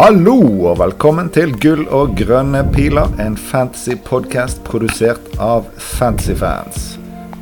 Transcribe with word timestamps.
Hallo 0.00 0.32
og 0.64 0.78
velkommen 0.80 1.26
til 1.28 1.50
Gull 1.60 1.82
og 1.92 2.14
grønne 2.16 2.62
piler, 2.72 3.10
en 3.20 3.34
fantasy-podcast 3.36 4.62
produsert 4.64 5.26
av 5.36 5.66
Fantasyfans. 5.76 6.94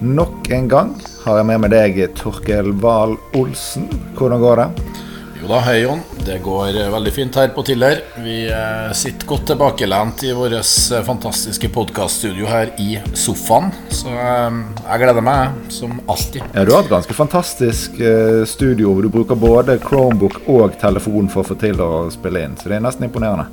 Nok 0.03 0.51
en 0.57 0.67
gang 0.67 0.91
har 1.23 1.39
jeg 1.39 1.47
med 1.53 1.63
meg 1.63 1.71
deg, 1.71 2.01
Torkel 2.19 2.73
Wahl 2.83 3.15
Olsen. 3.39 3.87
Hvordan 4.19 4.43
går 4.43 4.65
det? 4.65 5.07
Jo 5.39 5.47
da, 5.47 5.61
hei 5.63 5.85
Jon. 5.85 6.01
Det 6.27 6.41
går 6.43 6.75
eh, 6.75 6.89
veldig 6.91 7.11
fint 7.15 7.37
her 7.39 7.53
på 7.55 7.63
Tiller. 7.63 8.01
Vi 8.25 8.41
eh, 8.51 8.89
sitter 8.99 9.27
godt 9.31 9.45
tilbakelent 9.47 10.25
i 10.27 10.33
vårt 10.35 10.57
eh, 10.57 11.05
fantastiske 11.07 11.71
podkaststudio 11.71 12.49
her 12.51 12.73
i 12.83 12.97
sofaen. 13.15 13.71
Så 13.95 14.11
jeg 14.11 15.03
gleder 15.05 15.23
meg, 15.23 15.61
som 15.71 15.95
alltid. 16.11 16.43
Ja, 16.57 16.65
Du 16.67 16.73
har 16.75 16.83
et 16.83 16.91
ganske 16.91 17.15
fantastisk 17.15 18.03
studio 18.51 18.97
hvor 18.97 19.07
du 19.07 19.13
bruker 19.15 19.39
både 19.39 19.79
Chromebook 19.85 20.41
og 20.51 20.75
telefon 20.83 21.31
for 21.31 21.45
å 21.45 21.51
få 21.53 21.59
til 21.63 21.87
å 21.87 22.09
spille 22.11 22.43
inn. 22.43 22.59
Så 22.59 22.73
det 22.73 22.81
er 22.81 22.85
nesten 22.89 23.07
imponerende. 23.07 23.47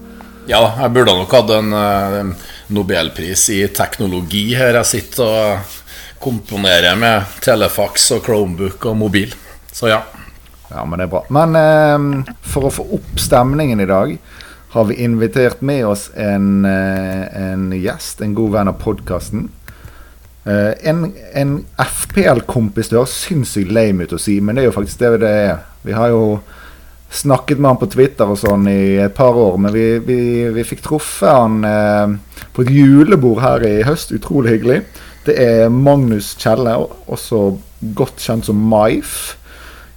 Ja, 0.49 0.63
jeg 0.81 0.93
burde 0.97 1.13
nok 1.21 1.37
hatt 1.37 1.53
en 1.53 2.33
nobelpris 2.73 3.45
i 3.53 3.61
teknologi 3.69 4.47
her. 4.57 4.81
Jeg 4.81 4.89
sitter 4.95 5.29
og 5.29 5.79
komponerer 6.25 6.97
med 6.97 7.37
telefax 7.45 8.09
og 8.17 8.25
Chromebook 8.25 8.89
og 8.89 9.01
mobil. 9.05 9.37
Så 9.69 9.93
ja. 9.93 10.01
Ja, 10.75 10.83
men 10.85 10.99
det 10.99 11.07
er 11.07 11.13
bra. 11.13 11.23
Men 11.31 11.55
eh, 11.55 12.33
for 12.43 12.67
å 12.67 12.73
få 12.73 12.85
opp 12.97 13.19
stemningen 13.21 13.79
i 13.79 13.87
dag, 13.89 14.17
har 14.75 14.89
vi 14.89 14.97
invitert 15.05 15.61
med 15.63 15.85
oss 15.87 16.09
en, 16.19 16.65
eh, 16.67 17.51
en 17.51 17.69
gjest, 17.71 18.19
en 18.21 18.33
god 18.35 18.51
venn 18.57 18.71
av 18.73 18.81
podkasten. 18.81 19.47
Eh, 20.43 20.73
en, 20.89 21.13
en 21.33 21.53
FPL-kompis 21.79 22.91
det 22.91 22.99
høres 22.99 23.15
sinnssykt 23.23 23.71
lame 23.71 24.03
ut 24.03 24.17
å 24.17 24.19
si, 24.19 24.35
men 24.43 24.57
det 24.57 24.65
er 24.65 24.69
jo 24.69 24.75
faktisk 24.75 24.99
det 24.99 25.13
det 25.23 25.31
er. 25.45 25.63
Vi 25.87 25.95
har 25.95 26.11
jo 26.11 26.25
snakket 27.15 27.61
med 27.61 27.71
han 27.71 27.79
på 27.79 27.89
Twitter 27.95 28.29
og 28.29 28.41
sånn 28.41 28.67
i 28.67 28.97
et 29.05 29.15
par 29.15 29.39
år, 29.39 29.55
men 29.63 29.71
vi, 29.71 29.85
vi, 30.03 30.19
vi 30.51 30.67
fikk 30.67 30.83
truffet 30.83 31.31
han 31.31 31.63
eh, 31.63 32.43
på 32.51 32.65
et 32.65 32.75
julebord 32.75 33.39
her 33.45 33.63
i 33.63 33.77
høst. 33.87 34.11
Utrolig 34.11 34.57
hyggelig. 34.57 34.81
Det 35.25 35.39
er 35.39 35.71
Magnus 35.71 36.33
Kjelle, 36.35 36.75
også 37.07 37.45
godt 37.95 38.19
kjent 38.21 38.51
som 38.51 38.59
Maif 38.69 39.37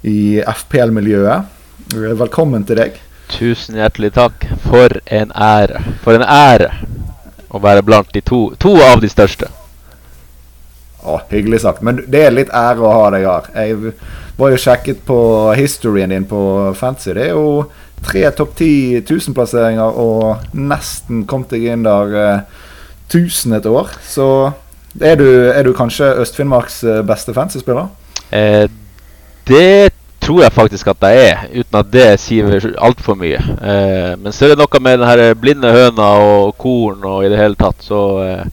i 0.03 0.43
FPL-miljøet. 0.47 1.49
Velkommen 1.95 2.65
til 2.69 2.79
deg. 2.81 2.99
Tusen 3.33 3.79
hjertelig 3.79 4.13
takk. 4.17 4.47
For 4.69 5.01
en 5.05 5.33
ære. 5.35 5.83
For 6.05 6.19
en 6.19 6.25
ære 6.25 6.71
å 7.49 7.61
være 7.65 7.85
blant 7.87 8.13
de 8.13 8.23
to, 8.25 8.43
to 8.61 8.75
av 8.85 9.03
de 9.03 9.11
største. 9.11 9.49
Å, 11.03 11.19
hyggelig 11.31 11.63
sagt. 11.65 11.83
Men 11.87 12.03
det 12.11 12.25
er 12.27 12.35
litt 12.35 12.53
ære 12.55 12.85
å 12.85 12.95
ha 12.95 13.11
deg 13.15 13.27
her. 13.29 13.51
Jeg 13.57 13.95
var 14.39 14.53
jo 14.53 14.63
sjekket 14.63 15.05
på 15.09 15.19
historien 15.59 16.13
din 16.13 16.27
på 16.29 16.41
Fancy. 16.79 17.15
Det 17.17 17.29
er 17.29 17.37
jo 17.37 17.69
tre 18.05 18.29
topp 18.37 18.55
ti 18.61 18.73
tusenplasseringer 19.07 19.99
og 19.99 20.55
nesten 20.55 21.25
kom 21.27 21.47
deg 21.51 21.67
inn 21.73 21.87
der 21.87 22.45
tusen 23.11 23.57
et 23.57 23.67
år. 23.67 23.91
Så 24.05 24.29
er 25.01 25.17
du, 25.21 25.29
er 25.51 25.65
du 25.65 25.73
kanskje 25.77 26.11
Øst-Finnmarks 26.23 26.83
eh, 26.85 27.03
beste 27.07 27.35
fancy-spiller? 27.37 27.89
Eh, 28.35 28.67
det 29.49 29.95
tror 30.21 30.43
jeg 30.43 30.53
faktisk 30.53 30.91
at 30.93 31.07
jeg 31.09 31.25
er, 31.31 31.47
uten 31.55 31.79
at 31.81 31.91
det 31.93 32.07
sier 32.21 32.69
altfor 32.85 33.17
mye. 33.17 33.39
Eh, 33.41 34.13
men 34.21 34.35
så 34.35 34.45
er 34.45 34.53
det 34.53 34.61
noe 34.61 34.83
med 34.85 35.01
den 35.01 35.41
blinde 35.41 35.73
høna 35.73 36.09
og 36.21 36.53
korn 36.61 37.05
og 37.09 37.25
i 37.25 37.33
det 37.33 37.41
hele 37.41 37.59
tatt, 37.59 37.81
så 37.85 38.05
eh, 38.27 38.47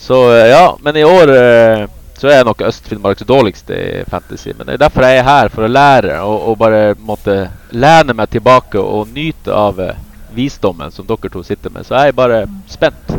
Så 0.00 0.16
eh, 0.32 0.48
ja. 0.48 0.76
Men 0.80 0.96
i 0.96 1.04
år 1.04 1.30
eh, 1.34 1.86
så 2.20 2.28
er 2.28 2.38
jeg 2.38 2.44
nok 2.48 2.62
Øst-Finnmarks 2.68 3.24
dårligste 3.28 3.76
i 3.76 4.04
Fantasy. 4.08 4.52
Men 4.56 4.66
det 4.66 4.74
er 4.74 4.82
derfor 4.82 5.04
jeg 5.04 5.20
er 5.20 5.28
her, 5.28 5.48
for 5.48 5.64
å 5.64 5.70
lære 5.72 6.18
og, 6.24 6.48
og 6.50 6.58
bare 6.60 6.94
måtte 6.98 7.36
lene 7.72 8.16
meg 8.16 8.32
tilbake 8.32 8.80
og 8.80 9.12
nyte 9.12 9.52
av 9.56 9.80
eh, 9.80 9.96
visdommen 10.36 10.92
som 10.92 11.06
dere 11.08 11.30
to 11.32 11.42
sitter 11.44 11.72
med. 11.72 11.86
Så 11.86 11.96
jeg 11.96 12.12
er 12.12 12.16
bare 12.16 12.42
spent. 12.68 13.14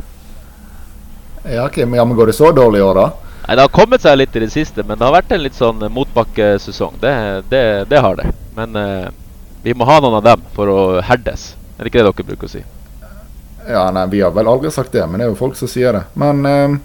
Ja, 1.45 1.65
okay, 1.65 1.85
men, 1.85 1.97
ja, 1.97 2.05
men 2.05 2.17
Går 2.17 2.29
det 2.29 2.37
så 2.37 2.51
dårlig 2.51 2.81
i 2.81 2.85
år, 2.85 2.99
da? 2.99 3.30
Nei, 3.47 3.55
Det 3.55 3.61
har 3.61 3.73
kommet 3.73 4.03
seg 4.03 4.17
litt 4.17 4.35
i 4.35 4.43
det 4.43 4.51
siste, 4.53 4.83
men 4.83 4.97
det 4.97 5.05
har 5.05 5.15
vært 5.15 5.31
en 5.33 5.43
litt 5.43 5.57
sånn 5.57 5.81
motbakkesesong. 5.91 6.99
Det, 7.01 7.13
det, 7.49 7.63
det 7.89 8.03
har 8.05 8.19
det. 8.19 8.29
Men 8.55 8.77
uh, 8.77 9.07
vi 9.63 9.73
må 9.73 9.87
ha 9.89 9.99
noen 10.01 10.19
av 10.19 10.23
dem 10.25 10.45
for 10.55 10.69
å 10.69 10.81
herdes. 11.05 11.55
Er 11.77 11.83
det 11.83 11.91
ikke 11.91 12.03
det 12.03 12.11
dere 12.11 12.27
bruker 12.29 12.49
å 12.49 12.53
si? 12.53 12.63
Ja, 13.67 13.87
nei, 13.93 14.05
Vi 14.09 14.21
har 14.21 14.33
vel 14.33 14.49
aldri 14.49 14.71
sagt 14.73 14.93
det, 14.93 15.05
men 15.07 15.19
det 15.19 15.27
er 15.27 15.33
jo 15.33 15.39
folk 15.39 15.57
som 15.57 15.69
sier 15.69 15.97
det. 15.97 16.03
Men 16.13 16.45
uh, 16.45 16.77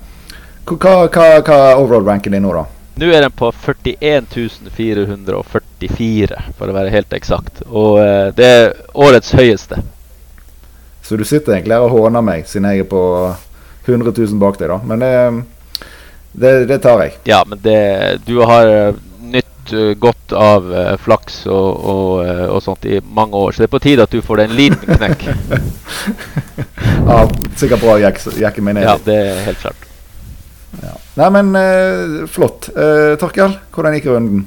hva, 0.67 0.95
hva, 1.07 1.27
hva 1.41 1.61
er 1.71 1.83
overall-ranken 1.83 2.37
din 2.37 2.45
nå, 2.47 2.55
da? 2.57 2.65
Nå 2.97 3.11
er 3.13 3.27
den 3.27 3.35
på 3.37 3.51
41 3.53 4.31
444, 4.73 6.39
for 6.57 6.73
å 6.73 6.77
være 6.77 6.95
helt 6.95 7.13
eksakt. 7.13 7.61
Og 7.69 8.01
uh, 8.01 8.33
det 8.37 8.49
er 8.49 8.73
årets 8.97 9.35
høyeste. 9.37 9.83
Så 11.05 11.21
du 11.21 11.23
sitter 11.29 11.55
egentlig 11.55 11.77
her 11.77 11.85
og 11.87 11.93
håner 11.95 12.25
meg, 12.25 12.49
siden 12.51 12.73
jeg 12.73 12.83
er 12.83 12.89
på 12.91 13.03
100 13.87 14.11
000 14.11 14.41
bak 14.43 14.57
deg, 14.59 14.73
da. 14.73 14.81
Men 14.83 15.05
det 15.05 15.13
det, 16.37 16.53
det, 16.69 16.79
tar 16.85 17.03
jeg. 17.05 17.17
Ja, 17.25 17.43
men 17.49 17.61
det, 17.65 17.81
du 18.27 18.39
har 18.45 18.69
uh, 18.69 18.99
nytt 19.33 19.73
uh, 19.73 19.93
godt 20.01 20.35
av 20.37 20.69
uh, 20.69 20.93
flaks 21.01 21.43
og, 21.49 21.69
og, 21.81 22.11
og, 22.51 22.59
sånt 22.65 22.85
i 22.89 23.01
mange 23.01 23.37
år, 23.37 23.55
så 23.55 23.65
det 23.65 23.71
er 23.71 23.75
på 23.77 23.83
tide 23.87 24.05
at 24.05 24.13
du 24.13 24.21
får 24.25 24.45
en 24.45 24.57
liten 24.59 24.99
knekk. 24.99 25.27
ja, 27.11 27.21
sikkert 27.57 27.85
bra 27.85 27.97
å 27.97 28.03
jekke 28.03 28.65
meg 28.65 28.77
ned 28.77 28.89
Ja, 28.89 28.99
det 29.07 29.17
er 29.23 29.41
helt 29.49 29.63
klart. 29.65 29.89
Ja. 30.83 30.93
Nei, 31.17 31.31
men 31.33 32.29
flott. 32.29 32.69
Torkel, 33.21 33.57
hvordan 33.73 33.97
gikk 33.97 34.11
runden? 34.13 34.45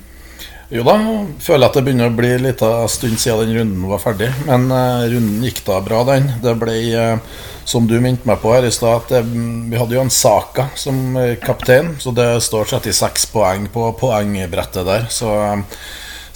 Jo 0.70 0.84
da, 0.86 0.94
føler 1.42 1.66
at 1.66 1.78
det 1.80 1.82
begynner 1.82 2.12
å 2.12 2.14
bli 2.14 2.30
en 2.36 2.44
liten 2.46 2.90
stund 2.94 3.18
siden 3.18 3.48
den 3.50 3.56
runden 3.58 3.86
var 3.90 4.02
ferdig. 4.04 4.28
Men 4.46 4.68
uh, 4.70 5.02
runden 5.10 5.42
gikk 5.48 5.64
da 5.66 5.80
bra, 5.82 6.04
den. 6.06 6.28
Det 6.44 6.54
ble, 6.62 6.76
uh, 6.94 7.48
som 7.66 7.88
du 7.90 7.96
minte 7.98 8.30
meg 8.30 8.38
på 8.44 8.54
her 8.54 8.68
i 8.68 8.74
stad, 8.74 9.10
at 9.10 9.26
vi 9.34 9.80
hadde 9.80 9.98
jo 9.98 10.04
en 10.04 10.14
Saka 10.14 10.68
som 10.78 11.18
uh, 11.18 11.34
kaptein. 11.42 11.96
Så 11.98 12.14
det 12.14 12.28
står 12.46 12.70
36 12.76 13.26
poeng 13.34 13.66
på 13.74 13.88
poengbrettet 13.98 14.86
der. 14.86 15.10
Så 15.10 15.34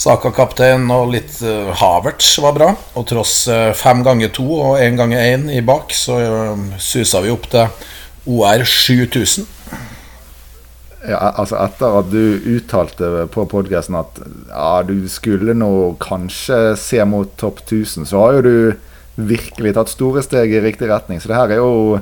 Saka 0.02 0.34
kaptein 0.34 0.90
og 0.90 1.14
litt 1.14 1.38
Havertz 1.78 2.34
var 2.42 2.58
bra. 2.58 2.74
Og 2.98 3.06
tross 3.14 3.44
fem 3.78 4.02
ganger 4.02 4.34
to 4.34 4.48
og 4.58 4.82
én 4.82 4.98
ganger 4.98 5.30
én 5.30 5.46
i 5.54 5.62
bak, 5.62 5.94
så 5.94 6.18
susa 6.82 7.22
vi 7.22 7.32
opp 7.32 7.46
til 7.54 7.70
OR 8.26 8.66
7000. 8.66 9.46
Ja, 11.04 11.20
altså 11.36 11.58
Etter 11.60 11.98
at 12.00 12.12
du 12.14 12.40
uttalte 12.56 13.26
på 13.34 13.44
podkasten 13.52 13.98
at 14.00 14.22
ja, 14.48 14.84
du 14.88 15.04
skulle 15.12 15.56
nå 15.58 15.72
kanskje 16.04 16.78
se 16.80 17.02
mot 17.04 17.34
topp 17.40 17.60
1000, 17.66 18.08
så 18.08 18.22
har 18.22 18.38
jo 18.38 18.44
du 18.46 18.56
virkelig 19.20 19.74
tatt 19.76 19.92
store 19.92 20.24
steg 20.24 20.54
i 20.54 20.62
riktig 20.64 20.88
retning. 20.90 21.20
Så 21.20 21.30
det 21.30 21.38
her 21.38 21.52
er 21.52 21.60
jo 21.60 22.00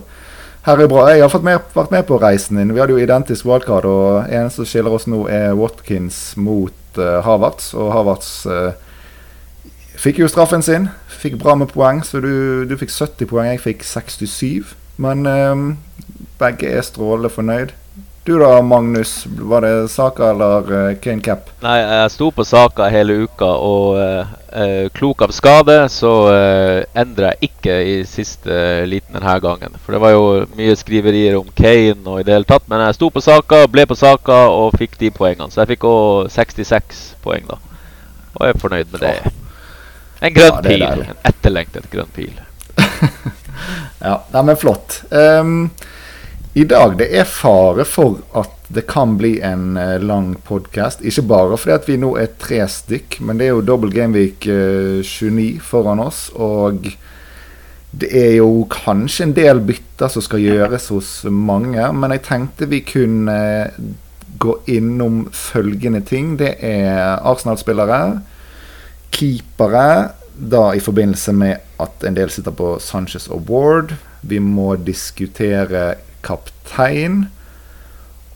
her 0.67 0.78
er 0.78 0.91
bra. 0.91 1.07
Jeg 1.09 1.25
har 1.25 1.41
med, 1.41 1.63
vært 1.73 1.91
med 1.94 2.06
på 2.06 2.19
reisen 2.22 2.59
din. 2.59 2.75
Vi 2.75 2.79
hadde 2.84 2.94
jo 2.94 3.01
identisk 3.01 3.47
wildcard, 3.50 3.88
og 3.90 4.29
eneste 4.29 4.61
som 4.61 4.69
skiller 4.69 4.94
oss 4.94 5.07
nå, 5.09 5.23
er 5.25 5.57
Watkins 5.57 6.38
mot 6.38 7.01
uh, 7.01 7.17
Havertz. 7.25 7.72
Og 7.73 7.90
Havertz 7.95 8.29
uh, 8.45 8.69
fikk 9.97 10.22
jo 10.22 10.29
straffen 10.29 10.61
sin. 10.61 10.91
Fikk 11.09 11.40
bra 11.41 11.57
med 11.57 11.73
poeng, 11.73 12.03
så 12.06 12.22
du, 12.22 12.69
du 12.69 12.78
fikk 12.78 12.94
70 12.94 13.31
poeng. 13.34 13.50
Jeg 13.50 13.63
fikk 13.66 13.88
67. 13.90 14.75
Men 15.01 15.25
um, 15.25 15.66
begge 16.38 16.69
er 16.69 16.85
strålende 16.85 17.34
fornøyd. 17.34 17.73
Du 18.24 18.40
da, 18.40 18.62
Magnus. 18.62 19.26
Var 19.26 19.62
det 19.62 19.88
Saka 19.90 20.30
eller 20.30 20.74
uh, 20.74 20.96
Kane 20.96 21.22
Cap? 21.22 21.50
Nei, 21.59 21.79
jeg 21.82 22.12
sto 22.14 22.28
på 22.29 22.44
Saka 22.46 22.85
hele 22.94 23.16
uka, 23.23 23.47
og 23.50 23.97
uh, 23.97 24.90
klok 24.94 25.23
av 25.26 25.34
skade 25.34 25.78
så 25.90 26.12
uh, 26.29 26.84
endra 26.94 27.32
jeg 27.32 27.50
ikke 27.50 27.78
i 27.82 27.96
siste 28.06 28.85
liten 28.85 29.18
denne 29.18 29.34
gangen. 29.41 29.73
For 29.82 29.97
det 29.97 30.02
var 30.03 30.14
jo 30.14 30.28
mye 30.53 30.76
skriverier 30.78 31.40
om 31.40 31.50
Kane 31.58 32.06
og 32.06 32.22
i 32.22 32.28
det 32.28 32.35
hele 32.35 32.46
tatt. 32.46 32.68
Men 32.70 32.85
jeg 32.85 33.00
sto 33.00 33.09
på 33.09 33.23
Saka, 33.26 33.64
ble 33.66 33.88
på 33.90 33.97
Saka 33.97 34.44
og 34.53 34.78
fikk 34.78 35.00
de 35.02 35.09
poengene. 35.16 35.50
Så 35.50 35.64
jeg 35.64 35.74
fikk 35.74 35.88
òg 35.90 36.29
66 36.29 37.02
poeng, 37.26 37.50
da. 37.50 37.58
Og 38.38 38.46
jeg 38.46 38.53
er 38.53 38.62
fornøyd 38.62 38.94
med 38.94 39.02
det. 39.08 39.16
En 40.22 40.35
grønn 40.35 40.59
ja, 40.59 40.62
pil. 40.67 40.85
En 41.09 41.26
etterlengtet 41.26 41.90
grønn 41.90 42.14
pil. 42.14 42.38
ja, 44.06 44.20
nei, 44.29 44.46
men 44.46 44.62
flott. 44.62 45.02
Um, 45.09 45.72
i 46.53 46.64
dag 46.68 46.98
det 47.00 47.08
er 47.16 47.30
fare 47.30 47.86
for 47.88 48.18
at 48.36 48.58
det 48.76 48.84
kan 48.88 49.14
bli 49.20 49.38
en 49.44 49.78
uh, 49.80 49.96
lang 50.03 50.34
podkast. 50.48 51.03
Ikke 51.03 51.24
bare 51.30 51.59
fordi 51.59 51.76
at 51.78 51.88
vi 51.88 51.96
nå 52.00 52.12
er 52.20 52.34
tre 52.40 52.59
stykk, 52.68 53.22
men 53.24 53.40
det 53.40 53.48
er 53.48 53.53
jo 53.56 53.64
dobbel 53.68 53.94
Gameweek 53.96 54.48
uh, 54.52 55.00
29 55.00 55.62
foran 55.64 56.03
oss. 56.03 56.26
Og 56.36 56.90
det 57.92 58.12
er 58.16 58.36
jo 58.42 58.66
kanskje 58.72 59.30
en 59.30 59.36
del 59.36 59.64
bytter 59.68 60.12
som 60.12 60.24
skal 60.24 60.44
gjøres 60.44 60.90
hos 60.92 61.14
mange. 61.32 61.88
Men 61.96 62.16
jeg 62.18 62.26
tenkte 62.28 62.68
vi 62.72 62.84
kunne 62.84 63.40
uh, 63.72 63.82
gå 64.42 64.58
innom 64.76 65.26
følgende 65.32 66.03
ting. 66.03 66.36
Det 66.40 66.58
er 66.59 67.20
Arsenal-spillere, 67.32 68.22
keepere, 69.12 69.88
da 70.32 70.72
i 70.74 70.84
forbindelse 70.84 71.34
med 71.36 71.59
at 71.84 72.03
en 72.08 72.16
del 72.18 72.32
sitter 72.34 72.56
på 72.56 72.74
Sanchez 72.84 73.28
Award. 73.32 73.96
Vi 74.28 74.40
må 74.44 74.74
diskutere 74.80 75.94
kaptein. 76.26 77.26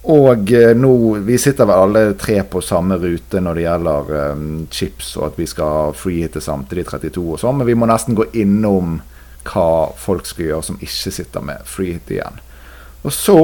Og 0.06 0.52
eh, 0.54 0.76
nå 0.78 0.92
Vi 1.26 1.38
sitter 1.42 1.66
vel 1.66 1.82
alle 1.88 2.04
tre 2.20 2.38
på 2.46 2.62
samme 2.62 2.98
rute 3.02 3.42
når 3.42 3.58
det 3.58 3.66
gjelder 3.66 4.12
um, 4.36 4.48
chips, 4.70 5.16
og 5.18 5.32
at 5.32 5.40
vi 5.42 5.48
skal 5.50 5.96
freehitte 5.98 6.44
samtidig 6.44 6.86
32 6.92 7.24
og 7.26 7.42
sånn, 7.42 7.58
men 7.62 7.70
vi 7.70 7.78
må 7.78 7.90
nesten 7.90 8.18
gå 8.18 8.28
innom 8.38 9.00
hva 9.46 9.70
folk 9.98 10.26
skal 10.30 10.50
gjøre 10.50 10.68
som 10.70 10.82
ikke 10.82 11.14
sitter 11.14 11.46
med 11.46 11.66
freehit 11.70 12.10
igjen. 12.14 12.38
Og 13.06 13.14
så 13.14 13.40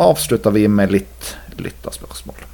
avslutter 0.00 0.52
vi 0.52 0.66
med 0.68 0.92
litt 0.92 1.32
lytterspørsmål. 1.60 2.44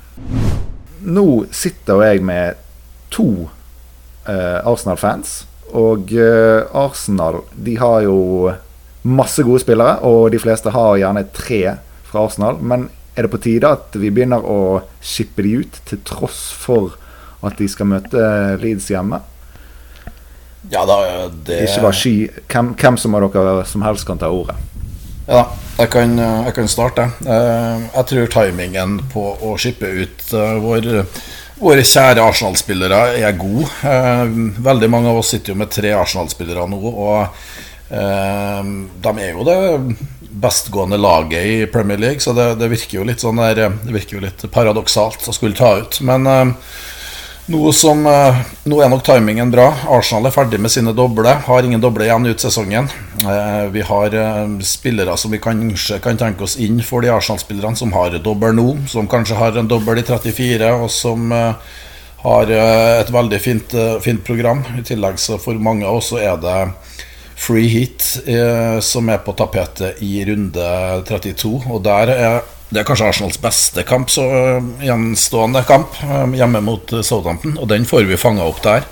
Nå 1.02 1.26
sitter 1.54 2.02
jeg 2.06 2.22
med 2.26 2.58
to 3.14 3.28
uh, 4.26 4.58
Arsenal-fans. 4.62 5.42
Og 5.78 6.12
uh, 6.14 6.66
Arsenal 6.78 7.42
de 7.54 7.78
har 7.80 8.02
jo 8.06 8.18
masse 9.02 9.42
gode 9.42 9.62
spillere, 9.64 9.98
og 10.06 10.30
de 10.32 10.40
fleste 10.42 10.72
har 10.74 10.98
gjerne 11.00 11.26
tre 11.34 11.62
fra 12.08 12.26
Arsenal. 12.26 12.60
Men 12.60 12.88
er 13.16 13.26
det 13.26 13.32
på 13.32 13.42
tide 13.42 13.68
at 13.68 13.96
vi 13.98 14.12
begynner 14.14 14.44
å 14.44 14.82
shippe 15.04 15.44
de 15.44 15.58
ut, 15.62 15.80
til 15.88 16.00
tross 16.06 16.46
for 16.56 16.96
at 17.42 17.58
de 17.58 17.68
skal 17.68 17.90
møte 17.90 18.26
Leeds 18.62 18.88
hjemme? 18.92 19.20
Ja 20.70 20.84
da, 20.86 21.28
det 21.44 21.64
Ikke 21.66 21.88
bare 21.88 21.98
sky. 21.98 22.16
Hvem, 22.48 22.74
hvem 22.78 22.98
som 23.00 23.16
av 23.18 23.26
dere 23.34 23.64
som 23.68 23.82
helst 23.84 24.06
kan 24.06 24.20
ta 24.20 24.30
ordet. 24.30 24.56
Ja, 25.26 25.46
jeg 25.78 25.90
kan, 25.92 26.16
jeg 26.18 26.54
kan 26.56 26.68
starte. 26.70 27.08
Eh, 27.22 27.84
jeg 27.94 28.06
tror 28.10 28.30
timingen 28.34 28.98
på 29.12 29.22
å 29.42 29.54
shippe 29.60 29.86
ut 29.86 30.24
eh, 30.34 30.54
vår, 30.62 30.88
våre 31.62 31.84
kjære 31.86 32.24
Arsenal-spillere 32.24 33.02
er 33.20 33.36
god. 33.38 33.62
Eh, 33.86 34.24
veldig 34.66 34.90
mange 34.90 35.12
av 35.12 35.20
oss 35.20 35.30
sitter 35.34 35.54
jo 35.54 35.60
med 35.62 35.70
tre 35.74 35.94
Arsenal-spillere 35.94 36.66
nå, 36.70 36.80
og 36.90 37.44
de 37.92 39.10
er 39.20 39.34
jo 39.34 39.42
det 39.44 39.56
bestgående 40.42 40.96
laget 40.96 41.44
i 41.44 41.56
Premier 41.68 42.00
League, 42.00 42.24
så 42.24 42.32
det, 42.32 42.46
det 42.56 42.70
virker 42.72 42.98
jo 42.98 43.04
litt 43.04 43.20
sånn 43.20 43.36
der, 43.42 43.74
Det 43.84 43.92
virker 43.92 44.16
jo 44.16 44.22
litt 44.24 44.46
paradoksalt 44.54 45.28
å 45.28 45.34
skulle 45.36 45.58
ta 45.58 45.74
ut. 45.82 46.00
Men 46.00 46.24
noe 47.50 47.72
som, 47.74 48.04
eh, 48.06 48.36
nå 48.70 48.76
er 48.80 48.88
nok 48.88 49.02
timingen 49.02 49.50
bra. 49.50 49.66
Arsenal 49.90 50.28
er 50.28 50.34
ferdig 50.34 50.60
med 50.62 50.70
sine 50.70 50.92
doble. 50.94 51.32
Har 51.42 51.66
ingen 51.66 51.80
doble 51.82 52.06
igjen 52.06 52.26
ut 52.28 52.38
sesongen. 52.38 52.88
Eh, 53.18 53.66
vi 53.74 53.82
har 53.82 54.14
eh, 54.14 54.58
spillere 54.62 55.16
som 55.18 55.34
vi 55.34 55.40
kanskje 55.42 55.98
kan 56.00 56.16
tenke 56.16 56.46
oss 56.46 56.56
inn 56.56 56.78
for 56.86 57.02
de 57.02 57.10
Arsenal-spillerne 57.10 57.76
som 57.76 57.92
har 57.92 58.14
dobbel 58.22 58.54
nå. 58.54 58.68
Som 58.86 59.10
kanskje 59.10 59.40
har 59.40 59.58
en 59.58 59.68
dobbel 59.68 59.98
i 59.98 60.06
34, 60.06 60.70
og 60.70 60.90
som 60.90 61.34
har 62.22 62.50
et 62.54 63.10
veldig 63.10 63.40
fint, 63.42 63.74
fint 64.00 64.22
program. 64.24 64.62
I 64.78 64.86
tillegg 64.86 65.18
så 65.18 65.40
for 65.42 65.58
mange 65.58 65.82
av 65.82 65.98
oss 65.98 66.12
så 66.12 66.22
er 66.22 66.38
det 66.38 66.58
free 67.36 67.68
hit 67.68 68.04
som 68.84 69.08
er 69.10 69.22
på 69.24 69.34
tapetet 69.38 70.02
i 70.04 70.24
runde 70.28 70.66
32. 71.08 71.52
Og 71.72 71.80
der 71.84 72.12
er 72.14 72.42
det 72.72 72.80
er 72.80 72.86
kanskje 72.88 73.08
Arsenals 73.10 73.40
beste 73.40 73.84
kamp, 73.84 74.08
så 74.10 74.22
øh, 74.24 74.68
gjenstående 74.80 75.60
kamp 75.68 75.98
øh, 76.06 76.32
hjemme 76.32 76.62
mot 76.64 76.94
Southampton, 77.04 77.58
og 77.60 77.68
den 77.68 77.84
får 77.84 78.06
vi 78.08 78.16
fanga 78.16 78.46
opp 78.48 78.62
der. 78.64 78.86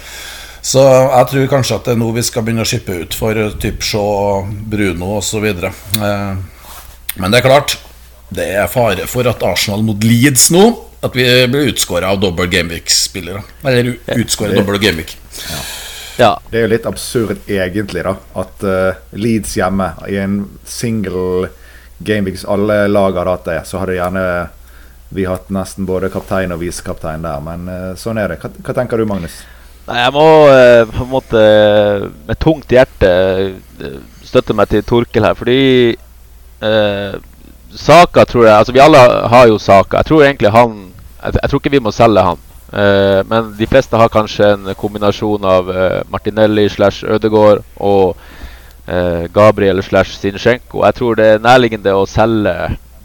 Så 0.62 0.82
jeg 0.84 1.28
tror 1.30 1.46
kanskje 1.48 1.78
at 1.78 1.86
det 1.88 1.94
er 1.94 2.00
nå 2.02 2.10
vi 2.12 2.24
skal 2.26 2.44
begynne 2.44 2.66
å 2.66 2.68
skippe 2.68 2.98
ut 3.00 3.16
for 3.16 3.38
typ 3.62 3.80
Shaw, 3.80 4.44
Bruno 4.68 5.14
osv. 5.16 5.46
Men 5.96 7.32
det 7.32 7.40
er 7.40 7.46
klart, 7.46 7.78
det 8.28 8.50
er 8.60 8.68
fare 8.68 9.08
for 9.08 9.24
at 9.30 9.40
Arsenal 9.48 9.80
mot 9.82 10.04
Leeds 10.04 10.50
nå 10.54 10.68
At 11.00 11.16
vi 11.16 11.24
blir 11.48 11.70
utskåra 11.72 12.10
av 12.12 12.20
dobbel 12.20 12.50
Gameweek-spillere. 12.52 13.40
Eller 13.64 13.94
utskåra 14.20 14.52
dobbel 14.52 14.76
Gameweek. 14.82 15.16
Ja. 15.48 15.62
Ja. 16.20 16.40
Det 16.50 16.58
er 16.58 16.66
jo 16.66 16.70
litt 16.74 16.86
absurd 16.86 17.48
egentlig, 17.48 18.02
da. 18.04 18.12
At 18.42 18.64
uh, 18.66 18.98
Leeds 19.16 19.54
hjemme 19.56 19.94
i 20.08 20.18
en 20.20 20.42
single 20.68 21.48
game 22.00 22.32
Hvis 22.32 22.46
alle 22.48 22.86
lag 22.88 23.16
hadde 23.16 23.32
hatt 23.34 23.48
det, 23.48 23.60
så 23.68 23.80
hadde 23.80 23.96
gjerne 23.96 24.24
vi 25.10 25.24
hatt 25.26 25.48
nesten 25.52 25.88
både 25.88 26.08
kaptein 26.12 26.52
og 26.54 26.60
visekaptein 26.60 27.24
der. 27.24 27.40
Men 27.44 27.64
uh, 27.72 27.88
sånn 27.96 28.20
er 28.20 28.34
det. 28.34 28.38
Hva, 28.42 28.52
hva, 28.60 28.76
tenker 28.76 29.00
du, 29.00 29.06
Magnus? 29.08 29.40
Nei, 29.88 29.96
Jeg 30.02 30.14
må 30.14 30.26
uh, 30.52 30.84
på 30.92 31.06
en 31.06 31.12
måte 31.14 31.42
med 32.28 32.40
tungt 32.44 32.76
hjerte 32.76 33.10
støtte 34.28 34.54
meg 34.54 34.70
til 34.70 34.84
Torkel 34.86 35.24
her, 35.24 35.34
fordi 35.34 35.60
Saka 37.72 38.26
tror 38.28 38.44
jeg 38.44 38.52
Altså, 38.52 38.72
vi 38.76 38.82
alle 38.84 39.00
har 39.32 39.46
jo 39.48 39.56
Saka. 39.58 40.02
Jeg 40.02 40.10
tror 40.10 40.24
egentlig 40.26 40.50
han 40.52 40.74
Jeg, 41.22 41.38
jeg 41.40 41.50
tror 41.50 41.62
ikke 41.62 41.72
vi 41.72 41.80
må 41.88 41.92
selge 41.94 42.26
han. 42.28 42.42
Men 42.70 43.48
de 43.58 43.66
fleste 43.66 43.98
har 43.98 44.12
kanskje 44.12 44.46
en 44.54 44.68
kombinasjon 44.78 45.42
av 45.42 45.70
Martinelli 46.06 46.68
slash 46.70 47.02
Ødegård 47.02 47.64
og 47.82 48.14
uh, 48.86 49.24
Gabriel 49.34 49.82
slash 49.82 50.20
Sinchenko. 50.20 50.84
Jeg 50.86 50.94
tror 50.94 51.18
det 51.18 51.26
er 51.26 51.42
nærliggende 51.42 51.96
å 51.98 52.06
selge 52.06 52.54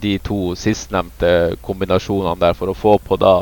de 0.06 0.18
to 0.24 0.56
sistnevnte 0.60 1.56
kombinasjonene 1.66 2.40
der 2.42 2.58
for 2.58 2.72
å 2.72 2.78
få 2.78 2.98
på 3.02 3.18
da 3.22 3.40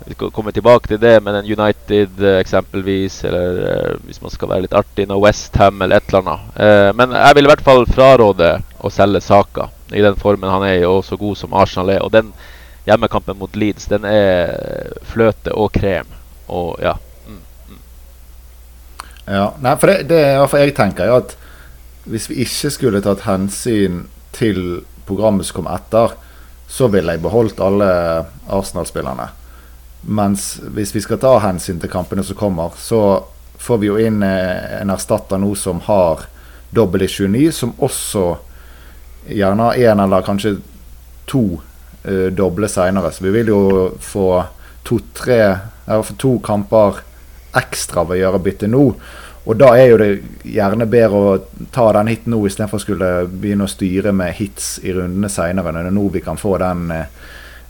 Vi 0.00 0.14
skal 0.14 0.30
komme 0.32 0.48
tilbake 0.56 0.88
til 0.88 0.96
det, 0.96 1.18
men 1.20 1.34
en 1.36 1.44
United 1.44 2.22
eh, 2.24 2.38
eksempelvis, 2.40 3.18
eller 3.28 3.58
eh, 3.68 3.98
hvis 4.06 4.22
man 4.22 4.32
skal 4.32 4.48
være 4.48 4.64
litt 4.64 4.76
artig, 4.78 5.04
noe 5.04 5.20
Westham 5.26 5.82
eller 5.84 6.00
et 6.00 6.06
eller 6.08 6.22
annet. 6.22 6.54
Eh, 6.56 6.86
men 6.96 7.12
jeg 7.18 7.36
vil 7.36 7.44
i 7.44 7.50
hvert 7.50 7.64
fall 7.66 7.84
fraråde 7.84 8.48
å 8.80 8.88
selge 8.88 9.20
Saka 9.20 9.66
i 9.92 10.00
den 10.00 10.16
formen 10.16 10.48
han 10.48 10.64
er 10.64 10.78
i, 10.78 10.86
og 10.88 11.04
så 11.04 11.20
god 11.20 11.36
som 11.36 11.52
Arsenal 11.52 11.92
er. 11.92 12.00
Og 12.00 12.14
den 12.16 12.32
hjemmekampen 12.86 13.38
mot 13.38 13.56
Leeds, 13.56 13.86
den 13.90 14.06
er 14.08 14.94
fløte 15.10 15.54
og 15.54 15.72
krem. 15.76 16.08
Og 16.50 16.80
ja. 16.82 16.96
Mm. 17.28 17.42
Ja, 19.26 19.44
nei, 19.60 19.76
for 19.76 19.92
det, 19.92 20.08
det 20.10 20.22
er 20.22 20.38
iallfall 20.38 20.64
jeg 20.64 20.76
tenker, 20.78 21.12
at 21.20 21.36
hvis 22.10 22.30
vi 22.30 22.40
ikke 22.44 22.72
skulle 22.72 23.02
tatt 23.04 23.26
hensyn 23.26 24.06
til 24.34 24.80
programmet 25.06 25.46
som 25.46 25.60
kom 25.60 25.70
etter, 25.70 26.16
så 26.70 26.88
ville 26.90 27.16
jeg 27.16 27.22
beholdt 27.22 27.60
alle 27.62 27.90
Arsenal-spillerne. 28.48 29.28
Mens 30.00 30.54
hvis 30.72 30.94
vi 30.94 31.02
skal 31.04 31.20
ta 31.20 31.34
hensyn 31.44 31.80
til 31.82 31.92
kampene 31.92 32.24
som 32.24 32.38
kommer, 32.38 32.76
så 32.78 33.24
får 33.60 33.80
vi 33.82 33.90
jo 33.90 33.98
inn 34.00 34.22
eh, 34.24 34.80
en 34.80 34.92
erstatter 34.94 35.40
nå 35.42 35.52
som 35.58 35.82
har 35.84 36.24
dobbel 36.72 37.04
i 37.04 37.10
29, 37.10 37.50
som 37.52 37.74
også 37.82 38.24
gjerne 39.28 39.66
har 39.66 39.82
én 39.90 40.00
eller 40.04 40.24
kanskje 40.24 40.54
to 41.28 41.60
uh, 42.06 42.28
doble 42.32 42.68
seinere. 42.68 43.12
Så 43.12 43.24
vi 43.24 43.34
vil 43.34 43.52
jo 43.52 43.62
få 44.00 44.32
to-tre, 44.86 45.42
to 46.18 46.36
kamper 46.44 47.02
ekstra 47.58 48.04
ved 48.06 48.18
å 48.18 48.22
gjøre 48.24 48.44
bytte 48.44 48.70
nå. 48.70 48.84
Og 49.48 49.56
da 49.56 49.70
er 49.78 49.88
jo 49.88 49.98
det 50.00 50.08
gjerne 50.44 50.86
bedre 50.90 51.20
å 51.20 51.36
ta 51.72 51.86
den 51.96 52.10
hiten 52.12 52.34
nå 52.34 52.42
istedenfor 52.46 52.80
å 52.80 52.82
skulle 52.82 53.10
begynne 53.30 53.64
å 53.66 53.72
styre 53.72 54.12
med 54.14 54.36
hits 54.36 54.74
i 54.84 54.92
rundene 54.94 55.30
seinere, 55.32 55.72
det 55.72 55.88
er 55.88 55.96
nå 55.96 56.08
vi 56.12 56.20
kan 56.24 56.38
få 56.38 56.58
den, 56.60 56.90
eh, 56.92 57.08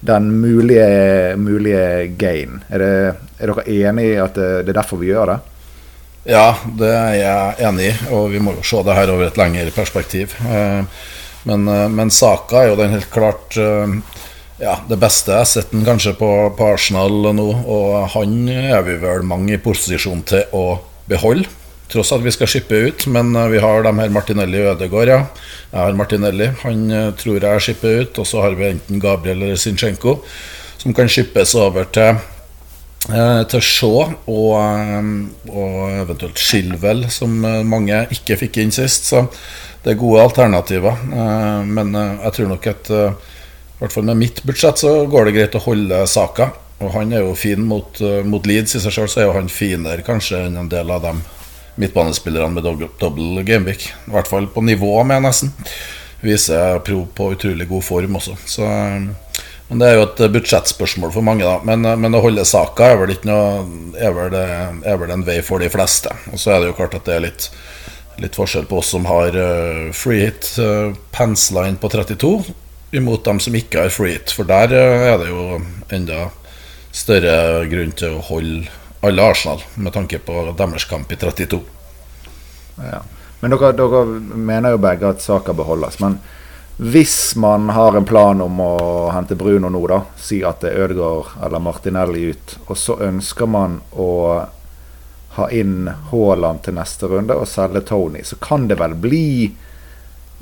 den 0.01 0.33
mulige, 0.43 1.37
mulige 1.39 2.09
gain. 2.19 2.59
Er, 2.69 2.83
det, 2.83 3.15
er, 3.39 3.53
dere 3.53 3.67
enig 3.71 4.09
i 4.11 4.19
at 4.19 4.35
det, 4.35 4.51
det, 4.67 4.75
er 4.75 4.81
derfor 4.83 5.01
vi 5.01 5.13
gjør 5.13 5.35
det? 5.35 5.39
Ja, 6.35 6.49
det 6.77 6.91
er 6.91 7.15
jeg 7.17 7.69
enig 7.71 7.87
i, 7.93 7.95
og 8.13 8.29
vi 8.35 8.43
må 8.43 8.59
jo 8.59 8.67
se 8.67 8.83
det 8.85 8.99
her 8.99 9.15
over 9.15 9.31
et 9.31 9.39
lengre 9.41 9.71
perspektiv. 9.73 10.35
Eh, 10.43 10.83
men, 11.49 11.69
eh, 11.71 11.87
men 11.89 12.11
saka 12.13 12.65
er 12.65 12.73
jo 12.73 12.81
den 12.83 12.99
helt 12.99 13.13
klart 13.15 13.57
ja, 14.61 14.77
det 14.89 14.99
beste. 15.01 15.39
Jeg 15.41 15.51
sett 15.51 15.73
den 15.73 15.87
kanskje 15.87 16.15
på, 16.19 16.31
på 16.57 16.73
Arsenal 16.75 17.33
nå, 17.37 17.49
og 17.65 18.11
han 18.17 18.37
er 18.53 18.85
vi 18.87 18.99
vel 19.03 19.25
mange 19.27 19.57
i 19.57 19.63
posisjon 19.63 20.23
til 20.29 20.45
å 20.57 20.67
beholde 21.11 21.49
tross 21.91 22.13
at 22.15 22.25
vi 22.25 22.33
skal 22.35 22.51
skippe 22.51 22.81
ut. 22.89 23.07
Men 23.13 23.35
eh, 23.37 23.51
vi 23.55 23.63
har 23.63 23.85
de 23.87 23.95
her 23.99 24.13
Martinelli 24.15 24.63
og 24.63 24.75
Ødegaard, 24.75 25.13
ja. 25.13 25.21
Jeg 25.71 25.81
har 25.81 25.99
Martinelli, 25.99 26.51
han 26.65 26.85
eh, 26.91 27.09
tror 27.19 27.47
jeg 27.47 27.65
skipper 27.67 28.05
ut. 28.05 28.21
Og 28.23 28.29
så 28.29 28.45
har 28.45 28.59
vi 28.59 28.69
enten 28.71 29.03
Gabriel 29.03 29.43
eller 29.43 29.61
Zinchenko, 29.61 30.21
som 30.81 30.97
kan 30.97 31.11
skippes 31.11 31.55
over 31.59 31.89
til 31.95 32.13
eh, 33.11 33.43
til 33.51 33.65
Shaw 33.65 34.15
og, 34.31 34.55
og 35.51 35.99
eventuelt 36.05 36.41
Shilwell, 36.41 37.07
som 37.13 37.35
mange 37.43 38.05
ikke 38.15 38.39
fikk 38.45 38.63
inn 38.63 38.75
sist. 38.75 39.11
Så 39.11 39.27
det 39.85 39.95
er 39.95 40.01
gode 40.01 40.23
alternativer. 40.27 40.99
Men 41.65 41.95
jeg 41.97 42.33
tror 42.37 42.51
nok 42.51 42.67
at 42.69 42.91
i 43.81 43.87
hvert 43.87 43.95
fall 43.97 44.05
med 44.05 44.19
mitt 44.21 44.43
budsjett 44.45 44.83
så 44.83 44.91
går 45.09 45.25
det 45.25 45.37
greit 45.39 45.55
å 45.57 45.63
holde 45.65 46.03
saka. 46.05 46.51
Og 46.85 46.91
han 46.93 47.15
er 47.17 47.23
jo 47.25 47.37
fin 47.37 47.63
mot, 47.65 47.97
mot 48.29 48.45
Leeds 48.45 48.77
i 48.77 48.81
seg 48.83 48.93
sjøl, 48.93 49.09
så 49.09 49.23
er 49.23 49.31
jo 49.31 49.37
han 49.39 49.49
finere 49.49 50.05
kanskje 50.05 50.43
enn 50.45 50.59
en 50.61 50.69
del 50.69 50.93
av 50.93 51.01
dem 51.05 51.23
midtbanespillerne 51.81 52.53
med 52.53 52.67
dobbel 53.01 53.41
gameweek. 53.49 53.87
I 53.89 54.13
hvert 54.13 54.29
fall 54.29 54.51
på 54.53 54.65
nivå 54.69 54.93
med, 55.09 55.25
nesten. 55.25 55.55
Viser 56.21 56.83
pro 56.85 57.07
på 57.17 57.31
utrolig 57.33 57.69
god 57.71 57.87
form 57.87 58.21
også. 58.21 58.37
Så, 58.45 58.69
men 58.69 59.81
Det 59.81 59.89
er 59.89 59.97
jo 59.97 60.07
et 60.11 60.23
budsjettspørsmål 60.37 61.17
for 61.17 61.25
mange, 61.25 61.49
da. 61.49 61.57
Men, 61.65 61.89
men 62.05 62.17
å 62.17 62.21
holde 62.25 62.45
saka 62.45 62.93
er 62.93 63.01
vel, 63.01 63.15
ikke 63.17 63.31
noe, 63.33 63.65
er, 63.97 64.13
vel 64.17 64.33
det, 64.35 64.47
er 64.93 65.01
vel 65.01 65.15
en 65.17 65.25
vei 65.25 65.41
for 65.47 65.65
de 65.65 65.73
fleste. 65.73 66.13
Og 66.35 66.41
så 66.43 66.53
er 66.53 66.61
det 66.61 66.73
jo 66.73 66.79
klart 66.83 67.01
at 67.01 67.09
det 67.09 67.17
er 67.17 67.25
litt, 67.31 67.49
litt 68.21 68.37
forskjell 68.37 68.69
på 68.69 68.83
oss 68.83 68.93
som 68.93 69.09
har 69.09 69.41
free 69.97 70.27
hit, 70.27 70.53
uh, 70.61 70.93
pensla 71.17 71.65
inn 71.71 71.81
på 71.81 71.89
32, 71.93 72.35
imot 72.91 73.25
dem 73.25 73.41
som 73.41 73.55
ikke 73.55 73.87
har 73.87 73.95
free 73.95 74.17
hit. 74.17 74.35
For 74.35 74.49
der 74.49 74.75
uh, 74.75 75.07
er 75.13 75.19
det 75.23 75.31
jo 75.31 75.61
enda 75.95 76.29
større 76.93 77.67
grunn 77.71 77.95
til 77.97 78.19
å 78.19 78.25
holde 78.31 78.67
alle 79.01 79.25
Arsenal, 79.25 79.63
med 79.81 79.95
tanke 79.95 80.19
på 80.21 80.43
deres 80.59 80.85
kamp 80.85 81.13
i 81.13 81.17
32. 81.17 81.61
Ja. 82.85 83.01
Men 83.41 83.55
dere, 83.55 83.73
dere, 83.73 84.05
mener 84.37 84.75
jo 84.75 84.83
begge 84.83 85.09
at 85.15 85.23
saka 85.25 85.55
beholdes. 85.57 85.97
Men 86.03 86.19
hvis 86.77 87.37
man 87.37 87.71
har 87.73 87.97
en 87.97 88.05
plan 88.09 88.41
om 88.45 88.61
å 88.61 88.75
hente 89.15 89.37
Bruno 89.37 89.71
nå, 89.73 89.81
da, 89.89 90.03
si 90.21 90.43
at 90.45 90.61
det 90.65 90.75
er 90.75 90.87
Ødegaard 90.87 91.39
eller 91.47 91.65
Martinelli 91.65 92.27
ut, 92.35 92.57
og 92.67 92.77
så 92.77 92.99
ønsker 93.09 93.49
man 93.49 93.81
å 93.93 94.11
ha 95.37 95.49
inn 95.55 95.89
Haaland 96.11 96.65
til 96.67 96.77
neste 96.77 97.09
runde 97.09 97.37
og 97.39 97.49
selge 97.49 97.85
Tony, 97.89 98.25
så 98.25 98.37
kan 98.43 98.67
det 98.69 98.81
vel 98.81 98.97
bli 98.99 99.27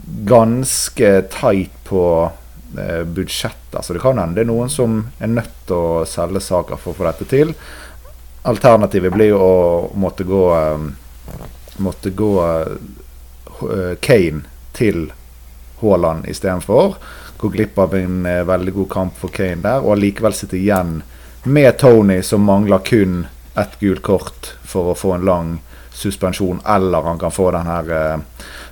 ganske 0.07 1.23
tight 1.23 1.75
på 1.85 2.31
eh, 2.79 3.05
budsjettet. 3.05 3.75
Altså 3.75 3.93
det 3.93 4.03
kan 4.03 4.19
hende 4.19 4.39
det 4.39 4.47
er 4.47 4.51
noen 4.51 4.73
som 4.73 5.01
er 5.19 5.33
nødt 5.33 5.55
til 5.69 5.77
å 5.77 6.07
selge 6.09 6.43
saker 6.45 6.81
for 6.81 6.95
å 6.95 6.99
få 6.99 7.09
dette 7.09 7.29
til. 7.31 7.55
Alternativet 8.49 9.13
blir 9.13 9.35
å 9.35 9.91
måtte 9.99 10.25
gå 10.29 10.45
eh, 10.57 10.89
Måtte 11.79 12.11
gå 12.11 12.33
eh, 12.43 13.93
Kane 14.03 14.41
til 14.75 15.13
Haaland 15.79 16.27
istedenfor. 16.27 16.97
Gå 17.39 17.49
glipp 17.55 17.79
av 17.79 17.95
en 17.95 18.27
eh, 18.27 18.43
veldig 18.43 18.73
god 18.81 18.89
kamp 18.91 19.21
for 19.21 19.31
Kane 19.31 19.63
der, 19.63 19.85
og 19.85 19.95
allikevel 19.95 20.35
sitte 20.35 20.59
igjen 20.59 21.05
med 21.47 21.79
Tony, 21.79 22.19
som 22.23 22.43
mangler 22.43 22.83
kun 22.83 23.27
ett 23.55 23.79
gult 23.79 24.03
kort 24.03 24.53
for 24.67 24.91
å 24.91 24.99
få 24.99 25.15
en 25.15 25.27
lang 25.29 25.53
suspensjon, 25.99 26.61
eller 26.67 27.03
han 27.03 27.19
kan 27.19 27.35
få 27.35 27.51
den 27.51 27.67
her 27.67 27.91
eh, 27.91 28.19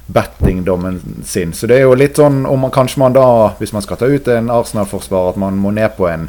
bettingdommen 0.06 1.00
sin. 1.24 1.52
Så 1.52 1.66
det 1.66 1.80
er 1.80 1.88
jo 1.88 1.96
litt 1.98 2.20
sånn 2.20 2.44
om 2.46 2.62
man 2.62 2.74
kanskje 2.74 3.02
man 3.02 3.16
da, 3.16 3.28
hvis 3.58 3.74
man 3.74 3.82
skal 3.82 3.98
ta 3.98 4.06
ut 4.06 4.28
en 4.30 4.50
Arsenal-forsvarer, 4.54 5.34
at 5.34 5.40
man 5.42 5.58
må 5.58 5.72
ned 5.74 5.96
på 5.96 6.06
en 6.08 6.28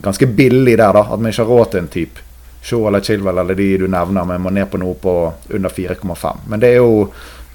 ganske 0.00 0.26
billig 0.26 0.78
der, 0.78 0.96
da. 0.96 1.04
At 1.04 1.20
man 1.20 1.28
ikke 1.32 1.44
har 1.44 1.52
råd 1.52 1.72
til 1.72 1.82
en 1.82 1.92
type. 1.92 2.24
Shaw 2.62 2.86
eller 2.88 3.04
Chilwell 3.04 3.42
eller 3.42 3.58
de 3.58 3.68
du 3.82 3.86
nevner, 3.90 4.24
men 4.24 4.40
må 4.40 4.54
ned 4.54 4.70
på 4.70 4.80
noe 4.80 4.96
på 4.96 5.14
under 5.50 5.68
4,5. 5.68 6.46
Men 6.48 6.62
det 6.62 6.72
er 6.72 6.80
jo 6.80 7.08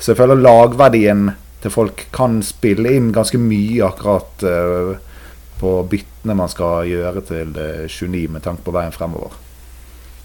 selvfølgelig 0.03 0.45
lagverdien 0.45 1.25
til 1.63 1.73
folk 1.73 2.05
kan 2.13 2.41
spille 2.45 2.91
inn 2.93 3.09
ganske 3.15 3.39
mye 3.41 3.87
akkurat 3.87 4.45
uh, 4.45 4.91
på 5.57 5.73
byttene 5.89 6.35
man 6.37 6.51
skal 6.51 6.85
gjøre 6.85 7.23
til 7.25 7.55
29 7.89 8.27
med 8.35 8.45
tanke 8.45 8.61
på 8.67 8.75
veien 8.75 8.93
fremover. 8.93 9.46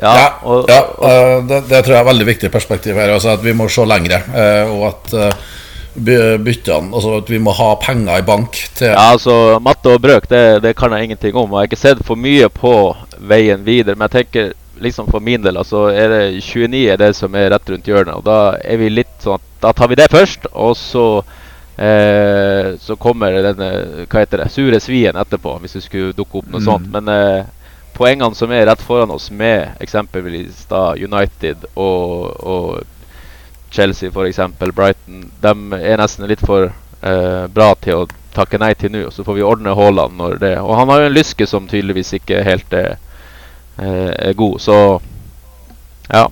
Ja, 0.03 0.13
ja, 0.19 0.29
og, 0.43 0.71
ja 0.71 0.83
og, 0.99 1.49
det, 1.49 1.61
det, 1.71 1.85
tror 1.85 1.95
jeg 1.95 2.03
er 2.03 2.09
veldig 2.11 2.27
viktig 2.27 2.53
perspektiv 2.53 2.99
her. 2.99 3.15
Altså 3.15 3.37
at 3.37 3.45
vi 3.45 3.55
må 3.55 3.69
se 3.71 3.87
lengre. 3.87 4.23
Uh, 4.35 4.73
og 4.75 4.87
at 4.91 5.13
byttene 5.93 6.95
Altså 6.97 7.19
at 7.19 7.29
vi 7.29 7.37
må 7.37 7.53
ha 7.53 7.75
penger 7.77 8.23
i 8.23 8.25
bank 8.25 8.57
til 8.79 8.95
Ja, 8.95 9.11
altså 9.13 9.59
matte 9.61 9.93
og 9.93 10.01
brøk, 10.01 10.25
det, 10.31 10.63
det 10.65 10.73
kan 10.79 10.95
jeg 10.97 11.11
ingenting 11.11 11.37
om. 11.37 11.53
Og 11.53 11.59
jeg 11.59 11.61
har 11.61 11.71
ikke 11.71 11.83
sett 11.83 12.03
for 12.07 12.17
mye 12.17 12.49
på 12.49 12.75
veien 13.21 13.65
videre. 13.67 13.95
Men 13.95 14.09
jeg 14.09 14.17
tenker 14.19 14.53
liksom 14.83 15.07
for 15.13 15.23
min 15.23 15.43
del 15.45 15.57
altså 15.61 15.85
er 15.95 16.11
det 16.11 16.23
29 16.43 16.81
er 16.91 16.99
det 16.99 17.13
som 17.17 17.35
er 17.39 17.51
rett 17.53 17.71
rundt 17.71 17.89
hjørnet. 17.89 18.19
Og 18.19 18.27
da 18.27 18.57
er 18.59 18.81
vi 18.81 18.91
litt 18.91 19.15
sånn 19.23 19.39
at 19.39 19.49
da 19.63 19.73
tar 19.77 19.93
vi 19.93 19.99
det 20.01 20.11
først, 20.11 20.49
og 20.53 20.75
så 20.75 21.07
eh, 21.77 22.73
så 22.83 22.97
kommer 22.99 23.37
denne 23.45 23.69
hva 24.11 24.25
heter 24.25 24.43
det, 24.43 24.51
sure 24.51 24.81
svien 24.83 25.19
etterpå, 25.19 25.55
hvis 25.63 25.79
det 25.79 25.85
skulle 25.87 26.17
dukke 26.17 26.41
opp 26.41 26.49
noe 26.51 26.63
mm. 26.63 26.67
sånt. 26.67 26.89
Men 26.91 27.13
eh, 27.13 27.45
poengene 27.97 28.35
som 28.35 28.53
er 28.53 28.67
rett 28.67 28.83
foran 28.83 29.13
oss, 29.15 29.31
med 29.31 29.77
eksempelvis 29.81 30.67
da 30.71 30.93
United 30.97 31.67
og, 31.75 32.33
og 32.41 32.81
Chelsea 33.73 34.11
f.eks., 34.11 34.41
Brighton, 34.59 35.31
de 35.41 35.81
er 35.81 36.01
nesten 36.01 36.29
litt 36.29 36.43
for 36.45 36.69
eh, 36.69 37.47
bra 37.49 37.73
til 37.81 38.03
å 38.03 38.09
takke 38.33 38.61
nei 38.61 38.73
til 38.79 38.93
nå. 38.93 39.07
Så 39.11 39.25
får 39.25 39.39
vi 39.39 39.47
ordne 39.47 39.75
Haaland 39.77 40.17
når 40.17 40.37
det 40.41 40.53
Og 40.61 40.77
han 40.77 40.89
har 40.93 41.03
jo 41.03 41.09
en 41.11 41.17
lyske 41.17 41.47
som 41.49 41.69
tydeligvis 41.69 42.15
ikke 42.21 42.43
helt 42.45 42.77
er, 42.77 42.97
eh, 43.77 44.13
er 44.13 44.37
god, 44.37 44.61
så 44.61 44.77
ja. 46.09 46.27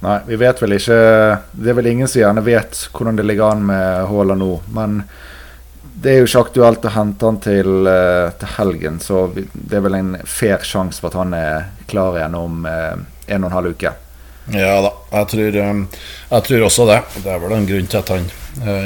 Nei, 0.00 0.18
vi 0.26 0.36
vet 0.40 0.62
vel 0.62 0.72
ikke 0.78 0.96
Det 1.52 1.72
er 1.72 1.76
vel 1.76 1.90
ingen 1.90 2.08
som 2.08 2.22
gjerne 2.22 2.44
vet 2.44 2.78
hvordan 2.94 3.18
det 3.18 3.26
ligger 3.26 3.50
an 3.50 3.66
med 3.68 4.06
Haaland 4.10 4.42
nå. 4.42 4.52
Men 4.74 5.02
det 6.00 6.12
er 6.12 6.20
jo 6.20 6.28
ikke 6.28 6.44
aktuelt 6.46 6.86
å 6.88 6.92
hente 6.94 7.28
han 7.28 7.38
til, 7.44 7.70
uh, 7.88 8.30
til 8.40 8.52
helgen, 8.56 9.00
så 9.04 9.26
det 9.34 9.78
er 9.78 9.84
vel 9.84 9.98
en 9.98 10.14
fair 10.24 10.62
sjanse 10.66 11.02
for 11.02 11.12
at 11.12 11.18
han 11.20 11.34
er 11.36 11.66
klar 11.90 12.16
igjen 12.16 12.36
om 12.38 12.64
uh, 12.64 12.94
en 13.28 13.44
og 13.44 13.50
en 13.50 13.56
halv 13.58 13.74
uke. 13.74 13.92
Ja 14.50 14.78
da, 14.82 14.94
jeg 15.12 15.28
tror, 15.34 15.58
um, 15.70 15.82
jeg 16.30 16.46
tror, 16.48 16.64
også 16.66 16.86
det. 16.88 17.00
Det 17.20 17.34
er 17.34 17.42
vel 17.42 17.54
en 17.54 17.68
grunn 17.68 17.90
til 17.90 18.00
at 18.00 18.14
han 18.16 18.30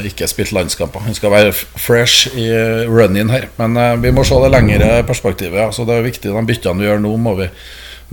ikke 0.05 0.27
har 0.27 0.29
spilt 0.29 0.53
landskamper. 0.53 1.07
Han 1.07 1.17
skal 1.17 1.33
være 1.33 1.55
fresh 1.57 2.35
i 2.37 2.51
run-in 2.85 3.31
her. 3.33 3.47
Men 3.57 3.79
vi 4.03 4.11
må 4.13 4.27
se 4.29 4.37
det 4.43 4.51
lengre 4.53 4.99
perspektivet. 5.09 5.57
Ja. 5.57 5.71
Så 5.73 5.87
det 5.89 5.97
er 5.97 6.05
viktig, 6.05 6.35
de 6.35 6.43
byttene 6.45 6.83
vi 6.83 6.91
gjør 6.91 7.01
nå, 7.01 7.15
må 7.17 7.33
vi 7.39 7.49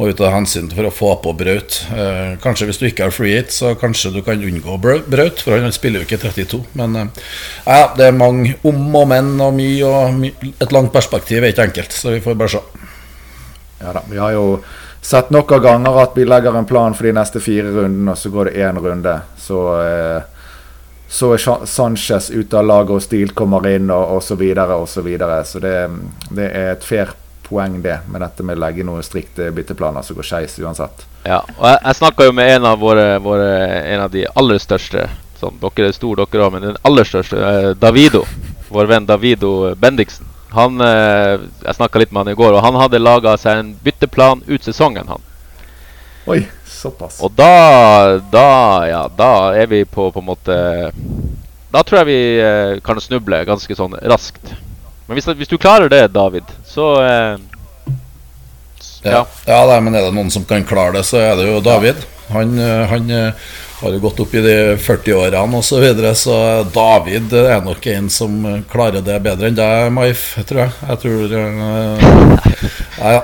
må 0.01 0.07
vi 0.09 0.15
ta 0.17 0.31
hensyn 0.33 0.65
for 0.73 0.87
å 0.89 0.91
få 0.93 1.11
på 1.21 1.31
Braut. 1.37 1.75
Eh, 1.93 2.31
kanskje 2.41 2.65
hvis 2.65 2.79
du 2.81 2.87
ikke 2.87 3.05
har 3.05 3.13
free 3.13 3.35
hit, 3.35 3.51
så 3.53 3.75
kanskje 3.77 4.09
du 4.15 4.23
kan 4.25 4.41
unngå 4.41 4.79
Braut, 4.81 5.43
for 5.45 5.53
han 5.53 5.75
spiller 5.75 6.01
jo 6.01 6.07
ikke 6.07 6.17
32. 6.23 6.61
Men 6.79 6.97
eh, 7.03 7.83
det 7.99 8.07
er 8.07 8.17
mange 8.17 8.55
om 8.65 8.81
og 8.97 9.05
men 9.11 9.35
og 9.37 9.53
mye, 9.59 9.85
og 9.85 10.17
my 10.17 10.33
et 10.49 10.73
langt 10.73 10.89
perspektiv 10.95 11.45
er 11.45 11.53
ikke 11.53 11.67
enkelt, 11.69 11.93
så 11.93 12.15
vi 12.15 12.23
får 12.25 12.39
bare 12.39 12.55
se. 12.55 12.63
Ja 13.83 13.93
da, 13.93 14.01
vi 14.09 14.17
har 14.17 14.33
jo 14.33 14.47
sett 15.05 15.29
nok 15.33 15.53
av 15.59 15.63
ganger 15.67 16.01
at 16.07 16.17
vi 16.17 16.25
legger 16.25 16.57
en 16.57 16.69
plan 16.69 16.97
for 16.97 17.05
de 17.05 17.13
neste 17.21 17.41
fire 17.43 17.69
rundene, 17.69 18.15
og 18.15 18.17
så 18.17 18.33
går 18.33 18.49
det 18.49 18.57
én 18.65 18.81
runde. 18.81 19.15
Så, 19.37 19.63
eh, 19.85 20.51
så 21.13 21.35
er 21.35 21.65
Sanchez 21.69 22.33
ute 22.33 22.57
av 22.57 22.65
laget, 22.65 22.97
og 22.97 23.05
Stil 23.05 23.37
kommer 23.37 23.69
inn, 23.69 23.93
og 23.93 24.17
osv., 24.17 24.41
osv. 24.49 24.93
Så, 24.97 25.05
videre, 25.05 25.43
så, 25.45 25.59
så 25.59 25.67
det, 25.67 25.75
det 26.33 26.49
er 26.49 26.71
et 26.73 26.89
fair 26.89 27.13
poeng, 27.51 27.77
det, 27.83 27.99
med 28.07 28.23
dette 28.23 28.45
med 28.47 28.57
å 28.57 28.63
legge 28.63 28.85
noen 28.87 29.03
strikte 29.05 29.51
bytteplaner 29.53 30.05
som 30.07 30.17
går 30.17 30.27
skeis 30.27 30.57
uansett. 30.63 31.05
Ja, 31.27 31.41
og 31.43 31.65
jeg, 31.67 31.79
jeg 31.85 31.99
snakka 31.99 32.27
jo 32.29 32.35
med 32.37 32.55
en 32.55 32.67
av 32.71 32.79
våre, 32.81 33.07
våre, 33.21 33.51
En 33.91 34.07
av 34.07 34.11
de 34.13 34.25
aller 34.25 34.61
største. 34.63 35.05
Sånn, 35.41 35.57
dere 35.61 35.89
er 35.89 35.97
store, 35.97 36.25
dere 36.29 36.47
òg, 36.47 36.53
men 36.55 36.69
den 36.69 36.79
aller 36.87 37.07
største, 37.07 37.37
eh, 37.37 37.71
Davido. 37.81 38.23
Vår 38.71 38.89
venn 38.89 39.09
Davido 39.09 39.75
Bendiksen. 39.75 40.29
Han, 40.55 40.81
eh, 40.81 41.39
jeg 41.63 41.77
snakka 41.77 41.99
litt 41.99 42.11
med 42.11 42.25
han 42.25 42.33
i 42.33 42.39
går, 42.39 42.55
og 42.55 42.65
han 42.65 42.79
hadde 42.79 42.99
laga 42.99 43.37
seg 43.39 43.59
en 43.59 43.75
bytteplan 43.83 44.43
ut 44.47 44.63
sesongen, 44.63 45.07
han. 45.07 45.29
Oi, 46.27 46.41
såpass. 46.67 47.21
Og 47.23 47.31
da, 47.35 48.17
da, 48.31 48.49
ja, 48.89 49.05
da 49.17 49.31
er 49.57 49.69
vi 49.71 49.85
på 49.89 50.11
på 50.13 50.21
en 50.21 50.27
måte 50.27 50.57
Da 51.71 51.81
tror 51.81 52.01
jeg 52.01 52.09
vi 52.11 52.19
eh, 52.43 52.79
kan 52.85 52.99
snuble 53.01 53.39
ganske 53.47 53.75
sånn 53.75 53.95
raskt. 54.11 54.53
Men 55.11 55.17
hvis, 55.19 55.25
hvis, 55.35 55.49
du 55.51 55.57
klarer 55.59 55.89
det, 55.91 56.05
David, 56.15 56.47
så 56.63 56.85
eh, 57.03 57.39
ja. 59.03 59.25
ja, 59.43 59.57
ja 59.67 59.79
men 59.83 59.91
er 59.91 60.05
det 60.05 60.13
noen 60.15 60.29
som 60.31 60.45
kan 60.47 60.63
klare 60.63 60.93
det, 60.95 61.01
så 61.03 61.19
er 61.19 61.33
det 61.35 61.49
jo 61.49 61.57
David. 61.59 61.99
Han, 62.31 62.53
eh, 62.55 62.83
han 62.87 63.11
eh, 63.11 63.49
har 63.81 63.93
jo 63.95 63.99
gått 63.99 64.19
opp 64.19 64.33
i 64.35 64.41
de 64.45 64.55
40-årene 64.77 65.57
osv. 65.57 65.69
Så, 65.71 65.79
videre, 65.81 66.15
så 66.15 66.35
David 66.73 67.33
er 67.33 67.63
nok 67.65 67.85
en 67.87 68.09
som 68.13 68.35
klarer 68.69 69.01
det 69.05 69.15
bedre 69.23 69.49
enn 69.49 69.57
deg, 69.57 69.87
Maif, 69.95 70.25
tror 70.49 70.65
jeg. 70.65 70.73
Jeg 70.89 71.01
tror 71.01 71.33
uh, 71.33 72.49
Ja, 73.01 73.13
ja. 73.15 73.21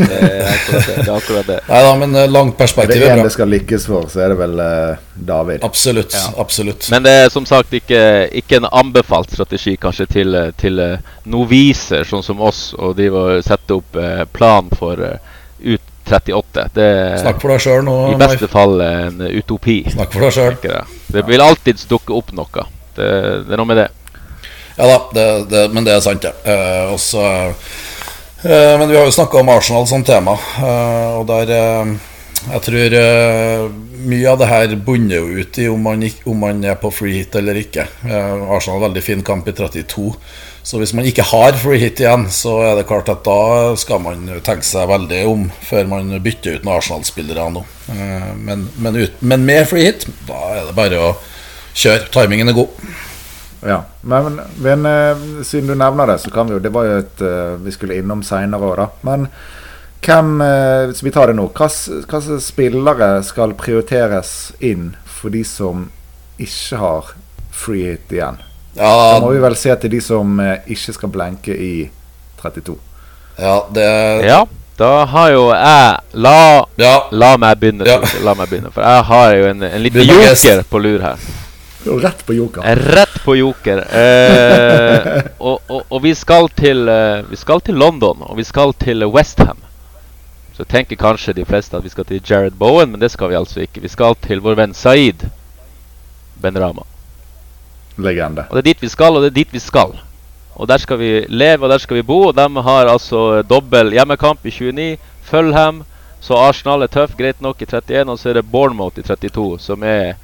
det 0.00 0.18
er 0.18 0.48
akkurat 0.50 0.86
det. 0.86 0.96
det, 0.96 1.04
er 1.04 1.12
akkurat 1.14 1.50
det. 1.50 1.58
Nei 1.68 1.82
da, 1.86 1.92
men 2.00 2.18
langt 2.32 2.56
perspektiv 2.58 3.04
er 3.04 3.12
bra. 3.12 3.20
Er 3.20 3.28
det 3.28 3.34
skal 3.36 3.52
lykkes 3.54 3.86
for, 3.86 4.08
så 4.10 4.24
er 4.24 4.34
det 4.34 4.40
vel 4.40 4.62
uh, 4.64 5.04
David. 5.14 5.64
Absolutt. 5.66 6.16
Ja. 6.16 6.24
absolutt 6.42 6.88
Men 6.90 7.06
det 7.06 7.14
er 7.20 7.28
som 7.30 7.46
sagt 7.46 7.76
ikke, 7.76 8.02
ikke 8.42 8.58
en 8.58 8.70
anbefalt 8.70 9.30
strategi 9.36 9.76
kanskje 9.78 10.08
til, 10.10 10.40
til 10.58 10.82
noviser, 11.30 12.08
sånn 12.08 12.26
som 12.26 12.42
oss, 12.42 12.70
å 12.74 12.94
sette 13.46 13.78
opp 13.78 14.00
uh, 14.00 14.24
plan 14.34 14.72
for 14.80 14.98
uh, 14.98 15.38
ut 15.60 15.89
38. 16.10 16.66
Det 16.74 16.90
Snakk 17.22 17.40
for 17.42 17.54
deg 17.54 17.62
sjøl 17.62 17.84
nå. 17.86 17.96
I 18.12 18.18
beste 18.20 18.48
fall 18.50 18.80
en 18.84 19.22
utopi. 19.30 19.80
Snakk 19.94 20.12
for 20.14 20.26
deg 20.26 20.36
sjøl. 20.36 20.58
Det. 20.62 21.24
vil 21.28 21.44
alltid 21.44 21.86
dukke 21.90 22.16
opp 22.16 22.34
noe. 22.36 22.66
Det, 22.96 23.08
det, 23.46 23.54
er 23.54 23.60
noe 23.60 23.70
med 23.70 23.80
det. 23.84 23.88
Ja 24.76 24.88
da, 24.88 24.98
det, 25.14 25.26
det, 25.50 25.64
men 25.74 25.86
det 25.86 25.94
er 25.94 26.04
sant, 26.04 26.24
det. 26.24 26.32
Uh, 26.46 26.94
også, 26.94 27.24
uh, 28.44 28.74
men 28.80 28.88
vi 28.88 28.96
har 28.96 29.04
jo 29.04 29.12
snakka 29.14 29.42
om 29.42 29.52
Arsenal 29.52 29.88
som 29.90 30.04
tema, 30.06 30.38
uh, 30.60 31.20
og 31.20 31.26
der 31.28 31.52
Jeg 32.40 32.60
tror 32.64 32.94
mye 34.08 34.30
av 34.30 34.38
det 34.40 34.46
her 34.48 34.70
bunner 34.80 35.18
jo 35.18 35.42
ut 35.42 35.58
i 35.60 35.66
om 35.68 35.82
man, 35.84 36.06
om 36.24 36.38
man 36.40 36.62
er 36.64 36.78
på 36.80 36.88
free 36.88 37.18
hit 37.18 37.34
eller 37.36 37.58
ikke. 37.60 37.84
Arsenal 38.08 38.80
veldig 38.86 39.02
fin 39.04 39.20
kamp 39.20 39.48
i 39.48 39.52
32. 39.52 40.14
Så 40.70 40.78
hvis 40.78 40.92
man 40.94 41.06
ikke 41.08 41.24
har 41.26 41.56
free 41.58 41.80
hit 41.82 41.98
igjen, 41.98 42.28
så 42.30 42.52
er 42.62 42.76
det 42.78 42.86
klart 42.86 43.08
at 43.10 43.24
da 43.26 43.74
skal 43.80 43.98
man 44.04 44.28
tenke 44.46 44.62
seg 44.62 44.86
veldig 44.86 45.20
om 45.26 45.48
før 45.66 45.88
man 45.90 46.12
bytter 46.22 46.60
ut 46.60 46.66
noen 46.66 46.76
Arsenal-spillere 46.76 47.48
nå. 47.50 47.64
Eh, 47.90 48.28
men, 48.38 48.68
men, 48.78 48.98
men, 49.18 49.46
med 49.48 49.64
free 49.66 49.88
hit, 49.88 50.04
da 50.28 50.38
er 50.54 50.68
det 50.68 50.76
bare 50.76 51.00
å 51.02 51.08
kjøre. 51.74 52.06
Timingen 52.14 52.52
er 52.52 52.54
god. 52.54 52.84
Ja, 53.66 53.80
men, 54.12 54.38
men 54.62 54.86
eh, 54.86 55.24
siden 55.48 55.72
du 55.72 55.74
nevner 55.74 56.12
det, 56.12 56.20
så 56.22 56.30
kan 56.30 56.46
vi 56.46 56.54
jo 56.54 56.62
Det 56.62 56.72
var 56.72 56.86
jo 56.86 57.00
et 57.00 57.24
uh, 57.26 57.58
vi 57.60 57.74
skulle 57.74 57.98
innom 57.98 58.22
seinere 58.24 58.70
òg, 58.70 58.76
da. 58.78 58.86
Men 59.10 59.26
hvem 60.06 60.30
Så 60.94 61.04
vi 61.04 61.12
tar 61.12 61.28
det 61.28 61.34
nå. 61.36 61.48
Hvilke 61.50 62.38
spillere 62.40 63.10
skal 63.26 63.56
prioriteres 63.58 64.52
inn 64.62 64.92
for 65.18 65.34
de 65.34 65.42
som 65.44 65.88
ikke 66.38 66.78
har 66.78 67.10
free 67.50 67.90
hit 67.90 68.14
igjen? 68.14 68.38
Ja, 68.74 68.90
da 69.14 69.18
må 69.20 69.32
vi 69.34 69.42
vel 69.42 69.56
se 69.58 69.74
til 69.82 69.90
de 69.90 70.00
som 70.04 70.40
eh, 70.40 70.62
ikke 70.70 70.94
skal 70.94 71.12
blenke 71.12 71.54
i 71.56 71.74
32. 72.42 72.76
Ja, 73.40 73.56
det 73.74 73.86
Ja, 74.28 74.40
da 74.80 74.90
har 75.10 75.30
jo 75.32 75.44
jeg 75.52 76.18
La, 76.24 76.66
ja. 76.80 76.94
la 77.10 77.34
meg 77.40 77.60
begynne. 77.60 77.86
Ja. 77.88 77.98
La 78.24 78.34
meg 78.36 78.48
begynne 78.50 78.72
For 78.74 78.84
jeg 78.84 79.06
har 79.10 79.34
jo 79.36 79.48
en, 79.50 79.62
en 79.66 79.82
liten 79.82 80.06
joker 80.06 80.62
på 80.70 80.82
lur 80.82 81.04
her. 81.04 81.30
Rett 81.84 82.26
på 82.26 82.34
joker. 82.36 82.76
Rett 82.76 83.16
på 83.24 83.36
joker. 83.36 83.78
Eh, 83.96 85.22
og, 85.38 85.62
og, 85.66 85.82
og 85.88 86.02
vi, 86.04 86.12
skal 86.14 86.50
til, 86.52 86.84
eh, 86.88 87.24
vi 87.30 87.38
skal 87.40 87.62
til 87.64 87.80
London, 87.80 88.20
og 88.28 88.36
vi 88.36 88.44
skal 88.44 88.74
til 88.76 89.06
Westham. 89.08 89.56
Så 90.56 90.66
tenker 90.68 91.00
kanskje 91.00 91.32
de 91.32 91.46
fleste 91.48 91.76
at 91.78 91.84
vi 91.84 91.92
skal 91.92 92.04
til 92.04 92.20
Jared 92.20 92.58
Bowen, 92.60 92.92
men 92.92 93.00
det 93.00 93.08
skal 93.14 93.32
vi 93.32 93.38
altså 93.38 93.64
ikke. 93.64 93.80
Vi 93.80 93.88
skal 93.88 94.18
til 94.20 94.44
vår 94.44 94.60
venn 94.60 94.76
Saeed 94.76 95.24
Benrama. 96.40 96.84
Legende. 98.04 98.46
Og 98.48 98.56
det 98.56 98.62
er 98.62 98.72
dit 98.72 98.82
vi 98.86 98.90
skal, 98.92 99.16
og 99.16 99.24
det 99.24 99.30
er 99.32 99.38
dit 99.42 99.52
vi 99.54 99.62
skal. 99.62 99.94
Og 100.60 100.68
der 100.68 100.78
skal 100.78 100.98
vi 101.00 101.24
leve, 101.28 101.64
og 101.64 101.70
der 101.70 101.78
skal 101.78 101.96
vi 101.96 102.02
bo. 102.02 102.22
Og 102.28 102.36
de 102.36 102.62
har 102.62 102.90
altså 102.90 103.42
dobbel 103.42 103.92
hjemmekamp 103.92 104.46
i 104.46 104.50
29. 104.50 104.98
Fulham. 105.22 105.84
Så 106.20 106.36
Arsenal 106.36 106.82
er 106.82 106.92
tøff, 106.92 107.16
greit 107.16 107.40
nok, 107.40 107.62
i 107.62 107.66
31. 107.66 108.10
Og 108.10 108.18
så 108.18 108.30
er 108.30 108.40
det 108.40 108.50
Bournemouth 108.50 108.98
i 108.98 109.02
32, 109.02 109.58
som 109.58 109.82
er 109.82 110.14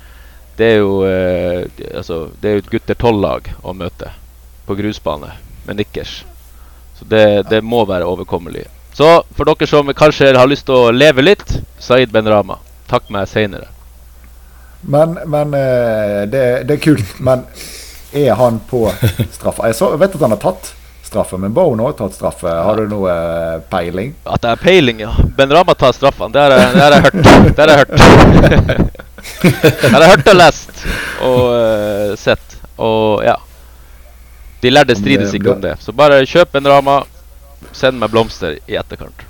Det 0.57 0.67
er 0.73 0.77
jo 0.77 1.05
eh, 1.05 1.67
altså, 1.95 2.31
det 2.41 2.49
er 2.49 2.55
jo 2.55 2.61
et 2.63 2.71
gutter 2.71 2.97
12-lag 2.97 3.51
å 3.61 3.75
møte 3.77 4.09
på 4.65 4.75
grusbane 4.75 5.35
med 5.67 5.77
nikkers. 5.77 6.25
Så 6.97 7.05
det, 7.05 7.51
det 7.51 7.61
må 7.61 7.85
være 7.85 8.09
overkommelig. 8.09 8.65
Så 8.97 9.21
for 9.37 9.45
dere 9.45 9.69
som 9.69 9.93
kanskje 9.93 10.33
har 10.33 10.49
lyst 10.49 10.65
til 10.65 10.79
å 10.81 10.95
leve 10.97 11.21
litt, 11.21 11.59
Saeed 11.77 12.09
Benrama. 12.09 12.57
Takk 12.89 13.13
meg 13.13 13.29
seinere. 13.29 13.76
Men, 14.89 15.19
men 15.27 15.55
eh, 15.55 16.23
det, 16.31 16.45
det 16.69 16.77
er 16.77 16.83
kult. 16.83 17.19
Men 17.19 17.47
er 18.13 18.35
han 18.39 18.61
på 18.71 18.87
straffa? 19.33 19.67
Jeg, 19.67 19.79
så, 19.79 19.91
jeg 19.95 20.03
vet 20.05 20.19
at 20.19 20.27
han 20.27 20.35
har 20.37 20.43
tatt 20.43 20.73
straffe, 21.07 21.39
men 21.39 21.55
Bowen 21.55 21.81
har 21.83 21.97
tatt 21.99 22.15
straffe. 22.15 22.51
Har 22.51 22.79
du 22.79 22.91
noe 22.91 23.11
eh, 23.11 23.59
peiling? 23.71 24.15
At 24.25 24.45
det 24.45 24.55
er 24.55 24.63
peiling, 24.63 25.03
ja. 25.03 25.13
Ben 25.39 25.53
Rama 25.53 25.75
tar 25.75 25.95
straffene. 25.97 26.33
Det 26.35 26.45
har 26.45 26.55
jeg, 26.55 26.73
det 26.77 26.85
har 26.85 26.97
jeg 26.97 27.07
hørt. 27.09 27.19
Det 27.57 27.65
har 27.65 27.73
jeg 27.73 27.79
hørt. 27.83 27.93
det 29.83 29.93
har 29.93 30.07
jeg 30.07 30.15
hørt 30.15 30.33
og 30.33 30.39
lest 30.39 30.87
og 31.27 31.43
uh, 31.51 32.17
sett. 32.21 32.59
Og 32.79 33.25
ja. 33.27 33.37
De 34.63 34.73
lærde 34.73 34.97
strides 34.99 35.35
ikke 35.37 35.55
om 35.55 35.63
det. 35.63 35.77
Så 35.83 35.95
bare 35.97 36.25
kjøp 36.27 36.55
Ben 36.55 36.69
Rama. 36.71 37.01
Send 37.77 37.99
meg 37.99 38.13
blomster 38.13 38.59
i 38.69 38.77
etterkant. 38.79 39.27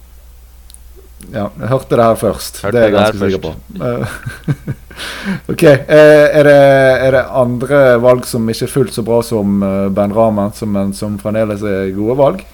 Ja, 1.32 1.48
jeg 1.58 1.68
hørte 1.72 1.96
det 1.98 2.04
her 2.04 2.18
først. 2.20 2.60
Hørte 2.62 2.76
det 2.76 2.82
er 2.82 2.90
jeg 2.90 2.94
ganske 2.94 3.18
sikker 3.18 3.42
på. 3.42 3.54
Eh, 3.82 4.74
ok. 5.52 5.62
eh, 5.64 6.26
Er 6.38 6.46
det, 6.46 6.58
er 7.06 7.16
det 7.16 7.24
andre 7.42 7.80
valg 8.02 8.28
som 8.28 8.46
ikke 8.52 8.68
er 8.68 8.72
fullt 8.72 8.94
så 8.94 9.02
bra 9.06 9.22
som 9.26 9.58
eh, 9.66 9.88
Ben 9.96 10.14
Rama, 10.14 10.50
som, 10.54 10.70
men 10.76 10.92
som 10.96 11.18
fremdeles 11.18 11.64
er 11.66 11.90
gode 11.96 12.18
valg? 12.20 12.44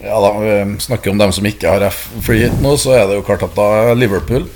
Ja, 0.00 0.16
da 0.24 0.32
vi 0.40 0.54
snakker 0.80 1.12
om 1.12 1.20
dem 1.20 1.34
som 1.36 1.46
ikke 1.46 1.68
har 1.74 1.84
free 2.24 2.46
hit 2.46 2.62
nå, 2.64 2.74
så 2.80 2.96
er 2.96 3.04
det 3.10 3.18
jo 3.20 3.26
klart 3.26 3.44
at 3.44 3.54
da 3.58 3.68
er 3.92 3.98
Liverpool 3.98 4.48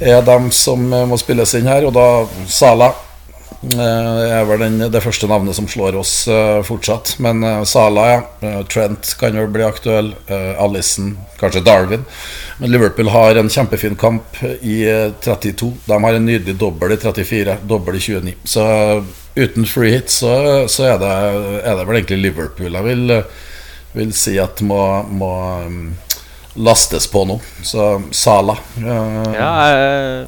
er 0.00 0.24
dem 0.26 0.48
som 0.54 0.80
må 0.88 1.16
spilles 1.20 1.52
inn 1.54 1.68
her. 1.70 1.84
Og 1.86 1.92
da 1.94 2.06
Sala 2.50 2.90
eh, 3.72 4.22
er 4.38 4.44
vel 4.48 4.64
den, 4.64 4.78
det 4.92 5.04
første 5.04 5.28
navnet 5.30 5.56
som 5.56 5.68
slår 5.70 5.96
oss 6.00 6.14
eh, 6.28 6.60
fortsatt. 6.66 7.16
Men 7.24 7.42
Salah, 7.42 7.94
Sala, 7.94 8.06
ja. 8.10 8.22
Eh, 8.40 8.60
Trent 8.66 9.14
kan 9.20 9.36
vel 9.38 9.50
bli 9.52 9.64
aktuell. 9.66 10.14
Alison, 10.58 11.16
kanskje 11.40 11.60
Darwin. 11.64 12.04
Men 12.58 12.70
Liverpool 12.70 13.08
har 13.08 13.34
en 13.34 13.50
kjempefin 13.50 13.96
kamp 13.96 14.42
i 14.60 14.82
eh, 14.88 15.12
32. 15.20 15.72
De 15.84 16.02
har 16.04 16.14
en 16.14 16.26
nydelig 16.26 16.56
dobbel 16.58 16.92
i 16.94 16.96
34, 16.96 17.56
dobbel 17.62 17.96
i 17.96 18.00
29. 18.00 18.34
Så 18.44 18.66
eh, 18.66 19.02
uten 19.34 19.66
free 19.66 19.96
hit 19.96 20.10
så, 20.10 20.34
så 20.68 20.88
er, 20.92 20.98
det, 21.02 21.12
er 21.64 21.76
det 21.76 21.86
vel 21.88 21.98
egentlig 21.98 22.20
Liverpool 22.22 22.78
jeg 22.78 22.86
vil, 22.86 23.10
eh, 23.10 23.50
vil 23.94 24.14
si 24.14 24.36
at 24.38 24.62
må, 24.62 24.80
må 25.10 25.32
mm, 25.66 25.90
lastes 26.62 27.08
på 27.10 27.24
nå. 27.28 27.40
Så 27.62 27.88
Sala 28.14 28.58
eh, 28.78 29.34
Ja, 29.34 29.50
jeg, 29.74 30.24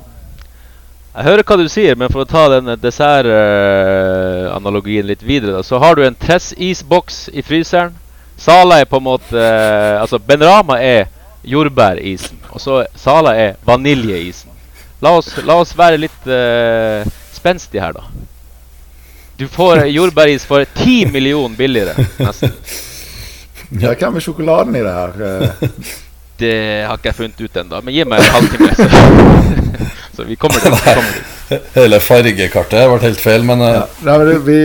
jeg 1.16 1.24
hører 1.24 1.46
hva 1.48 1.57
du 1.57 1.64
sier, 1.72 1.94
men 1.96 2.11
for 2.12 2.26
å 2.26 2.29
ta 2.29 2.42
den 2.52 2.66
dessertanalogien 2.76 5.07
litt 5.09 5.22
videre, 5.24 5.57
da, 5.57 5.62
så 5.64 5.81
har 5.81 5.96
du 5.96 6.05
en 6.05 6.12
Tress-isboks 6.20 7.33
i 7.33 7.40
fryseren. 7.46 7.94
Sala 8.37 8.83
er 8.83 8.88
på 8.90 8.98
en 9.00 9.07
måte 9.07 9.33
eh, 9.40 9.96
Altså, 9.96 10.20
Benrama 10.20 10.76
er 10.85 11.09
jordbærisen, 11.48 12.37
og 12.52 12.61
så 12.61 12.85
Sala 13.00 13.33
er 13.33 13.57
vaniljeisen. 13.64 14.52
La 15.00 15.16
oss, 15.16 15.33
la 15.40 15.57
oss 15.57 15.72
være 15.79 15.96
litt 16.05 16.26
eh, 16.29 17.00
spenstige 17.33 17.81
her, 17.81 17.96
da. 17.96 18.05
Du 19.40 19.48
får 19.52 19.87
jordbæris 19.88 20.44
for 20.48 20.64
10 20.76 21.07
millioner 21.12 21.57
billigere, 21.57 21.94
nesten. 22.20 22.52
Ja, 23.81 23.94
hva 23.96 24.11
med 24.12 24.22
sjokoladen 24.22 24.76
i 24.76 24.83
det 24.85 24.94
her? 24.94 25.12
Eh, 26.37 26.42
Det 26.42 26.87
har 26.87 26.96
ikke 26.96 27.09
jeg 27.09 27.14
funnet 27.14 27.40
ut 27.40 27.57
ennå, 27.57 27.81
men 27.81 27.94
gi 27.94 28.05
meg 28.05 28.20
en 28.20 28.35
halvtime. 28.35 28.75
Så, 28.77 28.85
så 30.16 30.25
vi 30.29 30.37
kommer 30.37 30.61
dit. 30.61 30.72
Kommer 30.85 31.12
dit. 31.14 31.33
Hele 31.77 32.01
fargekartet 32.03 32.88
ble 32.90 32.99
helt 33.05 33.20
feil, 33.22 33.44
men 33.46 33.61
eh, 33.62 33.77
ja. 33.77 33.85
Nei, 34.03 34.16
men 34.18 34.40
vi, 34.44 34.57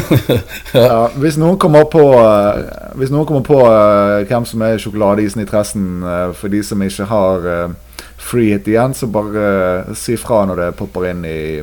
ja, 0.80 1.10
hvis 1.20 1.36
noen 1.36 1.58
kommer 1.60 1.84
på 1.92 2.00
eh, 2.16 2.62
Hvis 2.96 3.12
noen 3.12 3.26
kommer 3.28 3.44
på 3.44 3.58
eh, 3.68 4.24
hvem 4.30 4.46
som 4.48 4.64
er 4.64 4.80
sjokoladeisen 4.80 5.44
i 5.44 5.48
tressen 5.48 5.88
eh, 6.08 6.30
for 6.38 6.48
de 6.48 6.62
som 6.64 6.80
ikke 6.82 7.04
har 7.10 7.48
eh, 7.52 7.74
free 8.16 8.54
hit 8.54 8.70
igjen, 8.72 8.94
så 8.96 9.10
bare 9.12 9.44
eh, 9.44 9.92
si 9.98 10.16
fra 10.16 10.46
når 10.48 10.62
det 10.62 10.70
popper 10.78 11.10
inn 11.10 11.24
i, 11.28 11.60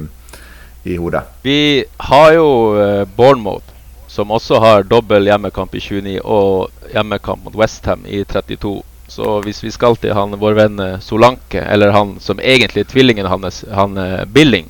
i 0.85 0.99
hodet. 1.01 1.23
Vi 1.41 1.81
har 2.11 2.35
jo 2.35 2.47
uh, 2.77 3.07
Bournemouth, 3.17 3.65
som 4.07 4.29
også 4.31 4.59
har 4.61 4.85
dobbel 4.85 5.25
hjemmekamp 5.31 5.73
i 5.75 5.81
29 5.81 6.19
og 6.21 6.93
hjemmekamp 6.93 7.47
mot 7.47 7.57
Westham 7.57 8.05
i 8.05 8.21
32. 8.29 8.75
Så 9.11 9.41
hvis 9.43 9.59
vi 9.63 9.71
skal 9.75 9.97
til 9.99 10.13
han, 10.15 10.37
vår 10.39 10.53
venn 10.55 10.79
eh, 10.79 10.99
Solanke, 11.03 11.59
eller 11.59 11.91
han 11.91 12.13
som 12.23 12.39
egentlig 12.39 12.85
er 12.85 12.91
tvillingen 12.93 13.27
hans, 13.27 13.65
han 13.75 13.97
eh, 13.99 14.21
Billing 14.31 14.69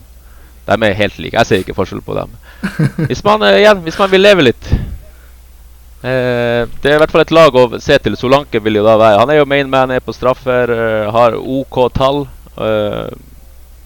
De 0.65 0.77
er 0.87 0.95
helt 0.97 1.19
like. 1.21 1.37
Jeg 1.37 1.45
ser 1.49 1.61
ikke 1.61 1.75
forskjell 1.77 2.01
på 2.05 2.15
dem. 2.17 2.33
Hvis 3.09 3.21
man, 3.25 3.43
eh, 3.45 3.59
igjen, 3.61 3.79
hvis 3.85 3.97
man 4.01 4.09
vil 4.11 4.21
leve 4.21 4.43
litt 4.45 4.67
eh, 4.71 6.61
Det 6.69 6.89
er 6.91 6.95
i 6.95 6.99
hvert 7.01 7.13
fall 7.13 7.23
et 7.25 7.33
lag 7.33 7.55
å 7.57 7.67
se 7.81 7.97
til. 8.01 8.17
Solanke 8.17 8.61
vil 8.61 8.77
jo 8.77 8.85
da 8.85 8.93
være 9.01 9.21
Han 9.21 9.33
er 9.33 9.39
jo 9.41 9.47
main 9.49 9.69
man, 9.69 9.93
er 9.93 10.01
på 10.05 10.13
straffer, 10.13 10.73
har 11.13 11.37
OK 11.37 11.79
tall. 11.97 12.23
eh, 12.57 13.09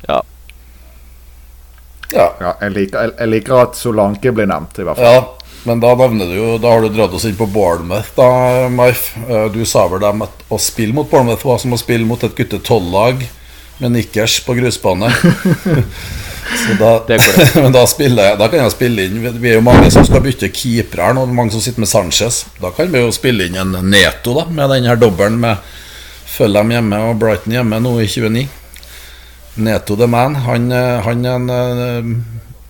ja. 0.07 0.21
ja. 2.13 2.27
Ja, 2.39 2.51
jeg, 2.61 2.71
liker, 2.75 3.01
jeg, 3.01 3.15
jeg 3.19 3.31
liker 3.31 3.61
at 3.63 3.79
Solanke 3.79 4.31
blir 4.35 4.47
nevnt, 4.51 4.79
i 4.79 4.85
hvert 4.87 4.99
fall. 5.01 5.15
Ja, 5.19 5.44
men 5.65 5.81
da 5.81 5.95
nevner 5.97 6.29
du 6.29 6.35
jo 6.37 6.49
Da 6.61 6.71
har 6.73 6.83
du 6.85 6.93
dratt 6.93 7.13
oss 7.17 7.25
inn 7.27 7.37
på 7.37 7.47
Bournemouth, 7.49 8.11
da, 8.17 8.69
Maif. 8.69 9.11
Eh, 9.25 9.47
Du 9.53 9.63
sa 9.65 9.87
vel 9.91 10.03
dem 10.03 10.25
at 10.25 10.45
å 10.49 10.59
spille 10.61 10.93
mot 10.95 11.09
Bournemouth 11.09 11.45
var 11.45 11.59
som 11.61 11.73
å 11.75 11.81
spille 11.81 12.05
mot 12.07 12.21
et 12.23 12.37
gutte 12.37 12.61
12-lag 12.61 13.25
med 13.81 13.91
nikkers 13.91 14.39
på 14.45 14.55
grusbane. 14.55 15.09
Så 16.55 16.75
da, 16.79 16.91
men 17.63 17.73
da, 17.73 17.81
spiller 17.89 18.37
da 18.37 18.47
kan 18.47 18.61
jeg 18.61 18.73
spille 18.75 19.07
inn 19.07 19.17
Vi 19.41 19.49
er 19.49 19.57
jo 19.57 19.63
mange 19.65 19.89
som 19.91 20.05
skal 20.05 20.21
bytte 20.23 20.51
keepere 20.53 21.07
her 21.07 21.15
nå, 21.17 21.25
mange 21.33 21.55
som 21.55 21.63
sitter 21.63 21.83
med 21.83 21.89
Sanchez. 21.89 22.43
Da 22.61 22.71
kan 22.75 22.91
vi 22.93 23.01
jo 23.01 23.09
spille 23.15 23.47
inn 23.49 23.57
en 23.59 23.73
Neto, 23.89 24.35
da, 24.37 24.45
med 24.47 24.69
den 24.71 24.87
her 24.89 25.01
dobbelen 25.01 25.41
med 25.41 25.73
Fulham 26.35 26.71
hjemme 26.73 26.99
og 27.09 27.19
Brighton 27.19 27.55
hjemme 27.55 27.79
nå 27.81 27.95
i 28.03 28.07
29. 28.11 28.45
Neto 29.65 29.95
the 29.95 30.07
man. 30.07 30.35
Han, 30.45 30.71
eh, 30.71 31.01
han, 31.05 31.25
en, 31.25 31.49
eh, 31.49 32.09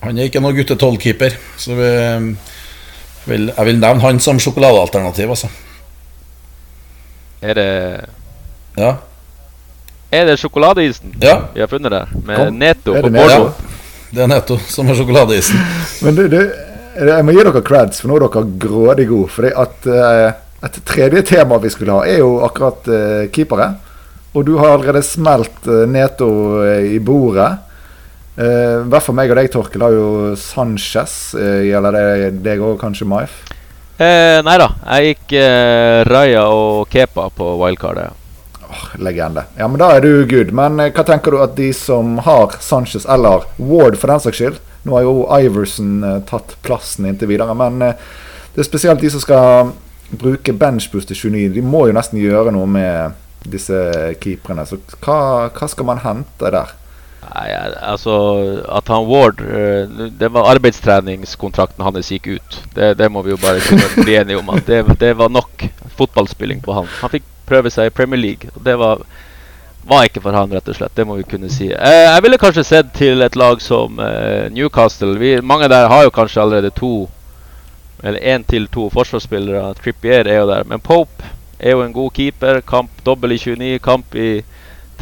han 0.04 0.18
er 0.18 0.28
ikke 0.28 0.42
noen 0.42 0.56
gutte 0.56 0.78
12-keeper. 0.78 1.36
Så 1.58 1.76
vi, 1.78 1.88
vil, 3.26 3.50
jeg 3.50 3.66
vil 3.68 3.80
nevne 3.82 4.02
han 4.02 4.20
som 4.22 4.38
sjokoladealternativ, 4.42 5.34
altså. 5.34 5.50
Er 7.42 7.54
det 7.54 7.70
Ja. 8.76 8.96
Er 10.12 10.26
det 10.26 10.36
sjokoladeisen 10.38 11.16
ja, 11.20 11.40
vi 11.54 11.60
har 11.60 11.66
funnet 11.66 11.90
der? 11.90 12.06
Med 12.24 12.36
Kom. 12.36 12.58
Neto 12.58 12.94
Er 12.94 13.02
på 13.02 13.08
det 13.08 13.24
ja. 13.26 13.40
Det 14.10 14.22
er 14.22 14.30
Neto 14.30 14.58
som 14.68 14.88
er 14.88 14.94
sjokoladeisen. 14.94 15.58
Men 16.04 16.14
du, 16.14 16.28
du, 16.30 16.38
jeg 16.96 17.24
må 17.26 17.34
gi 17.34 17.42
dere 17.42 17.62
creds, 17.66 18.00
for 18.00 18.08
nå 18.10 18.16
er 18.16 18.26
dere 18.28 18.44
grådig 18.62 19.08
gode. 19.10 19.32
Fordi 19.34 19.50
at 19.64 19.88
uh, 19.90 20.28
et 20.64 20.78
tredje 20.86 21.22
tema 21.26 21.58
vi 21.60 21.72
skulle 21.74 21.92
ha, 21.92 22.06
er 22.06 22.22
jo 22.22 22.38
akkurat 22.46 22.86
uh, 22.88 23.26
keepere. 23.34 23.72
Og 24.36 24.46
du 24.46 24.54
har 24.60 24.76
allerede 24.76 25.02
smelt 25.04 25.66
uh, 25.66 25.82
Neto 25.90 26.30
i 26.64 27.00
bordet. 27.02 27.50
Eh, 28.36 28.82
I 28.82 28.88
hvert 28.92 29.06
fall 29.06 29.16
meg 29.16 29.32
og 29.32 29.38
deg, 29.40 29.48
Torkel, 29.52 29.84
har 29.86 29.94
jo 29.96 30.08
Sanchez. 30.36 31.34
Eh, 31.40 31.70
gjelder 31.70 31.96
det 31.96 32.42
deg 32.44 32.60
òg, 32.60 32.76
kanskje, 32.82 33.08
Maif? 33.08 33.38
Eh, 33.96 34.42
nei 34.44 34.58
da. 34.60 34.68
Jeg 34.92 35.14
gikk 35.14 35.36
eh, 35.40 36.02
Raja 36.04 36.44
og 36.52 36.84
Kepa 36.92 37.30
på 37.32 37.54
wildcardet. 37.62 38.12
Oh, 38.66 38.84
legende. 39.00 39.46
Ja, 39.56 39.68
men 39.70 39.80
da 39.80 39.92
er 39.96 40.04
du 40.04 40.26
good. 40.28 40.52
Men 40.52 40.76
eh, 40.82 40.92
hva 40.92 41.06
tenker 41.06 41.32
du 41.32 41.40
at 41.40 41.56
de 41.56 41.70
som 41.76 42.18
har 42.26 42.58
Sanchez, 42.60 43.06
eller 43.08 43.46
Ward 43.56 43.96
for 43.96 44.12
den 44.12 44.20
saks 44.20 44.40
skyld 44.42 44.62
Nå 44.86 44.94
har 44.94 45.06
jo 45.06 45.24
Iverson 45.34 45.94
eh, 46.04 46.18
tatt 46.28 46.52
plassen 46.62 47.08
inntil 47.08 47.32
videre, 47.32 47.56
men 47.58 47.80
eh, 47.82 48.04
det 48.54 48.62
er 48.62 48.68
spesielt 48.68 49.00
de 49.02 49.08
som 49.10 49.22
skal 49.22 49.72
bruke 50.12 50.54
benchboost 50.54 51.10
til 51.10 51.18
29. 51.32 51.54
De 51.56 51.64
må 51.64 51.86
jo 51.88 51.96
nesten 51.96 52.20
gjøre 52.20 52.52
noe 52.54 52.68
med 52.70 53.16
disse 53.48 53.80
keeperne. 54.22 54.66
Så 54.68 54.78
hva, 55.00 55.48
hva 55.50 55.68
skal 55.72 55.88
man 55.88 56.04
hente 56.04 56.52
der? 56.54 56.76
Nei, 57.26 57.46
altså 57.82 58.14
At 58.70 58.88
han 58.92 59.08
Ward 59.08 59.40
eh, 59.42 59.88
Det 60.20 60.28
var 60.32 60.50
arbeidstreningskontrakten 60.54 61.84
hans 61.84 62.12
gikk 62.12 62.26
ut. 62.38 62.58
Det, 62.74 62.94
det 63.00 63.10
må 63.12 63.22
vi 63.26 63.34
jo 63.34 63.40
bare 63.42 63.60
bli 63.96 64.16
enige 64.16 64.40
om. 64.40 64.50
At 64.54 64.66
det, 64.66 64.84
det 65.00 65.14
var 65.18 65.32
nok 65.32 65.68
fotballspilling 65.96 66.62
på 66.64 66.76
han. 66.76 66.90
Han 67.00 67.12
fikk 67.12 67.26
prøve 67.46 67.70
seg 67.70 67.90
i 67.90 67.94
Premier 67.94 68.20
League. 68.20 68.52
Og 68.54 68.64
det 68.66 68.76
var 68.80 69.02
var 69.86 70.08
ikke 70.08 70.20
for 70.24 70.34
han, 70.34 70.50
rett 70.50 70.68
og 70.68 70.74
slett. 70.74 70.94
Det 70.98 71.04
må 71.06 71.14
vi 71.20 71.26
kunne 71.30 71.50
si. 71.52 71.68
Eh, 71.70 72.06
jeg 72.08 72.22
ville 72.24 72.40
kanskje 72.42 72.64
sett 72.66 72.88
til 72.96 73.22
et 73.22 73.36
lag 73.38 73.60
som 73.62 74.00
eh, 74.02 74.48
Newcastle. 74.50 75.14
Vi, 75.20 75.36
mange 75.46 75.68
der 75.70 75.86
har 75.92 76.02
jo 76.06 76.14
kanskje 76.14 76.42
allerede 76.42 76.72
to, 76.74 77.06
eller 78.02 78.18
én 78.18 78.44
til 78.50 78.66
to 78.72 78.88
forsvarsspillere. 78.90 79.76
Trippier 79.78 80.26
er 80.26 80.40
jo 80.40 80.50
der. 80.50 80.66
Men 80.66 80.82
Pope 80.82 81.30
er 81.60 81.76
jo 81.76 81.84
en 81.84 81.94
god 81.94 82.10
keeper. 82.18 82.60
Kamp 82.66 82.90
dobbel 83.06 83.36
i 83.36 83.38
29, 83.38 83.78
kamp 83.84 84.18
i 84.18 84.42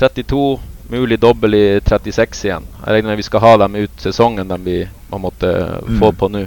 32. 0.01 0.61
Mulig 0.93 1.21
dobbel 1.21 1.57
i 1.57 1.65
36 1.81 2.45
igjen. 2.45 2.67
Jeg 2.81 2.97
regner 2.97 3.13
med 3.13 3.21
vi 3.23 3.27
skal 3.27 3.45
ha 3.45 3.55
dem 3.65 3.79
ut 3.81 4.03
sesongen 4.03 4.49
de 4.49 4.59
vi 4.65 4.79
man 5.11 5.25
måtte 5.25 5.51
mm. 5.81 6.01
få 6.01 6.13
på 6.13 6.31
nå. 6.33 6.47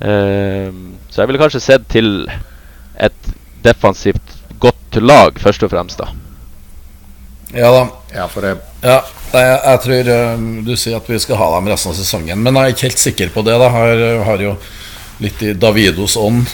Eh, 0.00 0.72
så 1.08 1.22
jeg 1.22 1.30
ville 1.30 1.40
kanskje 1.40 1.62
sett 1.64 1.86
til 1.92 2.26
et 3.00 3.30
defensivt 3.64 4.36
godt 4.60 5.00
lag, 5.00 5.38
først 5.40 5.64
og 5.64 5.72
fremst. 5.72 6.00
da 6.00 6.10
ja 7.52 7.70
da. 7.70 7.88
Ja, 8.14 8.28
for 8.28 8.46
det 8.46 8.56
ja, 8.80 9.00
jeg, 9.32 9.60
jeg 9.64 9.80
tror 9.84 10.10
um, 10.34 10.48
du 10.66 10.74
sier 10.78 10.98
at 10.98 11.08
vi 11.10 11.18
skal 11.22 11.38
ha 11.40 11.48
dem 11.56 11.70
resten 11.70 11.92
av 11.92 11.98
sesongen. 11.98 12.42
Men 12.42 12.56
jeg 12.56 12.62
er 12.62 12.74
ikke 12.74 12.88
helt 12.88 13.02
sikker 13.02 13.32
på 13.34 13.44
det. 13.46 13.56
da 13.58 13.70
Har, 13.74 14.02
har 14.26 14.44
jo 14.44 14.54
litt 15.20 15.42
i 15.44 15.54
Davidos 15.58 16.16
ånd 16.16 16.46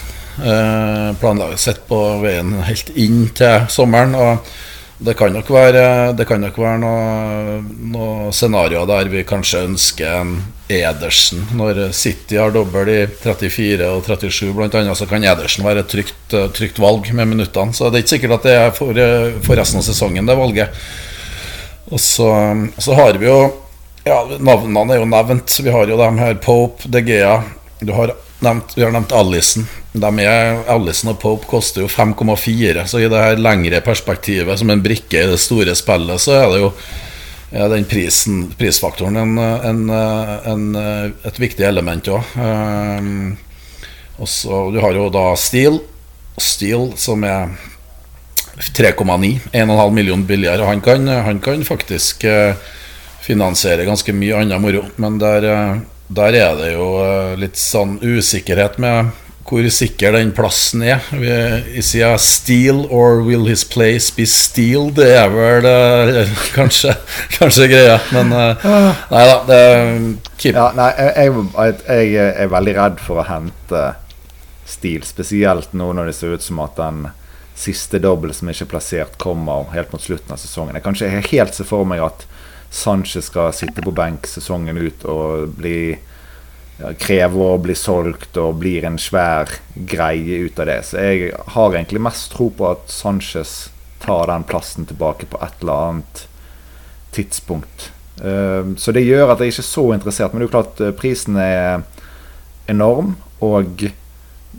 eh, 0.42 1.10
planlagt 1.20 1.62
sett 1.62 1.84
på 1.88 2.00
veien 2.24 2.56
helt 2.66 2.90
inn 2.98 3.28
til 3.36 3.68
sommeren. 3.72 4.16
Og 4.16 4.48
det 4.98 5.12
kan 5.18 5.34
nok 5.34 5.50
være, 5.52 5.86
være 6.16 6.76
noen 6.80 7.66
noe 7.92 8.30
scenarioer 8.32 8.88
der 8.88 9.10
vi 9.12 9.24
kanskje 9.28 9.66
ønsker 9.66 10.20
en 10.22 10.36
Edersen. 10.72 11.44
Når 11.54 11.92
City 11.94 12.38
har 12.40 12.50
dobbel 12.54 12.88
i 12.90 13.00
34 13.06 13.90
og 13.92 14.08
37 14.08 14.54
bl.a., 14.56 14.94
så 14.98 15.06
kan 15.06 15.24
Edersen 15.24 15.66
være 15.66 15.84
et 15.84 15.92
trygt, 15.92 16.34
trygt, 16.56 16.80
valg 16.82 17.12
med 17.14 17.28
minuttene. 17.34 17.76
Så 17.76 17.90
det 17.90 18.00
er 18.00 18.06
ikke 18.06 18.14
sikkert 18.16 18.38
at 18.38 18.48
det 18.48 18.56
er 18.56 18.72
for, 18.74 19.02
for 19.46 19.60
resten 19.60 19.82
av 19.82 19.86
sesongen, 19.86 20.26
det 20.26 20.38
valget. 20.38 20.82
Og 21.92 22.02
så, 22.02 22.32
så 22.82 22.96
har 22.98 23.20
vi 23.20 23.28
jo 23.28 23.38
ja, 24.06 24.20
Navnene 24.38 24.94
er 24.94 25.00
jo 25.02 25.06
nevnt. 25.10 25.58
Vi 25.66 25.72
har 25.74 25.90
jo 25.90 25.98
dem 25.98 26.18
her 26.22 26.36
Pope, 26.38 26.88
De 26.90 27.02
Gea. 27.02 27.40
Du 27.82 27.90
har 27.94 28.12
nevnt, 28.44 28.76
vi 28.76 28.84
har 28.84 28.92
nevnt 28.94 29.12
Allison. 29.12 29.66
Allison 29.96 31.12
og 31.12 31.18
Pope 31.22 31.48
koster 31.48 31.84
jo 31.84 31.90
5,4, 31.90 32.84
så 32.86 33.00
i 33.00 33.08
det 33.08 33.22
her 33.22 33.40
lengre 33.40 33.80
perspektivet, 33.84 34.58
som 34.58 34.70
en 34.70 34.82
brikke 34.84 35.22
i 35.22 35.30
det 35.30 35.40
store 35.40 35.76
spillet, 35.78 36.20
så 36.20 36.36
er 36.40 36.48
det 36.52 36.60
jo 36.60 36.72
ja, 37.50 37.68
den 37.70 37.86
prisen, 37.88 38.50
prisfaktoren 38.58 39.16
en, 39.16 39.38
en, 39.38 39.82
en, 39.90 40.64
et 41.24 41.40
viktig 41.40 41.64
element 41.64 42.08
òg. 42.10 42.36
Um, 42.36 43.36
du 44.16 44.78
har 44.82 44.96
jo 44.96 45.08
da 45.12 45.28
Steel, 45.38 45.78
Steel 46.40 46.90
som 47.00 47.24
er 47.24 47.54
3,9, 48.56 49.52
1,5 49.52 49.90
million 49.92 50.24
billigere. 50.26 50.66
Han 50.66 50.80
kan, 50.80 51.08
han 51.08 51.40
kan 51.44 51.64
faktisk 51.64 52.24
uh, 52.24 52.56
finansiere 53.22 53.86
ganske 53.86 54.12
mye 54.16 54.42
annen 54.42 54.62
moro, 54.62 54.84
men 55.00 55.20
der 55.22 55.46
uh, 55.46 55.84
der 56.08 56.36
er 56.38 56.58
det 56.58 56.72
jo 56.74 56.90
eh, 57.02 57.36
litt 57.40 57.58
sånn 57.58 57.98
usikkerhet 58.02 58.78
med 58.82 59.14
hvor 59.46 59.66
sikker 59.70 60.16
den 60.16 60.32
plassen 60.34 60.82
er. 60.82 61.04
Vi 61.14 61.82
sier 61.84 62.16
'steal 62.18 62.86
or 62.90 63.22
will 63.22 63.46
his 63.46 63.62
place 63.62 64.10
be 64.10 64.26
steal'? 64.26 64.90
Det 64.94 65.06
er 65.14 65.28
vel 65.30 65.66
uh, 65.66 66.32
kanskje, 66.58 66.96
kanskje 67.38 67.68
greia, 67.70 68.00
men 68.10 68.32
uh, 68.34 68.64
nei 69.12 69.22
da. 69.30 69.36
Det. 69.46 69.60
Ja, 70.50 70.72
nei, 70.74 70.90
jeg, 70.98 71.46
jeg, 71.86 72.32
er 72.42 72.50
veldig 72.50 72.74
redd 72.74 72.98
for 72.98 73.22
å 73.22 73.28
hente 73.28 73.84
stil, 74.66 75.06
spesielt 75.06 75.72
nå 75.78 75.92
når 75.94 76.10
det 76.10 76.16
ser 76.18 76.34
ut 76.34 76.42
som 76.42 76.58
at 76.64 76.74
den 76.80 77.06
siste 77.56 78.02
dobbel 78.02 78.34
som 78.34 78.50
ikke 78.50 78.66
er 78.66 78.72
plassert, 78.74 79.14
kommer 79.22 79.70
helt 79.72 79.94
mot 79.94 80.02
slutten 80.02 80.34
av 80.34 80.42
sesongen. 80.42 80.74
Jeg 80.74 80.84
kan 80.84 80.98
ikke 80.98 81.30
helt 81.30 81.54
se 81.54 81.64
for 81.64 81.86
meg 81.88 82.02
at 82.04 82.26
Sanchez 82.70 83.30
skal 83.30 83.54
sitte 83.56 83.84
på 83.84 83.94
benk 83.94 84.26
sesongen 84.28 84.78
ut 84.78 85.04
og 85.08 85.56
bli 85.58 85.78
ja, 86.80 86.92
kreve 87.00 87.48
å 87.54 87.58
bli 87.62 87.76
solgt 87.78 88.36
og 88.40 88.60
blir 88.60 88.84
en 88.84 88.98
svær 89.00 89.50
greie 89.74 90.44
ut 90.46 90.60
av 90.60 90.70
det. 90.70 90.80
Så 90.88 91.02
jeg 91.02 91.32
har 91.56 91.74
egentlig 91.74 92.02
mest 92.04 92.30
tro 92.34 92.50
på 92.52 92.70
at 92.74 92.88
Sanchez 92.92 93.70
tar 94.02 94.28
den 94.30 94.44
plassen 94.48 94.86
tilbake 94.88 95.28
på 95.30 95.40
et 95.42 95.62
eller 95.62 95.90
annet 95.90 96.26
tidspunkt. 97.16 97.90
Uh, 98.20 98.76
så 98.80 98.92
det 98.96 99.04
gjør 99.04 99.32
at 99.32 99.40
jeg 99.40 99.54
ikke 99.54 99.64
er 99.64 99.70
så 99.70 99.86
interessert. 99.96 100.32
Men 100.32 100.42
det 100.42 100.46
er 100.46 100.50
jo 100.50 100.56
klart 100.56 100.82
uh, 100.84 100.92
prisen 100.96 101.38
er 101.40 101.86
enorm. 102.68 103.14
Og 103.44 103.86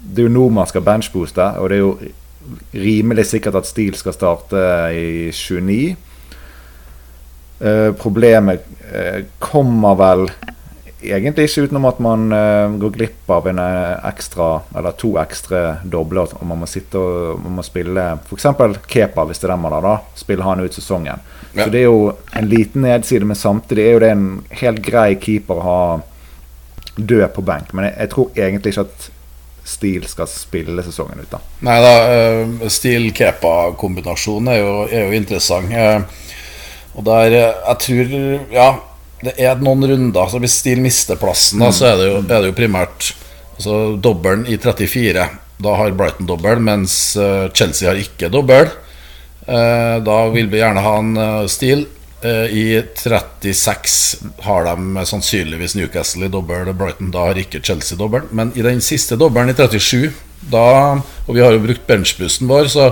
det 0.07 0.21
er 0.21 0.27
jo 0.27 0.33
nå 0.33 0.47
man 0.53 0.69
skal 0.69 0.85
benchbooste, 0.85 1.45
og 1.57 1.69
det 1.69 1.77
er 1.77 1.83
jo 1.83 1.93
rimelig 2.77 3.25
sikkert 3.31 3.57
at 3.59 3.67
Steele 3.67 3.97
skal 3.97 4.15
starte 4.15 4.61
i 4.95 5.31
29. 5.33 5.97
Eh, 7.59 7.93
problemet 7.93 8.65
uh, 8.93 9.23
kommer 9.39 9.95
vel 9.97 10.27
egentlig 11.01 11.47
ikke 11.47 11.63
utenom 11.65 11.87
at 11.89 12.01
man 12.01 12.27
uh, 12.29 12.75
går 12.77 12.91
glipp 12.93 13.31
av 13.33 13.47
en 13.49 13.61
ekstra 14.05 14.49
eller 14.77 14.93
to 14.97 15.15
ekstra 15.21 15.63
doble. 15.83 16.27
Og 16.37 16.45
man 16.45 16.61
må 16.61 16.69
sitte 16.69 17.01
og 17.01 17.41
man 17.41 17.57
må 17.57 17.65
spille 17.65 18.05
f.eks. 18.27 18.45
Kepa, 18.85 19.25
hvis 19.25 19.41
det 19.41 19.49
er 19.49 19.55
den 19.55 19.65
man 19.65 19.77
har, 19.77 19.85
da. 19.85 19.95
Spille 20.17 20.45
han 20.45 20.61
ut 20.61 20.77
sesongen. 20.77 21.25
Ja. 21.53 21.63
Så 21.63 21.71
det 21.73 21.81
er 21.81 21.89
jo 21.89 22.13
en 22.37 22.49
liten 22.49 22.85
nedside, 22.85 23.25
men 23.25 23.39
samtidig 23.39 23.87
er 23.87 23.97
jo 23.97 24.05
det 24.05 24.13
en 24.13 24.29
helt 24.61 24.81
grei 24.85 25.09
keeper 25.17 25.57
å 25.57 25.67
ha 25.67 25.81
død 26.97 27.29
på 27.33 27.45
benk. 27.45 27.73
Men 27.73 27.89
jeg, 27.89 27.97
jeg 28.03 28.13
tror 28.13 28.43
egentlig 28.45 28.75
ikke 28.75 28.89
at 28.89 29.13
Stil 29.67 30.05
skal 30.07 30.29
spille 30.31 30.79
sesongen 30.85 31.19
ut, 31.19 31.27
da. 31.27 31.41
Nei 31.67 31.73
da, 31.83 31.89
Stil-Kepa-kombinasjonen 32.71 34.53
er, 34.53 34.63
er, 34.85 35.09
jo 35.09 35.17
interessant. 35.17 35.73
Og 36.97 37.05
der 37.05 37.37
eh, 37.37 37.63
Jeg 37.67 37.79
tror 37.85 38.13
Ja, 38.53 38.69
det 39.23 39.33
er 39.41 39.61
noen 39.61 39.85
runder. 39.89 40.29
Så 40.29 40.41
hvis 40.41 40.59
Steele 40.61 40.83
mister 40.83 41.17
plassen, 41.17 41.61
da, 41.63 41.71
så 41.73 41.91
er 41.91 41.95
det 41.97 42.09
jo, 42.11 42.17
er 42.21 42.43
det 42.43 42.51
jo 42.51 42.57
primært 42.57 43.11
altså, 43.55 43.77
dobbelen 43.97 44.45
i 44.45 44.59
34. 44.61 45.23
Da 45.57 45.77
har 45.79 45.95
Brighton 45.97 46.29
dobbel, 46.29 46.61
mens 46.61 46.93
uh, 47.17 47.49
Chelsea 47.49 47.89
har 47.89 47.97
ikke 47.97 48.29
dobbel. 48.29 48.69
Uh, 49.47 49.97
da 50.05 50.19
vil 50.29 50.51
vi 50.51 50.61
gjerne 50.61 50.83
ha 50.85 50.97
en 51.01 51.47
Steele. 51.49 51.93
I 52.27 52.81
36 52.97 54.29
har 54.41 54.65
de 54.65 55.03
sannsynligvis 55.05 55.75
Newcastle 55.77 56.25
i 56.25 56.31
dobbel, 56.33 56.69
Brighton. 56.77 57.11
Da 57.13 57.27
har 57.29 57.41
ikke 57.41 57.61
Chelsea 57.65 57.97
dobbel. 57.97 58.25
Men 58.29 58.53
i 58.57 58.65
den 58.65 58.81
siste 58.85 59.17
dobbelen, 59.17 59.53
i 59.53 59.57
37, 59.57 60.13
da 60.53 60.65
Og 60.97 61.33
vi 61.33 61.41
har 61.41 61.53
jo 61.53 61.61
brukt 61.65 61.85
benchbussen 61.89 62.49
vår, 62.49 62.69
så 62.73 62.91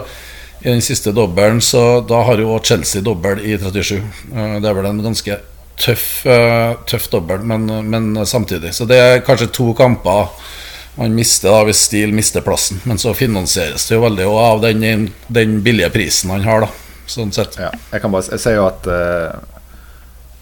i 0.65 0.69
den 0.69 0.81
siste 0.81 1.11
dobbelen, 1.11 1.61
så 1.61 2.01
da 2.01 2.23
har 2.25 2.41
jo 2.41 2.59
Chelsea 2.63 3.01
dobbel 3.01 3.39
i 3.45 3.57
37. 3.57 3.97
Eh, 4.33 4.55
det 4.61 4.69
er 4.69 4.73
vel 4.73 4.87
en 4.89 5.03
ganske 5.03 5.37
tøff, 5.77 6.25
eh, 6.25 6.73
tøff 6.89 7.05
dobbel, 7.13 7.43
men, 7.45 7.67
men, 7.89 8.25
samtidig. 8.25 8.73
Så 8.73 8.87
det 8.89 8.97
er 8.97 9.21
kanskje 9.27 9.51
to 9.53 9.73
kamper 9.77 10.31
man 10.95 11.13
mister 11.13 11.51
da 11.51 11.65
hvis 11.67 11.83
Steele 11.85 12.15
mister 12.15 12.41
plassen. 12.41 12.79
Men 12.89 12.97
så 12.97 13.13
finansieres 13.13 13.85
det 13.85 13.97
jo 13.97 14.01
veldig 14.07 14.25
av 14.25 14.63
den, 14.63 15.09
den, 15.27 15.59
billige 15.61 15.91
prisen 15.93 16.33
han 16.33 16.47
har, 16.47 16.65
da. 16.65 16.71
Sånn 17.05 17.33
sett. 17.35 17.59
Ja, 17.61 17.69
jeg 17.91 18.01
kan 18.01 18.15
bare 18.15 18.39
ser 18.41 18.57
jo 18.57 18.65
at 18.65 18.87
uh, 18.89 19.35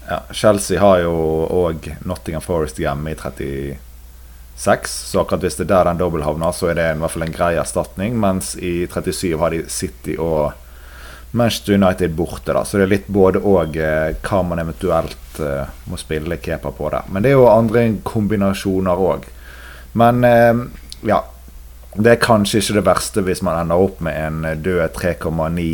ja, 0.08 0.22
Chelsea 0.32 0.80
har 0.80 1.02
jo 1.02 1.12
òg 1.52 1.90
Nottingham 2.08 2.44
Forest 2.44 2.80
hjemme 2.80 3.12
i 3.12 3.18
30 3.18 3.74
seks. 4.56 4.92
Så 5.10 5.22
akkurat 5.22 5.44
hvis 5.44 5.58
det 5.58 5.66
er 5.66 5.72
der 5.74 5.90
den 5.90 6.00
dobbel 6.02 6.24
havner, 6.26 6.52
så 6.54 6.70
er 6.70 6.78
det 6.78 6.90
i 6.92 7.00
hvert 7.00 7.14
fall 7.14 7.26
en 7.26 7.34
grei 7.34 7.54
erstatning. 7.60 8.18
Mens 8.20 8.54
i 8.56 8.86
37 8.86 9.34
har 9.40 9.54
de 9.54 9.64
City 9.70 10.16
og 10.18 10.52
Manchester 11.34 11.74
United 11.74 12.14
borte. 12.14 12.52
da 12.52 12.64
Så 12.64 12.78
det 12.78 12.86
er 12.86 12.94
litt 12.94 13.08
både 13.10 13.42
og 13.42 13.76
eh, 13.76 14.14
hva 14.22 14.42
man 14.46 14.62
eventuelt 14.62 15.40
eh, 15.42 15.66
må 15.90 15.98
spille 15.98 16.38
keeper 16.38 16.74
på 16.76 16.90
der. 16.94 17.08
Men 17.10 17.24
det 17.24 17.32
er 17.32 17.38
jo 17.40 17.50
andre 17.50 17.88
kombinasjoner 18.06 19.06
òg. 19.10 19.30
Men 19.98 20.24
eh, 20.24 20.66
ja. 21.10 21.24
Det 21.94 22.10
er 22.10 22.18
kanskje 22.18 22.58
ikke 22.58 22.74
det 22.74 22.88
verste 22.88 23.22
hvis 23.22 23.40
man 23.46 23.54
ender 23.54 23.78
opp 23.78 24.00
med 24.02 24.16
en 24.18 24.62
død 24.64 24.96
3,9 24.96 25.66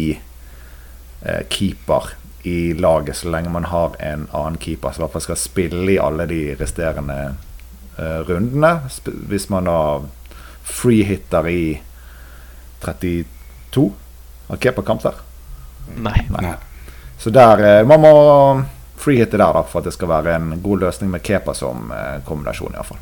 eh, 1.25 1.47
keeper 1.49 2.11
i 2.45 2.75
laget, 2.77 3.17
så 3.17 3.31
lenge 3.33 3.53
man 3.53 3.65
har 3.65 3.97
en 4.05 4.27
annen 4.33 4.59
keeper 4.61 4.93
som 4.93 5.01
i 5.01 5.05
hvert 5.07 5.15
fall 5.15 5.25
skal 5.25 5.41
spille 5.41 5.95
i 5.95 5.97
alle 6.01 6.27
de 6.29 6.43
resterende 6.61 7.17
rundene. 7.99 8.71
Hvis 9.29 9.49
man 9.53 9.67
da 9.69 9.81
freehitter 10.71 11.49
i 11.49 11.65
32 12.81 13.91
Har 14.49 14.57
Kepa 14.57 14.83
kamp 14.83 15.03
der? 15.03 15.15
Nei. 15.97 16.27
Nei. 16.31 16.55
Så 17.19 17.31
der 17.31 17.65
eh, 17.65 17.87
Man 17.87 18.01
må 18.01 18.15
freehitte 19.01 19.39
der 19.41 19.53
da 19.57 19.63
for 19.65 19.81
at 19.81 19.89
det 19.89 19.97
skal 19.97 20.11
være 20.11 20.35
en 20.37 20.59
god 20.63 20.87
løsning 20.87 21.13
med 21.13 21.25
Kepa 21.25 21.55
som 21.57 21.93
eh, 21.95 22.19
kombinasjon, 22.27 22.75
iallfall. 22.77 22.99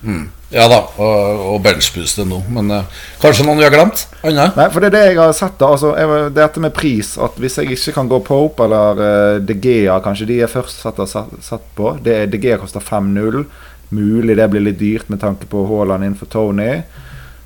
Mm. 0.00 0.28
Ja 0.48 0.64
da, 0.70 0.78
og, 0.96 1.40
og 1.52 1.56
benchbooste 1.64 2.24
nå. 2.24 2.38
Men 2.54 2.70
uh, 2.72 3.00
kanskje 3.20 3.44
noen 3.44 3.58
vi 3.60 3.66
har 3.66 3.74
glemt? 3.74 4.06
Anna? 4.24 4.46
Nei, 4.56 4.68
for 4.72 4.80
det 4.80 4.88
er 4.88 4.94
det 4.94 5.02
jeg 5.10 5.18
har 5.18 5.34
sett. 5.36 5.58
da 5.60 5.68
altså, 5.74 5.90
jeg, 5.98 6.30
Dette 6.38 6.62
med 6.62 6.72
pris. 6.74 7.12
At 7.20 7.36
Hvis 7.42 7.58
jeg 7.60 7.76
ikke 7.76 7.96
kan 7.98 8.08
gå 8.10 8.22
Pope 8.24 8.64
eller 8.64 9.02
uh, 9.02 9.42
De 9.44 9.58
Gea, 9.60 9.98
kanskje 10.02 10.30
de 10.30 10.38
er 10.46 10.50
først 10.50 10.80
satt, 10.86 11.02
satt 11.44 11.66
på 11.76 11.92
det 12.02 12.16
er 12.16 12.32
De 12.32 12.40
Gea 12.40 12.58
koster 12.62 12.80
5-0. 12.80 13.44
Mulig 13.90 14.36
det 14.38 14.48
blir 14.50 14.64
litt 14.64 14.78
dyrt 14.78 15.08
med 15.10 15.22
tanke 15.22 15.48
på 15.50 15.64
Haaland 15.66 16.06
innenfor 16.06 16.30
Tony. 16.30 16.82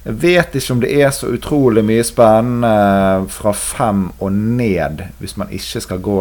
Jeg 0.05 0.19
vet 0.21 0.57
ikke 0.59 0.75
om 0.75 0.83
det 0.83 0.91
er 1.01 1.13
så 1.17 1.31
utrolig 1.33 1.85
mye 1.89 2.05
spennende 2.05 3.29
fra 3.33 3.55
fem 3.57 4.11
og 4.19 4.35
ned 4.35 5.01
hvis 5.23 5.39
man 5.41 5.53
ikke 5.55 5.81
skal 5.81 6.03
gå 6.05 6.19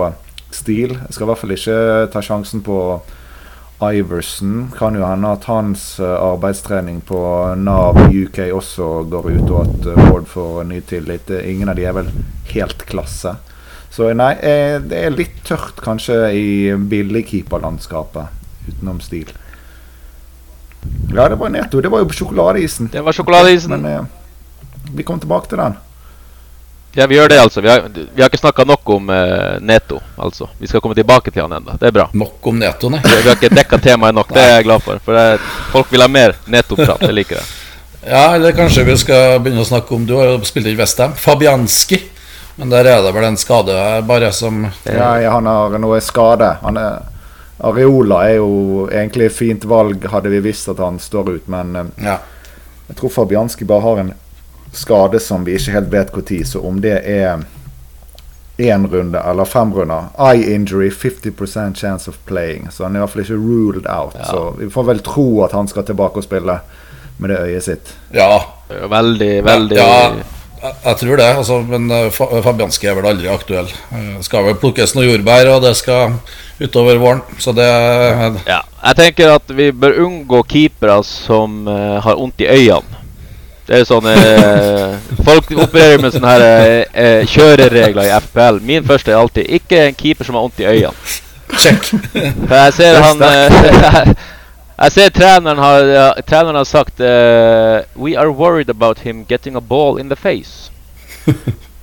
stil. 0.56 0.96
Jeg 0.96 1.16
skal 1.16 1.26
i 1.26 1.32
hvert 1.32 1.42
fall 1.42 1.56
ikke 1.58 1.82
ta 2.14 2.24
sjansen 2.24 2.64
på 2.64 2.78
Iverson. 3.84 4.72
Kan 4.78 4.96
jo 4.96 5.04
hende 5.04 5.34
at 5.36 5.48
hans 5.52 6.00
eh, 6.00 6.16
arbeidstrening 6.16 7.02
på 7.04 7.20
Nav 7.60 8.00
UK 8.08 8.46
også 8.54 9.04
går 9.12 9.30
ut, 9.34 9.50
og 9.50 9.60
at 9.66 9.88
eh, 9.92 10.06
Ward 10.08 10.30
får 10.32 10.64
ny 10.70 10.80
tillit. 10.88 11.32
Ingen 11.44 11.72
av 11.72 11.80
de 11.80 11.88
er 11.88 11.98
vel 11.98 12.12
helt 12.54 12.86
klasse. 12.88 13.36
Så 13.94 14.10
nei, 14.18 14.34
eh, 14.42 14.80
det 14.82 15.04
er 15.04 15.14
litt 15.14 15.44
tørt 15.46 15.84
kanskje 15.84 16.20
i 16.34 16.48
billigkeeperlandskapet 16.78 18.70
utenom 18.70 19.04
stil. 19.04 19.34
Ja, 21.16 21.30
det 21.30 21.36
var 21.36 21.50
Neto. 21.50 21.82
Det 21.82 21.90
var 21.90 22.04
jo 22.04 22.10
sjokoladeisen. 22.10 22.90
Det 22.92 23.02
var 23.02 23.14
sjokoladeisen. 23.14 23.76
Men 23.78 23.86
eh, 23.86 24.06
vi 24.96 25.04
kommer 25.04 25.20
tilbake 25.20 25.50
til 25.50 25.62
den. 25.62 25.76
Ja, 26.96 27.08
vi 27.08 27.16
gjør 27.16 27.30
det, 27.30 27.40
altså. 27.42 27.62
Vi 27.62 27.70
har, 27.70 27.88
vi 28.14 28.22
har 28.22 28.30
ikke 28.30 28.38
snakka 28.38 28.64
nok 28.70 28.90
om 28.90 29.10
eh, 29.10 29.58
Neto, 29.62 29.98
altså. 30.16 30.50
Vi 30.60 30.68
skal 30.70 30.82
komme 30.82 30.96
tilbake 30.96 31.32
til 31.32 31.42
han 31.42 31.56
ennå. 31.58 31.78
Det 31.82 31.90
er 31.90 31.96
bra. 31.96 32.08
Nok 32.14 32.48
om 32.52 32.60
Neto, 32.62 32.92
nei. 32.94 33.02
Vi 33.02 33.30
har 33.30 33.38
ikke 33.40 33.50
dekka 33.50 33.80
temaet 33.82 34.14
nok. 34.14 34.30
Det 34.34 34.44
er 34.44 34.56
jeg 34.60 34.68
glad 34.70 34.86
for. 34.86 35.02
For 35.06 35.18
det, 35.18 35.42
folk 35.74 35.90
vil 35.94 36.06
ha 36.06 36.10
mer 36.12 36.36
Neto-prat. 36.46 37.02
Jeg 37.02 37.18
liker 37.18 37.42
det. 37.42 37.46
Ja, 38.04 38.36
eller 38.36 38.52
kanskje 38.52 38.84
vi 38.84 38.98
skal 39.00 39.38
begynne 39.40 39.64
å 39.64 39.68
snakke 39.68 39.96
om 39.96 40.04
Du 40.04 40.18
har 40.18 40.28
jo 40.28 40.40
spilt 40.46 40.68
i 40.68 40.76
Westham. 40.76 41.14
Fabianski. 41.18 42.02
Men 42.56 42.70
der 42.70 42.86
er 42.86 43.02
det 43.02 43.14
vel 43.16 43.26
en 43.26 43.40
skade 43.40 43.74
bare 44.06 44.30
som 44.36 44.68
Ja, 44.86 45.16
ja, 45.18 45.32
han 45.34 45.48
har 45.50 45.78
noe 45.82 46.02
skade. 46.04 46.52
Han 46.62 46.78
er, 46.78 47.00
Areola 47.64 48.22
er 48.28 48.36
jo 48.42 48.88
egentlig 48.92 49.26
et 49.30 49.36
fint 49.38 49.66
valg, 49.70 50.04
hadde 50.12 50.30
vi 50.34 50.40
visst 50.44 50.68
at 50.70 50.80
han 50.84 51.00
står 51.00 51.30
ut, 51.38 51.48
men 51.48 51.76
eh, 51.76 51.86
Ja. 52.04 52.18
jeg 52.90 52.98
tror 53.00 53.10
Fabianski 53.10 53.66
bare 53.66 53.82
har 53.82 53.98
en 54.04 54.14
skade 54.74 55.20
som 55.22 55.46
vi 55.46 55.54
ikke 55.56 55.72
helt 55.72 55.92
vet 55.94 56.12
når, 56.12 56.42
så 56.46 56.60
om 56.66 56.80
det 56.82 56.98
er 57.06 57.44
én 58.58 58.86
runde 58.92 59.18
eller 59.18 59.46
fem 59.50 59.72
runder 59.74 60.10
Eye 60.20 60.54
injury, 60.56 60.90
50% 60.92 61.76
chance 61.76 62.10
of 62.10 62.18
playing. 62.26 62.68
Så 62.72 62.84
han 62.84 62.96
er 62.96 63.00
i 63.00 63.04
hvert 63.04 63.10
fall 63.16 63.24
ikke 63.24 63.38
ruled 63.42 63.88
out. 63.90 64.14
Ja. 64.20 64.26
Så 64.30 64.44
vi 64.60 64.70
får 64.70 64.84
vel 64.92 65.00
tro 65.06 65.26
at 65.46 65.52
han 65.58 65.68
skal 65.68 65.84
tilbake 65.88 66.22
og 66.22 66.24
spille 66.28 66.60
med 67.18 67.30
det 67.30 67.40
øyet 67.48 67.64
sitt. 67.64 67.94
ja. 68.14 68.42
Veldig, 68.90 69.44
veldig 69.46 69.76
Ja, 69.78 70.14
jeg, 70.64 70.74
jeg 70.86 70.96
tror 70.98 71.18
det. 71.20 71.26
Altså, 71.38 71.60
men 71.62 71.92
eh, 71.92 72.08
Fabianski 72.42 72.88
er 72.90 72.96
vel 72.98 73.06
aldri 73.06 73.28
aktuell. 73.30 73.68
Eh, 73.94 74.16
skal 74.26 74.46
vel 74.48 74.56
plukkes 74.58 74.96
noen 74.96 75.12
jordbær, 75.12 75.50
og 75.56 75.62
det 75.68 75.76
skal 75.78 76.16
utover 76.64 76.98
våren. 77.02 77.22
Så 77.38 77.52
det 77.52 77.68
Ja. 78.48 78.62
Jeg 78.84 78.96
tenker 78.96 79.36
at 79.36 79.48
vi 79.48 79.72
bør 79.72 80.00
unngå 80.06 80.44
keepere 80.44 81.04
som 81.04 81.68
uh, 81.68 82.00
har 82.04 82.16
vondt 82.16 82.42
i 82.42 82.48
øynene. 82.48 83.00
Det 83.64 83.78
er 83.80 83.86
sånn 83.88 84.08
eh, 84.12 84.98
Folk 85.28 85.48
opererer 85.56 86.02
med 86.04 86.12
sånne 86.12 86.32
her 86.34 86.44
eh, 86.92 87.22
kjøreregler 87.32 88.10
i 88.10 88.12
FPL. 88.26 88.60
Min 88.60 88.84
første 88.84 89.14
er 89.14 89.22
alltid 89.22 89.48
ikke 89.56 89.86
en 89.86 89.96
keeper 89.96 90.28
som 90.28 90.36
har 90.36 90.44
vondt 90.44 90.60
i 90.60 90.68
øynene. 90.68 90.92
Check. 91.56 91.88
For 92.50 92.58
jeg 92.58 92.74
ser 92.76 93.00
er 93.00 93.08
han 93.08 93.24
Jeg 94.84 94.92
ser 94.92 95.10
treneren 95.16 95.62
har, 95.62 95.88
ja, 95.88 96.06
treneren 96.28 96.58
har 96.60 96.68
sagt 96.68 97.00
uh, 97.00 97.86
We 97.96 98.18
are 98.20 98.34
worried 98.34 98.70
about 98.70 99.00
him 99.00 99.24
getting 99.30 99.56
a 99.56 99.62
ball 99.62 100.00
in 100.02 100.10
the 100.10 100.20
face. 100.20 100.72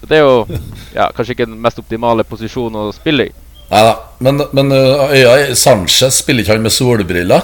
Det 0.04 0.18
er 0.18 0.24
jo 0.24 0.46
ja, 0.92 1.06
kanskje 1.16 1.32
ikke 1.32 1.46
den 1.46 1.60
mest 1.62 1.78
optimale 1.80 2.26
posisjonen 2.28 2.90
å 2.90 2.92
spille 2.92 3.30
i. 3.30 3.32
Nei 3.70 3.82
da. 3.86 3.94
Men, 4.26 4.42
men 4.52 4.72
eh, 4.74 5.14
øya 5.20 5.54
Sanchez 5.56 6.18
spiller 6.24 6.42
ikke 6.44 6.56
han 6.56 6.62
med 6.64 6.72
solbriller? 6.74 7.42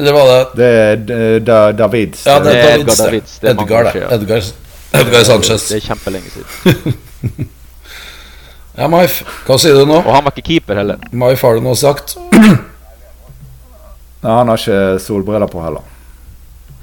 Eller 0.00 0.12
var 0.16 0.30
det 0.30 0.38
Det 0.56 0.68
er 1.12 1.40
Da- 1.44 1.72
David. 1.76 2.16
Ja, 2.26 2.38
det 2.40 2.54
er 2.56 2.78
Edgar. 2.78 2.96
Davids, 2.96 3.34
det 3.42 3.50
er 3.50 3.52
Edgar, 3.60 3.82
det. 3.92 4.02
Edgar, 4.16 4.42
Edgar 5.02 5.24
Sanchez. 5.28 5.68
Det 5.68 5.76
er 5.82 5.86
kjempelenge 5.92 6.30
siden. 6.32 7.48
Ja, 8.72 8.86
Maif, 8.88 9.18
hva 9.44 9.58
sier 9.60 9.74
du 9.76 9.84
nå? 9.84 9.98
Og 10.00 10.14
han 10.14 10.24
var 10.24 10.32
ikke 10.32 10.46
keeper 10.46 10.78
heller. 10.80 10.96
Maif, 11.12 11.42
har 11.44 11.58
du 11.58 11.60
noe 11.60 11.76
sagt? 11.76 12.14
Nei, 12.32 12.56
han 14.32 14.48
har 14.48 14.56
ikke 14.56 14.78
solbriller 15.04 15.50
på 15.52 15.60
heller. 15.60 15.84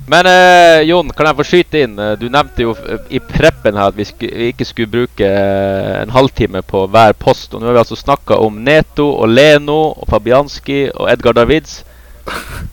Men 0.09 0.25
eh, 0.25 0.81
Jon, 0.89 1.11
kan 1.13 1.27
jeg 1.29 1.37
få 1.37 1.45
skyte 1.45 1.83
inn? 1.85 1.99
Eh, 2.01 2.15
Du 2.17 2.25
nevnte 2.33 2.65
jo 2.65 2.73
eh, 2.73 3.03
i 3.13 3.19
preppen 3.21 3.77
her 3.77 3.91
at 3.91 3.97
vi, 3.97 4.07
sku, 4.09 4.25
vi 4.25 4.47
ikke 4.49 4.65
skulle 4.65 4.89
bruke 4.89 5.29
en 5.29 6.09
halvtime 6.15 6.63
på 6.65 6.87
hver 6.89 7.13
post. 7.19 7.53
Og 7.53 7.61
nå 7.61 7.69
har 7.69 7.77
vi 7.77 7.83
altså 7.83 7.99
snakka 7.99 8.39
om 8.41 8.57
Neto 8.65 9.05
og 9.11 9.29
Leno 9.29 9.77
og 9.91 10.09
Fabianski 10.09 10.87
og 10.95 11.11
Edgar 11.13 11.37
Davids. 11.37 11.83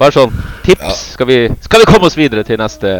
Bare 0.01 0.17
sånn 0.17 0.33
tips. 0.65 0.81
Ja. 0.81 0.97
Skal, 0.97 1.29
vi, 1.29 1.39
skal 1.65 1.85
vi 1.85 1.91
komme 1.93 2.09
oss 2.09 2.17
videre 2.17 2.45
til 2.45 2.61
neste 2.61 2.91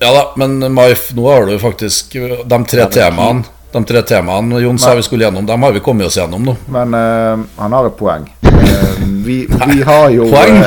Ja 0.00 0.12
da, 0.14 0.22
men 0.40 0.56
Maif, 0.72 1.10
nå 1.16 1.26
har 1.28 1.44
du 1.48 1.58
faktisk 1.60 2.14
de 2.16 2.58
tre 2.70 2.80
Ja, 2.80 2.86
temaene 2.88 3.44
De 3.74 3.82
tre 3.84 4.00
temaene 4.08 4.62
Jon 4.62 4.80
sa 4.80 4.94
vi 4.96 5.04
skulle 5.04 5.26
gjennom, 5.26 5.44
dem 5.44 5.66
har 5.66 5.76
vi 5.76 5.82
kommet 5.84 6.08
oss 6.08 6.16
gjennom 6.16 6.44
nå. 6.46 6.56
Men 6.72 6.96
uh, 6.96 7.44
han 7.58 7.76
har 7.76 7.90
et 7.90 7.96
poeng. 7.98 8.24
Uh, 8.48 9.04
vi, 9.28 9.44
vi 9.48 9.84
har 9.84 10.08
jo 10.14 10.28
Poeng? 10.32 10.64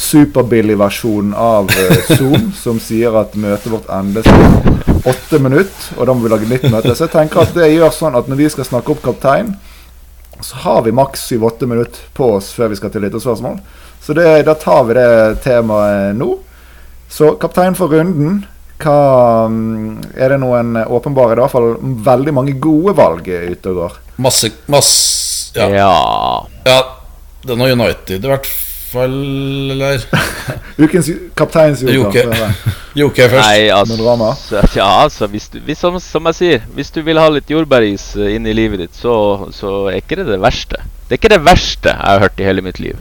Uh, 0.00 0.06
superbillig-versjonen 0.10 1.34
av 1.34 1.70
eh, 1.70 2.16
Zoom 2.16 2.52
som 2.64 2.80
sier 2.80 3.16
at 3.20 3.34
møtet 3.36 3.72
vårt 3.72 3.88
endes 3.92 4.26
om 4.26 4.78
åtte 5.04 5.40
minutter, 5.40 5.96
og 5.96 6.06
da 6.06 6.14
må 6.14 6.24
vi 6.24 6.32
lage 6.32 6.48
nytt 6.50 6.68
møte. 6.72 6.94
Så 6.94 7.06
jeg 7.06 7.14
tenker 7.14 7.44
at 7.44 7.56
det 7.56 7.70
gjør 7.72 7.92
sånn 7.94 8.16
at 8.18 8.28
når 8.28 8.40
vi 8.40 8.48
skal 8.52 8.68
snakke 8.68 8.94
opp 8.94 9.02
kaptein, 9.04 9.54
så 10.40 10.60
har 10.64 10.84
vi 10.86 10.94
maks 10.96 11.26
syv-åtte 11.28 11.68
minutter 11.68 12.10
på 12.16 12.34
oss 12.38 12.50
før 12.56 12.72
vi 12.72 12.78
skal 12.80 12.92
til 12.92 13.04
lytterspørsmål. 13.04 13.58
Så 14.00 14.16
det, 14.16 14.26
da 14.48 14.54
tar 14.56 14.86
vi 14.88 14.96
det 14.96 15.10
temaet 15.44 16.16
nå. 16.16 16.32
Så 17.10 17.34
kaptein 17.40 17.76
for 17.76 17.92
runden. 17.92 18.40
Hva 18.80 19.48
mm, 19.52 20.14
Er 20.16 20.32
det 20.32 20.38
noen 20.40 20.78
åpenbare 20.80 21.36
i 21.36 21.42
hvert 21.42 21.52
fall 21.52 21.74
veldig 22.06 22.32
mange 22.32 22.54
gode 22.56 22.94
valg 22.96 23.28
ute 23.28 23.74
og 23.74 23.82
går. 23.82 24.00
Masse, 24.24 24.48
masse 24.72 25.52
ja. 25.58 25.68
Ja. 25.74 25.92
ja. 26.64 26.80
Det 27.44 27.56
har 27.56 27.76
United 27.76 28.24
i 28.24 28.32
hvert 28.32 28.48
fall, 28.92 29.14
eller 29.74 30.02
Ukens 30.82 31.10
kapteins 31.38 31.82
Joker. 31.86 32.30
Joker 33.00 33.28
først. 33.30 33.44
Nei, 33.46 33.68
altså, 33.74 33.96
Med 33.96 34.04
drama. 34.04 34.30
så- 34.34 34.62
ja, 34.80 34.88
altså 35.04 35.28
hvis 35.30 35.48
du, 35.52 35.60
hvis, 35.66 35.78
som, 35.78 35.98
som 36.02 36.26
jeg 36.30 36.38
sier, 36.40 36.64
hvis 36.74 36.90
du 36.94 37.00
vil 37.06 37.18
ha 37.22 37.28
litt 37.30 37.50
jordbæris 37.50 38.10
eh, 38.18 38.34
inn 38.36 38.46
i 38.50 38.54
livet 38.56 38.82
ditt, 38.84 38.96
så, 38.98 39.14
så 39.54 39.74
er 39.92 40.00
ikke 40.02 40.18
det 40.22 40.26
det 40.32 40.40
verste. 40.42 40.82
Det 41.06 41.16
er 41.16 41.22
ikke 41.22 41.34
det 41.36 41.44
verste 41.46 41.94
jeg 41.94 42.06
har 42.12 42.22
hørt 42.26 42.40
i 42.42 42.46
hele 42.50 42.62
mitt 42.66 42.80
liv. 42.82 42.98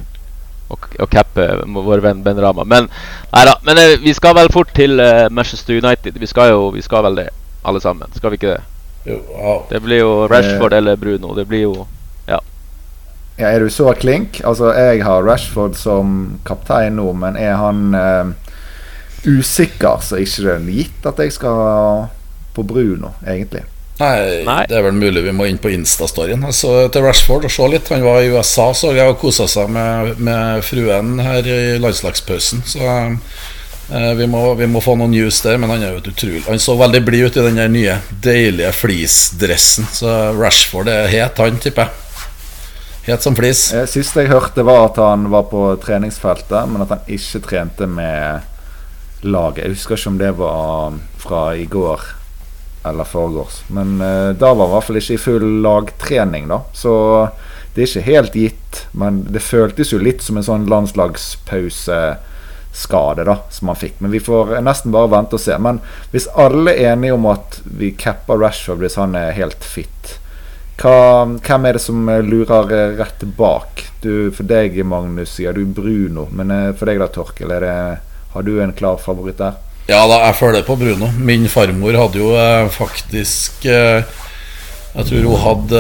Å 0.70 1.06
cappe 1.10 1.46
vår 1.66 2.02
venn 2.06 2.20
Ben 2.22 2.38
Rama. 2.38 2.62
Men 2.64 2.86
neida, 3.34 3.56
Men 3.66 3.80
eh, 3.82 3.96
vi 4.04 4.14
skal 4.14 4.36
vel 4.38 4.52
fort 4.54 4.70
til 4.78 5.00
uh, 5.02 5.26
Manchester 5.34 5.80
United. 5.82 6.20
Vi 6.22 6.30
skal 6.30 6.52
jo 6.54 6.68
vi 6.76 6.84
skal 6.86 7.08
vel 7.08 7.16
det, 7.24 7.30
alle 7.66 7.82
sammen. 7.82 8.12
Skal 8.14 8.30
vi 8.36 8.38
ikke 8.38 8.52
det? 8.54 8.62
Jo, 9.10 9.18
wow. 9.34 9.64
Det 9.72 9.80
blir 9.82 10.04
jo 10.04 10.12
Rashford 10.30 10.76
eller 10.78 11.00
Bruno. 11.02 11.34
Det 11.38 11.48
blir 11.50 11.64
jo 11.66 11.88
Ja, 13.40 13.54
er 13.54 13.64
du 13.64 13.72
så 13.72 13.94
klink? 13.96 14.42
Altså, 14.44 14.74
jeg 14.76 15.04
har 15.08 15.24
Rashford 15.24 15.78
som 15.80 16.40
kaptein 16.48 16.98
nå, 17.00 17.08
men 17.16 17.40
er 17.40 17.56
han 17.56 17.96
eh, 17.96 18.54
usikker, 19.24 20.04
så 20.04 20.18
er 20.18 20.26
ikke 20.26 20.56
det 20.66 20.76
gitt 20.76 21.08
at 21.08 21.22
jeg 21.24 21.36
skal 21.38 22.10
på 22.56 22.66
Bruno, 22.68 23.14
egentlig. 23.24 23.64
Nei, 24.00 24.44
Nei. 24.48 24.64
det 24.68 24.78
er 24.80 24.84
vel 24.86 24.96
mulig 24.96 25.26
vi 25.26 25.34
må 25.36 25.48
inn 25.50 25.60
på 25.60 25.72
Insta-storyen. 25.74 26.44
altså, 26.48 26.88
til 26.92 27.04
Rashford 27.04 27.48
og 27.48 27.52
se 27.52 27.68
litt. 27.68 27.92
Han 27.92 28.06
var 28.06 28.24
i 28.24 28.32
USA, 28.32 28.70
så 28.76 28.94
jeg, 28.96 29.08
og 29.12 29.20
kosa 29.20 29.48
seg 29.52 29.72
med, 29.76 30.14
med 30.24 30.64
fruen 30.64 31.18
her 31.20 31.48
i 31.48 31.60
landslagspausen. 31.84 32.64
Så 32.68 32.80
eh, 32.88 34.12
vi, 34.16 34.28
må, 34.32 34.46
vi 34.60 34.70
må 34.72 34.84
få 34.84 34.96
noen 35.00 35.12
news 35.12 35.42
der. 35.44 35.60
Men 35.60 35.76
han 35.76 35.84
er 35.84 35.98
jo 35.98 36.04
et 36.04 36.12
utrolig 36.14 36.46
Han 36.48 36.64
så 36.64 36.78
veldig 36.80 37.04
blid 37.08 37.28
ut 37.28 37.42
i 37.42 37.48
den 37.50 37.60
der 37.60 37.72
nye, 37.72 37.98
deilige 38.24 38.72
fleecedressen. 38.80 39.90
Så 39.92 40.16
Rashford 40.40 40.92
er 40.96 41.12
het, 41.12 41.44
han, 41.44 41.60
tipper 41.60 41.90
jeg. 41.90 42.09
Het 43.10 43.24
som 43.24 43.34
flis. 43.34 43.74
Sist 43.90 44.14
jeg 44.20 44.28
hørte, 44.30 44.62
var 44.62 44.84
at 44.86 45.00
han 45.02 45.32
var 45.34 45.48
på 45.50 45.64
treningsfeltet, 45.82 46.70
men 46.70 46.84
at 46.84 46.92
han 46.94 47.08
ikke 47.10 47.40
trente 47.42 47.88
med 47.90 48.46
laget. 49.26 49.64
Jeg 49.64 49.74
husker 49.74 49.98
ikke 49.98 50.10
om 50.12 50.20
det 50.20 50.30
var 50.38 50.94
fra 51.18 51.56
i 51.58 51.66
går 51.66 52.00
eller 52.86 53.06
foregårs. 53.10 53.66
Men 53.74 53.98
eh, 54.02 54.30
da 54.38 54.54
var 54.54 54.68
han 54.68 54.70
i 54.70 54.74
hvert 54.76 54.88
fall 54.92 55.02
ikke 55.02 55.18
i 55.18 55.24
full 55.24 55.62
lagtrening, 55.66 56.46
da. 56.54 56.60
Så 56.78 56.94
det 57.74 57.82
er 57.82 57.90
ikke 57.90 58.12
helt 58.12 58.34
gitt. 58.38 58.86
Men 58.94 59.26
det 59.34 59.42
føltes 59.42 59.90
jo 59.96 60.06
litt 60.06 60.22
som 60.22 60.38
en 60.38 60.46
sånn 60.46 60.70
landslagspauseskade 60.70 63.26
da, 63.26 63.42
som 63.50 63.74
han 63.74 63.82
fikk. 63.88 63.98
Men 64.06 64.14
vi 64.14 64.22
får 64.22 64.62
nesten 64.62 64.94
bare 64.94 65.10
vente 65.18 65.34
og 65.40 65.46
se. 65.50 65.58
Men 65.58 65.82
hvis 66.14 66.30
alle 66.38 66.78
er 66.78 66.94
enige 66.94 67.18
om 67.18 67.26
at 67.34 67.66
vi 67.66 67.90
capper 67.98 68.38
Rashford 68.46 68.86
hvis 68.86 69.02
han 69.02 69.18
er 69.18 69.34
helt 69.42 69.66
fit, 69.66 70.22
hva, 70.80 71.26
hvem 71.44 71.66
er 71.68 71.76
det 71.76 71.82
som 71.84 72.10
eh, 72.12 72.22
lurer 72.24 72.70
eh, 72.76 72.94
rett 73.00 73.24
bak? 73.38 73.84
Du, 74.04 74.30
for 74.36 74.48
deg, 74.48 74.78
Magnus, 74.88 75.34
sier 75.36 75.56
du 75.56 75.66
Bruno. 75.66 76.28
Men 76.32 76.54
eh, 76.56 76.70
for 76.80 76.88
deg 76.90 77.02
da, 77.02 77.10
Torkel, 77.12 77.52
det, 77.52 77.74
har 78.34 78.46
du 78.48 78.54
en 78.64 78.72
klar 78.78 79.00
favoritt 79.02 79.42
der? 79.42 79.58
Ja 79.90 80.04
da, 80.08 80.20
jeg 80.28 80.38
følger 80.38 80.64
på 80.68 80.78
Bruno. 80.78 81.10
Min 81.18 81.48
farmor 81.50 81.96
hadde 81.98 82.20
jo 82.22 82.30
faktisk 82.70 83.64
Jeg 83.66 85.06
tror 85.08 85.24
hun 85.26 85.40
hadde 85.42 85.80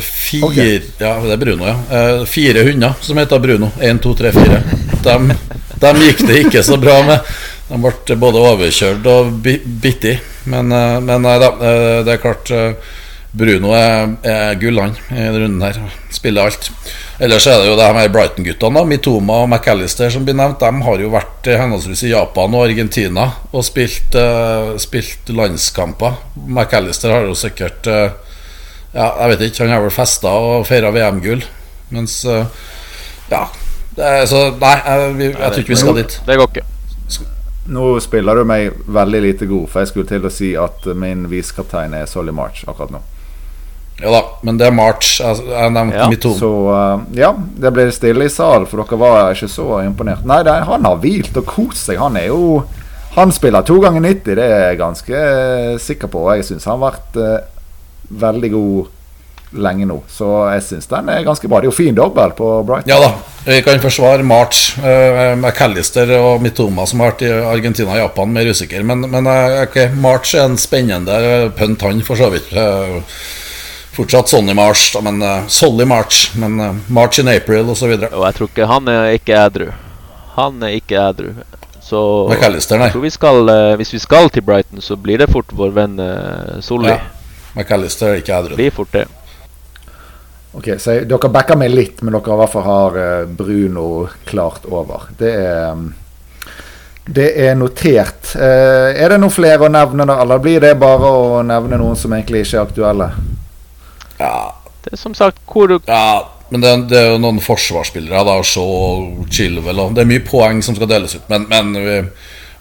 fire 0.00 0.46
okay. 0.48 0.78
Ja, 1.02 1.12
det 1.20 1.34
er 1.34 1.42
Bruno, 1.42 1.68
ja. 1.68 2.24
Fire 2.28 2.64
hunder 2.64 2.96
som 3.04 3.20
heter 3.20 3.42
Bruno. 3.44 3.68
Én, 3.84 4.00
to, 4.00 4.14
tre, 4.16 4.32
fire. 4.32 4.62
Dem, 5.04 5.28
dem 5.84 6.00
gikk 6.06 6.24
det 6.30 6.38
ikke 6.46 6.62
så 6.64 6.80
bra 6.80 6.96
med. 7.04 7.28
De 7.68 7.76
ble 7.84 8.16
både 8.24 8.40
overkjørt 8.54 9.06
og 9.12 9.34
bi- 9.44 9.60
bitt 9.84 10.08
i. 10.08 10.16
Men, 10.48 10.72
men 11.04 11.20
nei 11.28 11.36
da, 11.44 11.52
det 12.06 12.16
er 12.16 12.24
klart 12.24 12.48
Bruno 13.32 13.70
er, 13.78 14.16
er 14.26 14.56
gull, 14.58 14.80
han, 14.82 14.96
i 15.12 15.20
denne 15.20 15.44
runden 15.44 15.62
her. 15.62 15.76
Spiller 16.10 16.48
alt. 16.48 16.66
Ellers 17.22 17.44
er 17.46 17.60
det 17.60 17.68
jo 17.68 17.76
de 17.78 17.86
her 17.86 18.08
Brighton-guttene, 18.10 18.82
Mitoma 18.90 19.36
og 19.44 19.50
McAllister, 19.52 20.10
som 20.10 20.24
blir 20.26 20.34
nevnt. 20.38 20.58
De 20.62 20.86
har 20.86 21.04
jo 21.04 21.12
vært 21.12 21.46
eh, 21.46 21.60
henholdsvis 21.60 22.02
i 22.08 22.10
Japan 22.10 22.56
og 22.58 22.64
Argentina 22.66 23.28
og 23.52 23.62
spilt, 23.66 24.16
uh, 24.18 24.74
spilt 24.82 25.30
landskamper. 25.36 26.18
McAllister 26.48 27.14
har 27.14 27.28
jo 27.28 27.38
sikkert 27.38 27.86
uh, 27.90 28.08
Ja, 28.90 29.12
jeg 29.20 29.36
vet 29.36 29.46
ikke, 29.46 29.62
han 29.62 29.76
har 29.76 29.84
vel 29.84 29.94
festa 29.94 30.34
og 30.34 30.66
feira 30.66 30.90
VM-gull. 30.96 31.46
Mens 31.94 32.22
uh, 32.26 32.42
Ja. 33.30 33.46
Det 33.94 34.06
er, 34.06 34.26
så 34.30 34.42
nei, 34.54 34.74
jeg, 34.80 35.14
vi, 35.18 35.30
jeg 35.30 35.38
tror 35.38 35.62
ikke 35.62 35.74
vi 35.74 35.80
skal 35.84 35.96
dit. 35.98 36.18
Det 36.26 36.40
går 36.40 36.50
ikke. 36.50 36.66
Nå 37.70 37.86
spiller 38.02 38.38
du 38.38 38.46
meg 38.48 38.74
veldig 38.90 39.22
lite 39.22 39.46
god, 39.50 39.70
for 39.70 39.84
jeg 39.84 39.92
skulle 39.92 40.10
til 40.10 40.26
å 40.26 40.34
si 40.34 40.52
at 40.58 40.86
min 40.98 41.28
visekaptein 41.30 41.94
er 41.94 42.10
Solly 42.10 42.34
March 42.34 42.64
akkurat 42.66 42.94
nå. 42.94 43.02
Ja 44.00 44.12
da, 44.14 44.20
men 44.46 44.58
det 44.60 44.68
er 44.68 44.74
March. 44.74 45.18
Jeg, 45.20 45.42
jeg 45.50 45.72
nevnte 45.76 45.98
Ja, 45.98 46.08
Mitoma. 46.10 46.38
Så 46.40 46.50
uh, 46.72 47.02
ja, 47.16 47.32
det 47.36 47.72
ble 47.76 47.88
stille 47.94 48.26
i 48.26 48.32
salen, 48.32 48.68
for 48.70 48.82
dere 48.82 49.00
var 49.00 49.34
ikke 49.34 49.50
så 49.52 49.66
imponert. 49.84 50.24
Nei, 50.28 50.40
det, 50.46 50.56
han 50.68 50.88
har 50.88 51.02
hvilt 51.02 51.36
og 51.36 51.48
kost 51.48 51.90
seg. 51.90 52.00
Han 52.00 52.16
er 52.20 52.30
jo 52.30 52.62
Han 53.16 53.32
spiller 53.34 53.66
to 53.66 53.80
ganger 53.82 54.04
90, 54.04 54.36
det 54.38 54.44
er 54.46 54.60
jeg 54.68 54.78
ganske 54.78 55.18
eh, 55.18 55.76
sikker 55.82 56.06
på. 56.12 56.20
Jeg 56.38 56.46
syns 56.46 56.68
han 56.70 56.78
har 56.78 56.92
vært 56.92 57.16
uh, 57.18 57.38
veldig 58.22 58.50
god 58.54 58.96
lenge 59.58 59.86
nå. 59.88 59.96
Så 60.10 60.28
jeg 60.54 60.62
syns 60.66 60.88
den 60.90 61.10
er 61.10 61.24
ganske 61.26 61.48
bra. 61.50 61.58
Det 61.60 61.68
er 61.68 61.72
jo 61.72 61.76
fin 61.76 61.96
dobbel 61.96 62.34
på 62.38 62.52
Brighton. 62.66 62.92
Ja 62.92 63.00
da, 63.02 63.10
vi 63.48 63.58
kan 63.66 63.82
forsvare 63.82 64.26
March. 64.26 64.76
Uh, 64.78 65.34
McAllister 65.34 66.12
og 66.20 66.44
Mitoma, 66.44 66.86
som 66.86 67.02
har 67.02 67.12
vært 67.12 67.26
i 67.26 67.32
Argentina 67.34 67.96
og 67.96 68.02
Japan, 68.04 68.32
mer 68.36 68.50
usikker. 68.50 68.86
Men, 68.86 69.04
men 69.10 69.26
eh, 69.30 69.60
ok, 69.64 69.78
March 70.00 70.36
er 70.36 70.46
en 70.46 70.58
spennende 70.60 71.50
pønt, 71.58 71.82
han, 71.86 72.02
for 72.06 72.20
så 72.20 72.30
vidt. 72.32 72.52
Eh, 72.54 73.00
fortsatt 74.00 74.32
Sonny 74.32 74.54
March, 74.56 74.90
da, 74.94 75.00
men 75.04 75.22
uh, 75.22 75.46
Solly 75.46 75.84
March. 75.84 76.32
Men 76.36 76.60
uh, 76.60 76.76
March 76.88 77.20
in 77.20 77.28
April, 77.28 77.70
osv. 77.70 77.92
Og 77.92 78.24
jeg 78.26 78.36
tror 78.38 78.50
ikke 78.50 78.68
han 78.70 78.88
er 78.88 79.14
ikke 79.18 79.36
edru. 79.36 79.70
Han 80.36 80.60
er 80.64 80.76
ikke 80.80 80.98
edru. 81.00 81.30
Så 81.84 82.00
McAllister, 82.30 82.78
nei. 82.78 82.86
jeg 82.88 82.94
tror 82.94 83.04
vi 83.04 83.14
skal, 83.14 83.40
uh, 83.50 83.76
hvis 83.80 83.94
vi 83.96 84.02
skal 84.02 84.30
til 84.32 84.44
Brighton, 84.46 84.82
så 84.84 84.96
blir 84.96 85.20
det 85.20 85.30
fort 85.32 85.52
vår 85.56 85.72
venn 85.76 85.96
uh, 86.00 86.58
Solli. 86.64 86.92
Ja. 86.92 87.00
McAllister 87.54 88.14
er 88.14 88.20
ikke 88.22 88.36
edru. 88.36 88.58
Blir 88.60 88.74
fort 88.74 88.92
det. 88.94 89.06
Ok, 90.56 90.72
så 90.82 91.00
Dere 91.06 91.30
backer 91.30 91.58
meg 91.58 91.70
litt, 91.70 92.00
men 92.02 92.16
dere 92.16 92.34
i 92.34 92.38
hvert 92.40 92.50
fall 92.50 92.64
har 92.66 92.96
Bruno 93.38 94.08
klart 94.26 94.64
over. 94.66 95.10
Det 95.18 95.30
er 95.30 95.76
mm, 95.78 95.90
det 97.10 97.30
er 97.42 97.54
notert. 97.58 98.36
Eh, 98.36 99.02
er 99.02 99.10
det 99.10 99.18
noen 99.18 99.32
flere 99.34 99.66
å 99.66 99.72
nevne, 99.72 100.06
da? 100.06 100.20
Eller 100.22 100.42
blir 100.42 100.60
det 100.62 100.76
bare 100.78 101.08
å 101.10 101.40
nevne 101.42 101.78
noen 101.80 101.96
som 101.98 102.12
egentlig 102.14 102.44
ikke 102.44 102.60
er 102.60 102.68
aktuelle? 102.68 103.08
Ja, 104.20 104.52
Det 104.84 104.92
er 104.94 105.00
som 105.00 105.14
sagt 105.16 105.40
hvor 105.48 105.72
Ja, 105.88 106.04
men 106.50 106.60
det, 106.64 106.70
det 106.90 106.98
er 106.98 107.08
jo 107.14 107.18
noen 107.22 107.40
forsvarsspillere, 107.40 108.22
da, 108.26 108.36
Shaw, 108.42 109.24
Chilwell 109.30 109.78
og 109.80 109.94
Det 109.96 110.02
er 110.04 110.08
mye 110.10 110.24
poeng 110.26 110.62
som 110.66 110.74
skal 110.76 110.88
deles 110.90 111.14
ut, 111.16 111.26
men, 111.30 111.44
men 111.50 111.72
vi, 111.76 111.98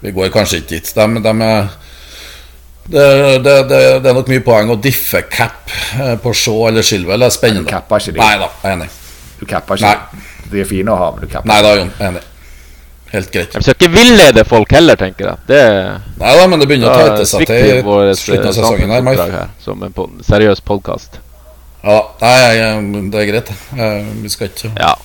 vi 0.07 0.11
går 0.15 0.29
kanskje 0.33 0.61
ikke 0.61 0.69
dit. 0.77 0.91
De, 0.95 1.07
de 1.25 1.35
er 1.49 1.69
det, 2.89 3.03
det, 3.45 3.55
det, 3.69 3.79
det 4.03 4.09
er 4.09 4.15
nok 4.17 4.29
mye 4.31 4.41
poeng 4.45 4.71
å 4.73 4.77
diffe 4.81 5.21
cap 5.29 5.69
eh, 5.99 6.15
på 6.21 6.33
Shaw 6.33 6.67
eller 6.71 6.85
Shilwell. 6.85 7.21
Det 7.21 7.27
er 7.29 7.35
spennende. 7.35 7.67
Du 7.67 7.73
capper 7.75 8.01
ikke 8.01 8.15
de. 8.15 8.23
Nei 8.23 8.37
da, 8.41 8.47
jeg 8.63 8.71
er 8.71 8.77
enig. 8.79 8.89
Du 9.39 9.45
capper 9.49 9.77
ikke. 9.77 10.23
De 10.49 10.63
er 10.63 10.69
fine 10.69 10.89
å 10.95 10.97
ha, 10.97 11.11
men 11.13 11.21
du 11.21 11.29
capper 11.29 11.51
Nei 11.51 11.59
da, 11.65 11.75
Jon. 11.77 11.91
jeg 11.93 12.07
er 12.07 12.11
Enig. 12.15 12.25
Helt 13.09 13.31
greit. 13.33 13.55
Jeg 13.57 13.65
skal 13.65 13.73
ikke 13.77 13.89
villede 13.93 14.43
folk 14.45 14.73
heller, 14.73 14.97
tenker 15.01 15.31
jeg. 15.31 15.45
Det 15.49 15.61
Nei 16.21 16.33
da, 16.37 16.43
men 16.49 16.61
det 16.61 16.67
begynner 16.69 16.91
å 16.93 17.07
da 17.17 17.25
seg 17.25 17.45
til 17.49 17.79
i 17.79 18.17
slutten 18.17 18.49
av 18.51 18.57
sesongen 18.57 18.93
her. 18.93 19.23
her, 19.33 19.47
som 19.65 19.81
en 19.85 19.93
po- 19.95 20.11
seriøs 20.25 20.61
podkast. 20.65 21.17
Ja, 21.83 21.99
nei, 22.19 22.99
det 23.11 23.21
er 23.21 23.29
greit. 23.29 23.53
Eh, 23.77 24.09
Vi 24.23 24.29
skal 24.29 24.49
ikke 24.51 24.73
Ja. 24.77 24.95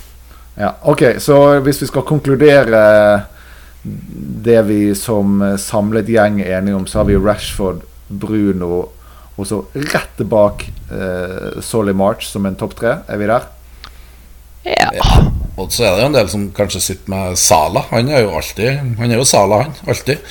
Ja, 0.57 0.77
ok, 0.87 1.17
så 1.19 1.61
hvis 1.67 1.81
vi 1.83 1.87
skal 1.91 2.05
konkludere 2.07 3.25
det 4.45 4.61
vi 4.69 4.95
som 4.95 5.41
samlet 5.59 6.07
gjeng 6.09 6.39
er 6.41 6.61
enige 6.61 6.77
om, 6.79 6.87
så 6.87 7.01
har 7.01 7.09
vi 7.09 7.17
Rashford, 7.19 7.83
Bruno 8.09 8.85
og 9.35 9.49
så 9.49 9.65
rett 9.75 10.23
bak 10.31 10.63
eh, 10.95 11.61
Solly 11.63 11.93
March 11.93 12.29
som 12.31 12.47
en 12.47 12.55
topp 12.55 12.77
tre. 12.79 13.01
Er 13.11 13.19
vi 13.19 13.27
der? 13.27 13.49
ja. 14.65 15.25
Og 15.59 15.71
så 15.73 15.85
er 15.85 15.97
det 15.97 16.05
jo 16.05 16.11
en 16.11 16.17
del 16.17 16.29
som 16.31 16.45
kanskje 16.55 16.81
sitter 16.83 17.11
med 17.11 17.39
Sala. 17.39 17.85
Han 17.91 18.09
er 18.11 18.25
jo 18.25 18.31
alltid 18.39 18.79
Han 18.99 19.11
er 19.11 19.19
jo 19.19 19.27
Sala, 19.29 19.65
han. 19.65 19.75
Alltid. 19.87 20.23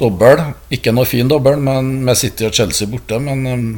Dobbel. 0.00 0.42
Ikke 0.72 0.92
noe 0.92 1.08
fin 1.08 1.28
dobbel 1.28 1.60
men 1.60 1.92
med 2.04 2.18
City 2.18 2.44
og 2.48 2.56
Chelsea 2.56 2.88
borte, 2.88 3.20
men 3.22 3.46
um, 3.46 3.68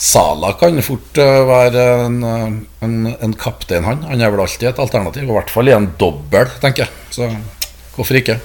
Sala 0.00 0.52
kan 0.58 0.80
fort 0.82 1.20
uh, 1.22 1.42
være 1.48 1.84
en, 2.06 2.16
uh, 2.24 2.48
en, 2.84 2.96
en 3.14 3.36
kaptein, 3.38 3.86
han. 3.86 4.02
Han 4.08 4.24
er 4.24 4.32
vel 4.34 4.42
alltid 4.44 4.72
et 4.72 4.82
alternativ. 4.82 5.28
I 5.28 5.36
hvert 5.36 5.52
fall 5.54 5.70
i 5.70 5.76
en 5.76 5.92
dobbel, 6.00 6.50
tenker 6.62 6.84
jeg. 6.84 7.04
Så 7.14 7.30
hvorfor 7.94 8.18
ikke? 8.18 8.40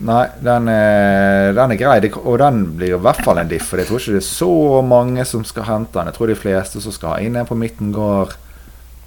Nei, 0.00 0.22
den 0.40 0.68
er, 0.72 1.50
den 1.56 1.74
er 1.74 1.80
grei. 1.80 1.98
Og 2.22 2.38
den 2.40 2.62
blir 2.78 2.94
i 2.94 3.00
hvert 3.04 3.20
fall 3.26 3.42
en 3.42 3.50
diff. 3.50 3.66
For 3.68 3.82
jeg 3.82 3.90
tror 3.90 4.00
ikke 4.00 4.14
det 4.16 4.22
er 4.22 4.30
så 4.30 4.52
mange 4.86 5.26
som 5.28 5.42
skal 5.44 5.66
hente 5.68 5.98
den. 5.98 6.08
Jeg 6.08 6.16
tror 6.16 6.30
de 6.30 6.38
fleste 6.38 6.80
som 6.80 6.94
skal 6.94 7.16
ha 7.16 7.26
inn 7.26 7.36
en 7.36 7.48
på 7.48 7.58
midten, 7.58 7.92
går 7.92 8.32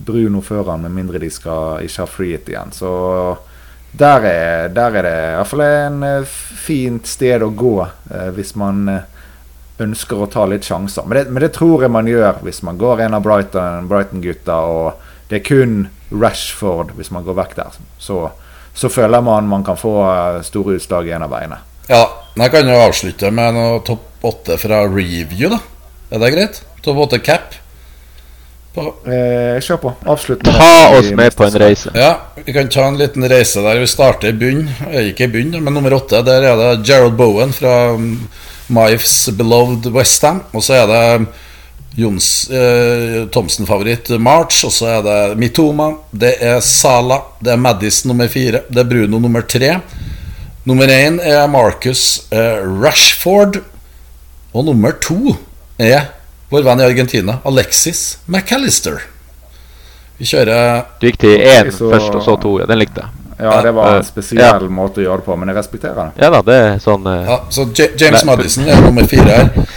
Bruno 0.03 0.41
før 0.43 0.73
han, 0.73 0.83
med 0.86 0.93
mindre 0.93 1.21
de 1.21 1.31
skal 1.31 1.86
ikke 1.86 2.03
ha 2.03 2.09
freehit 2.09 2.51
igjen. 2.51 2.75
Så 2.75 2.91
der 3.93 4.27
er, 4.27 4.69
der 4.73 4.99
er 4.99 5.05
det 5.05 5.17
i 5.17 5.33
hvert 5.38 5.49
fall 5.51 5.65
en 5.65 6.05
eh, 6.07 6.38
fint 6.65 7.09
sted 7.09 7.43
å 7.45 7.51
gå 7.53 7.75
eh, 7.86 8.29
hvis 8.33 8.55
man 8.57 8.88
eh, 8.89 9.09
ønsker 9.84 10.24
å 10.24 10.30
ta 10.32 10.46
litt 10.50 10.65
sjanser. 10.67 11.06
Men 11.08 11.17
det, 11.19 11.26
men 11.32 11.43
det 11.46 11.52
tror 11.56 11.84
jeg 11.86 11.91
man 11.93 12.08
gjør 12.10 12.39
hvis 12.46 12.62
man 12.67 12.78
går 12.82 13.02
en 13.06 13.13
av 13.17 13.24
Brighton- 13.26 13.88
Brighton-gutta, 13.91 14.56
og 14.56 14.93
det 15.30 15.39
er 15.41 15.46
kun 15.48 15.76
Rashford 16.12 16.91
hvis 16.98 17.12
man 17.15 17.24
går 17.26 17.38
vekk 17.41 17.56
der. 17.60 17.78
Så, 18.00 18.24
så 18.76 18.89
føler 18.89 19.22
man 19.26 19.48
man 19.50 19.63
kan 19.67 19.78
få 19.80 19.93
eh, 20.10 20.41
store 20.46 20.78
utslag 20.80 21.08
i 21.10 21.15
en 21.17 21.26
av 21.28 21.34
veiene. 21.34 21.58
Ja, 21.89 22.06
jeg 22.39 22.52
kan 22.54 22.69
jo 22.69 22.78
avslutte 22.80 23.32
med 23.36 23.58
noe 23.58 23.82
topp 23.84 24.24
åtte 24.24 24.56
fra 24.62 24.86
review, 24.88 25.50
da. 25.52 25.60
Er 26.13 26.22
det 26.22 26.30
greit? 26.36 26.62
Topp 26.86 27.02
åtte 27.08 27.19
cap. 27.26 27.58
På 28.74 28.88
Eh, 29.06 29.60
kjør 29.62 29.78
på. 29.84 29.89
Avslutt 30.10 30.41
med 30.48 30.56
Ta 30.58 30.98
oss 30.98 31.10
med 31.13 31.36
på 31.38 31.46
en 31.46 31.58
reise. 31.62 31.91
Ja, 31.93 32.13
vi 32.46 32.54
kan 32.56 32.69
ta 32.74 32.88
en 32.88 32.98
liten 32.98 33.26
reise 33.30 33.62
der. 33.62 33.78
Vi 33.84 33.89
starter 33.91 34.32
i 34.32 34.34
bunn. 34.34 34.63
Eh, 34.89 35.10
Ikke 35.12 35.28
i 35.28 35.34
bunnen, 35.36 35.62
men 35.63 35.74
nummer 35.78 35.93
åtte. 36.00 36.24
Der 36.26 36.41
er 36.50 36.56
det 36.58 36.88
Gerald 36.88 37.13
Bowen 37.19 37.52
fra 37.54 37.74
Mives 38.73 39.29
beloved 39.38 39.86
Westham. 39.95 40.41
Og 40.53 40.63
så 40.65 40.73
er 40.81 40.88
det 40.91 41.27
Jons 41.95 42.27
eh, 42.49 43.19
Thomsen-favoritt 43.33 44.09
March. 44.19 44.63
Og 44.65 44.73
så 44.73 44.89
er 44.97 45.03
det 45.05 45.17
Mitoma. 45.41 45.91
Det 46.12 46.36
er 46.41 46.59
Sala. 46.65 47.21
Det 47.43 47.53
er 47.53 47.62
Maddis 47.62 48.03
nummer 48.09 48.27
fire. 48.33 48.63
Det 48.69 48.81
er 48.83 48.89
Bruno 48.89 49.19
nummer 49.21 49.41
tre. 49.45 49.75
Nummer 50.65 50.88
én 50.88 51.17
er 51.21 51.47
Marcus 51.51 52.25
eh, 52.31 52.62
Rashford. 52.81 53.62
Og 54.53 54.65
nummer 54.69 54.93
to 55.01 55.36
er 55.81 56.12
vår 56.53 56.62
venn 56.67 56.81
i 56.83 56.86
Argentina, 56.86 57.39
Alexis 57.49 58.19
McAllister. 58.29 58.99
Vi 60.19 60.27
kjører 60.29 60.83
Du 61.01 61.07
gikk 61.07 61.17
til 61.23 61.41
én 61.41 61.71
så- 61.73 61.89
først, 61.89 62.13
og 62.13 62.21
så 62.27 62.36
to. 62.43 62.51
Ja, 62.62 62.67
den 62.69 62.77
likte 62.83 63.01
jeg. 63.01 63.09
Ja, 63.43 63.56
det 63.65 63.73
var 63.75 63.89
Eh, 63.91 63.97
en 63.99 64.06
spesiell 64.08 64.69
måte 64.71 65.01
å 65.01 65.03
gjøre 65.03 65.21
det 65.21 65.27
på, 65.27 65.36
men 65.39 65.51
jeg 65.51 65.58
respekterer 65.58 65.97
det. 65.99 66.23
Ja 66.23 66.29
da, 66.32 66.39
det 66.47 66.56
er 66.60 66.77
sånn 66.84 67.08
uh, 67.10 67.17
Ja, 67.27 67.38
så 67.51 67.65
James 67.75 68.23
Nei. 68.23 68.29
Madison 68.29 68.69
er 68.71 68.82
nummer 68.86 69.10
fire 69.12 69.36
her. 69.39 69.67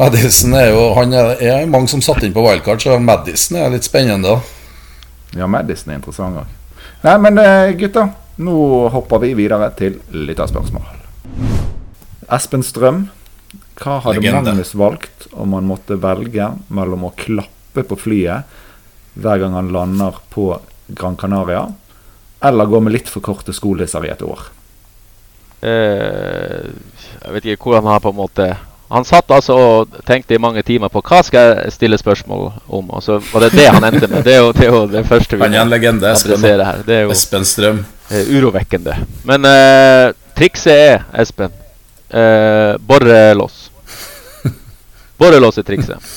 Madison 0.00 0.54
er 0.56 0.70
jo 0.70 0.86
Han 0.96 1.12
er, 1.12 1.34
er 1.42 1.66
mange 1.68 1.90
som 1.92 2.00
satte 2.04 2.24
inn 2.24 2.32
på 2.32 2.44
wildcard, 2.46 2.80
så 2.80 2.96
Madison 3.02 3.58
er 3.60 3.74
litt 3.74 3.84
spennende. 3.84 4.38
òg. 4.38 5.36
Ja, 5.36 5.46
Madison 5.50 5.92
er 5.92 6.00
interessant 6.00 6.40
òg. 6.40 6.58
Nei, 7.02 7.16
men 7.26 7.40
gutta, 7.76 8.06
nå 8.38 8.56
hopper 8.94 9.20
vi 9.26 9.34
videre 9.36 9.68
til 9.76 9.98
lytterspørsmål. 10.14 10.86
Espen 12.32 12.62
Strøm, 12.64 13.08
hva 13.82 13.98
hadde. 14.06 14.32
Magnus 14.32 14.72
valgt 14.78 15.26
om 15.32 15.52
han 15.56 15.68
måtte 15.68 15.98
velge 16.00 16.52
mellom 16.72 17.08
å 17.08 17.14
klappe 17.18 17.84
på 17.88 17.98
flyet 17.98 18.60
hver 19.18 19.42
gang 19.42 19.56
han 19.58 19.72
lander 19.74 20.16
på 20.32 20.54
Gran 20.92 21.16
Canaria, 21.20 21.66
eller 22.44 22.66
gå 22.70 22.80
med 22.80 22.92
litt 22.96 23.08
for 23.08 23.20
korte 23.24 23.52
skolisser 23.54 24.04
i 24.06 24.10
et 24.12 24.22
år? 24.22 24.40
Uh, 25.62 26.72
Jeg 27.22 27.32
vet 27.36 27.44
ikke 27.52 27.68
hvor 27.70 27.76
han 27.78 27.86
har 27.86 28.00
på 28.02 28.10
en 28.10 28.16
måte 28.18 28.46
Han 28.90 29.04
satt 29.06 29.30
altså 29.30 29.54
og 29.54 29.92
tenkte 30.08 30.34
i 30.34 30.40
mange 30.42 30.62
timer 30.66 30.90
på 30.92 31.00
hva 31.06 31.20
skal 31.24 31.52
jeg 31.62 31.72
stille 31.76 31.96
spørsmål 32.00 32.48
om, 32.66 32.90
og 32.90 33.00
så 33.04 33.20
var 33.30 33.46
det 33.46 33.52
det 33.54 33.68
han 33.70 33.84
endte 33.88 34.08
med. 34.10 34.24
Det 34.26 34.34
er 34.34 34.42
jo 34.42 34.50
det, 34.52 34.66
er 34.66 34.74
jo 34.74 34.80
det 34.90 35.04
første 35.08 35.38
vi 35.38 35.42
Han 35.46 35.54
er 35.54 35.62
en 35.62 35.70
legende, 35.72 36.10
Espen. 36.10 36.32
adressere 36.34 36.66
her. 36.66 36.82
Det 36.84 36.96
er 36.98 37.06
jo 37.06 37.14
Espen 37.14 37.46
Strøm. 37.48 37.78
eh, 38.10 38.26
urovekkende. 38.36 38.96
Men 39.24 39.48
uh, 39.48 40.12
trikset 40.36 40.74
er, 40.74 41.06
Espen 41.22 41.54
uh, 42.12 42.74
Borrelås. 42.84 43.70
Borrelås 45.18 45.58
er 45.62 45.62
trikset. 45.70 46.12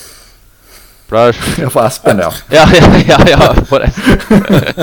For 1.07 1.31
Ja, 1.61 1.69
for 1.69 1.85
Espen, 1.85 2.19
ja. 2.19 2.31
Ja, 2.51 2.65
ja, 2.73 2.91
ja, 3.13 3.19
ja 3.37 3.53
for 3.69 3.85
Espen. 3.87 4.19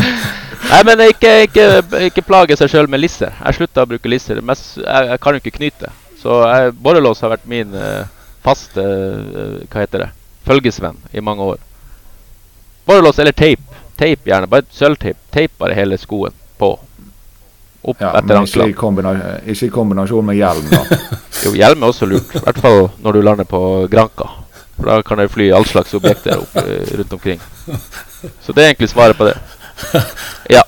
Nei, 0.71 0.81
men 0.87 1.03
ikke, 1.09 1.33
ikke, 1.49 1.67
ikke 2.09 2.25
plage 2.27 2.57
seg 2.59 2.71
sjøl 2.71 2.89
med 2.91 3.03
lisser. 3.03 3.35
Jeg 3.39 3.59
slutta 3.59 3.85
å 3.85 3.91
bruke 3.91 4.11
lisser. 4.11 4.41
Mest, 4.45 4.77
jeg, 4.79 5.09
jeg, 5.11 5.21
kan 5.23 5.35
jo 5.35 5.43
ikke 5.43 5.57
knyte. 5.59 5.91
Så 6.23 6.39
jeg, 6.47 6.73
borrelås 6.85 7.23
har 7.25 7.33
vært 7.35 7.49
min 7.51 7.75
uh, 7.75 8.07
faste 8.45 8.83
uh, 8.83 9.59
Hva 9.67 9.83
heter 9.83 10.07
det? 10.07 10.11
Følgesvenn 10.47 10.99
i 11.13 11.25
mange 11.25 11.49
år. 11.55 11.61
Borrelås 12.87 13.19
eller 13.23 13.35
teip. 13.37 13.63
Teip 13.99 14.27
gjerne. 14.27 14.51
Bare 14.51 14.67
sølvteip. 14.75 15.19
Teip 15.35 15.55
bare 15.59 15.77
hele 15.79 15.99
skoen 16.01 16.35
på. 16.59 16.75
Opp 17.83 17.99
Ja, 17.99 18.13
etter 18.21 18.39
ikke 18.39 18.69
i, 18.71 19.55
ikke 19.55 19.67
i 19.67 19.75
kombinasjon 19.75 20.27
med 20.27 20.39
hjelm, 20.39 20.69
da. 20.71 21.01
Jo, 21.43 21.51
hjelm 21.59 21.83
er 21.83 21.91
også 21.91 22.07
lurt. 22.07 22.37
I 22.39 22.45
hvert 22.45 22.61
fall 22.63 22.85
når 23.03 23.17
du 23.17 23.25
lander 23.27 23.49
på 23.49 23.61
Granka. 23.91 24.29
For 24.77 24.87
da 24.87 25.01
kan 25.07 25.19
det 25.19 25.33
fly 25.35 25.49
all 25.55 25.67
slags 25.67 25.95
objekter 25.95 26.39
opp, 26.39 26.55
eh, 26.63 26.93
rundt 26.99 27.13
omkring. 27.13 27.41
Så 28.43 28.55
det 28.55 28.63
er 28.63 28.71
egentlig 28.71 28.91
svaret 28.91 29.19
på 29.19 29.27
det. 29.27 29.35
Ja. 30.57 30.65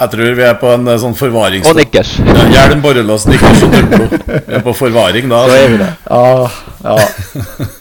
Jeg 0.00 0.12
tror 0.14 0.36
vi 0.38 0.44
er 0.46 0.54
på 0.60 0.70
en 0.72 0.88
eh, 0.88 1.00
sånn 1.02 1.16
forvarings... 1.18 1.68
Og 1.68 1.76
nikkers. 1.76 2.14
Ja, 2.24 2.46
Hjelm, 2.54 2.80
borrelås, 2.84 3.26
nikkers 3.28 3.66
og 3.66 3.74
turbo. 3.74 4.06
Vi 4.30 4.56
er 4.56 4.64
på 4.64 4.72
forvaring 4.78 5.28
da. 5.28 5.42
Så 5.44 5.58
er 5.58 5.68
vi 5.74 5.82
det. 5.82 5.90
Ja, 6.08 6.48
ja. 6.86 7.68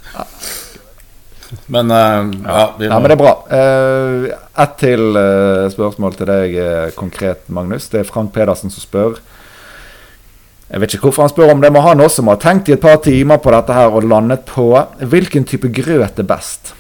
Men 1.71 1.91
eh, 1.91 2.41
ja, 2.45 2.63
vi 2.79 2.85
ja, 2.85 2.93
må 2.93 2.99
men 2.99 3.09
det 3.09 3.15
er 3.15 3.21
bra. 3.21 3.33
Uh, 3.49 4.27
ett 4.59 4.75
til 4.81 5.15
eh, 5.15 5.67
spørsmål 5.71 6.15
til 6.17 6.27
deg 6.29 6.55
eh, 6.59 6.87
konkret, 6.97 7.45
Magnus. 7.53 7.87
Det 7.91 8.01
er 8.01 8.09
Frank 8.09 8.33
Pedersen 8.35 8.73
som 8.73 8.83
spør. 8.83 9.19
Jeg 10.69 10.81
vet 10.83 10.93
ikke 10.93 11.07
hvorfor 11.07 11.25
han 11.25 11.31
spør 11.31 11.53
om 11.53 11.63
det, 11.63 11.71
men 11.73 11.85
han 11.85 12.03
også 12.03 12.25
må 12.25 12.35
ha 12.35 12.41
tenkt 12.41 12.69
i 12.69 12.75
et 12.75 12.83
par 12.83 12.99
timer 13.05 13.39
på 13.41 13.53
dette 13.55 13.73
her 13.73 13.95
og 13.95 14.05
landet 14.05 14.43
på 14.49 14.67
hvilken 14.99 15.47
type 15.49 15.71
grøt 15.73 16.19
er 16.19 16.27
best. 16.27 16.73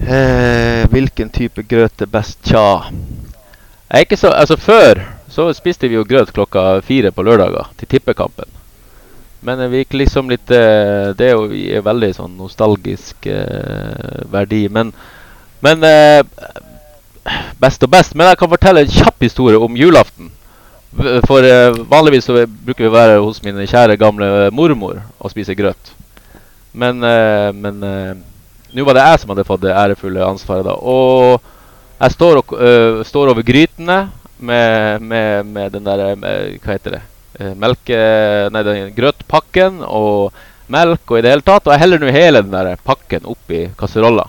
Eh, 0.00 0.86
hvilken 0.88 1.28
type 1.28 1.62
grøt 1.68 2.00
er 2.00 2.08
best? 2.08 2.38
Tja 2.48 2.88
Jeg 2.88 3.98
er 3.98 4.06
ikke 4.06 4.16
så, 4.16 4.30
altså 4.32 4.56
Før 4.56 5.02
så 5.30 5.50
spiste 5.52 5.88
vi 5.88 5.98
jo 5.98 6.06
grøt 6.08 6.32
klokka 6.32 6.80
fire 6.82 7.12
på 7.12 7.22
lørdager 7.22 7.68
til 7.78 7.86
tippekampen. 7.92 8.48
Men 9.46 9.60
vi 9.70 9.82
gikk 9.82 9.94
liksom 10.00 10.32
litt 10.32 10.50
eh, 10.50 11.12
Det 11.14 11.28
er 11.28 11.36
jo 11.36 11.44
er 11.52 11.84
veldig 11.84 12.10
sånn 12.16 12.32
nostalgisk 12.38 13.28
eh, 13.30 14.24
verdi. 14.32 14.64
Men, 14.72 14.90
men 15.60 15.86
eh, 15.86 16.24
Best 17.60 17.84
og 17.84 17.92
best. 17.92 18.16
Men 18.16 18.32
jeg 18.32 18.40
kan 18.40 18.50
fortelle 18.50 18.86
en 18.86 18.90
kjapp 18.90 19.22
historie 19.22 19.60
om 19.60 19.76
julaften. 19.76 20.32
For 21.28 21.44
eh, 21.44 21.76
vanligvis 21.92 22.26
så 22.26 22.40
bruker 22.48 22.86
vi 22.86 22.90
å 22.90 22.96
være 22.96 23.20
hos 23.20 23.42
min 23.44 23.60
kjære 23.60 24.00
gamle 24.00 24.48
mormor 24.56 25.04
og 25.20 25.30
spise 25.30 25.54
grøt. 25.54 25.92
Men, 26.72 27.04
men 27.60 27.84
nå 28.74 28.84
var 28.86 28.96
det 28.96 29.06
jeg 29.06 29.20
som 29.22 29.32
hadde 29.32 29.46
fått 29.48 29.64
det 29.64 29.76
ærefulle 29.76 30.26
ansvaret. 30.26 30.64
da 30.66 30.74
Og 30.78 31.40
jeg 32.00 32.16
står, 32.16 32.40
og, 32.40 32.54
uh, 32.56 33.02
står 33.04 33.32
over 33.32 33.46
grytene 33.46 34.00
med, 34.40 35.02
med, 35.02 35.46
med 35.46 35.72
den 35.72 35.84
der 35.84 36.16
med, 36.16 36.58
Hva 36.64 36.76
heter 36.76 36.96
det? 36.96 37.02
Eh, 37.40 37.54
melke... 37.56 37.98
Nei, 38.52 38.62
den 38.66 38.94
grøtpakken 38.96 39.80
og 39.86 40.32
melk 40.70 41.10
og 41.10 41.18
i 41.18 41.24
det 41.24 41.32
hele 41.34 41.44
tatt. 41.46 41.66
Og 41.66 41.74
jeg 41.74 41.82
heller 41.82 42.02
nå 42.02 42.12
hele 42.14 42.42
den 42.44 42.54
der 42.54 42.80
pakken 42.84 43.28
oppi 43.28 43.66
kasserolla. 43.78 44.26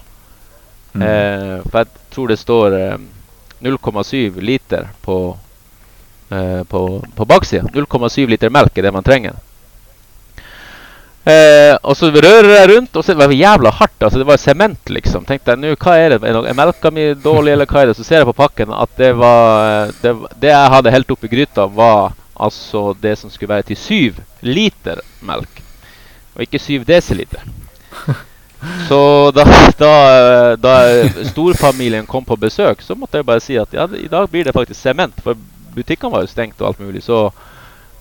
Mm. 0.94 1.04
Eh, 1.08 1.56
for 1.68 1.82
jeg 1.82 2.12
tror 2.12 2.32
det 2.32 2.40
står 2.42 2.78
eh, 2.80 2.98
0,7 3.62 4.42
liter 4.42 4.90
på, 5.06 5.18
eh, 6.30 6.64
på, 6.64 6.82
på 7.16 7.26
baksida. 7.26 7.70
0,7 7.72 8.28
liter 8.28 8.52
melk 8.52 8.78
er 8.78 8.90
det 8.90 8.96
man 8.96 9.08
trenger. 9.08 9.40
Eh, 11.22 11.76
og 11.86 11.94
så 11.94 12.10
rører 12.10 12.50
jeg 12.50 12.70
rundt, 12.72 12.96
og 12.98 13.06
så 13.06 13.14
var 13.14 13.30
det 13.30 13.38
jævla 13.38 13.70
hardt. 13.78 13.98
altså 14.00 14.20
Det 14.20 14.28
var 14.28 14.38
sement, 14.42 14.90
liksom. 14.90 15.26
Tenkte 15.26 15.54
jeg, 15.54 15.62
nå, 15.62 15.76
hva 15.76 15.98
Er 15.98 16.16
det? 16.18 16.24
Er 16.24 16.58
melka 16.58 16.90
mi 16.90 17.14
dårlig, 17.14 17.54
eller 17.54 17.70
hva 17.70 17.84
er 17.84 17.92
det? 17.92 17.98
Så 18.00 18.06
ser 18.08 18.24
jeg 18.24 18.30
på 18.32 18.40
pakken 18.40 18.74
at 18.74 18.90
det 18.98 19.14
var 19.18 19.92
Det, 20.02 20.16
det 20.42 20.50
jeg 20.50 20.74
hadde 20.74 20.96
helt 20.96 21.12
oppi 21.12 21.30
gryta, 21.30 21.68
var 21.68 22.14
altså 22.42 22.96
det 22.98 23.18
som 23.20 23.30
skulle 23.30 23.54
være 23.54 23.70
til 23.70 23.78
syv 23.78 24.22
liter 24.42 25.04
melk. 25.22 25.62
Og 26.36 26.42
ikke 26.42 26.60
syv 26.60 26.86
desiliter. 26.86 27.44
Så 28.88 29.32
da, 29.34 29.44
da, 29.78 30.56
da 30.56 30.74
storfamilien 31.26 32.06
kom 32.06 32.26
på 32.26 32.38
besøk, 32.38 32.82
så 32.86 32.94
måtte 32.96 33.18
jeg 33.18 33.26
bare 33.26 33.42
si 33.42 33.56
at 33.58 33.74
ja, 33.74 33.88
i 33.98 34.10
dag 34.10 34.30
blir 34.30 34.46
det 34.46 34.54
faktisk 34.54 34.78
sement. 34.80 35.18
For 35.26 35.38
butikkene 35.74 36.14
var 36.14 36.26
jo 36.26 36.30
stengt 36.30 36.62
og 36.62 36.68
alt 36.68 36.84
mulig. 36.84 37.02
Så 37.04 37.32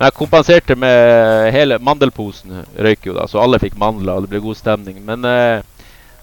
men 0.01 0.09
jeg 0.09 0.17
kompenserte 0.17 0.75
med 0.81 1.51
hele 1.53 1.77
mandelposen 1.85 2.63
røyk 2.81 3.05
jo 3.11 3.13
da, 3.19 3.27
så 3.29 3.43
alle 3.43 3.59
fikk 3.61 3.75
mandler, 3.77 4.17
og 4.17 4.25
det 4.25 4.31
ble 4.33 4.41
god 4.41 4.57
stemning. 4.57 5.03
Men 5.05 5.27
eh, 5.29 5.61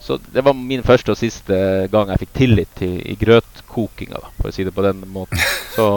Så 0.01 0.17
det 0.33 0.41
var 0.45 0.53
min 0.57 0.81
første 0.87 1.11
og 1.11 1.17
siste 1.19 1.53
gang 1.91 2.09
jeg 2.09 2.21
fikk 2.21 2.33
tillit 2.37 2.69
til 2.79 2.95
i 3.05 3.13
grøtkokinga, 3.19 4.21
da, 4.23 4.29
for 4.39 4.49
å 4.49 4.53
si 4.55 4.63
det 4.65 4.71
på 4.73 4.81
den 4.85 5.01
måten. 5.13 5.37
Så 5.75 5.87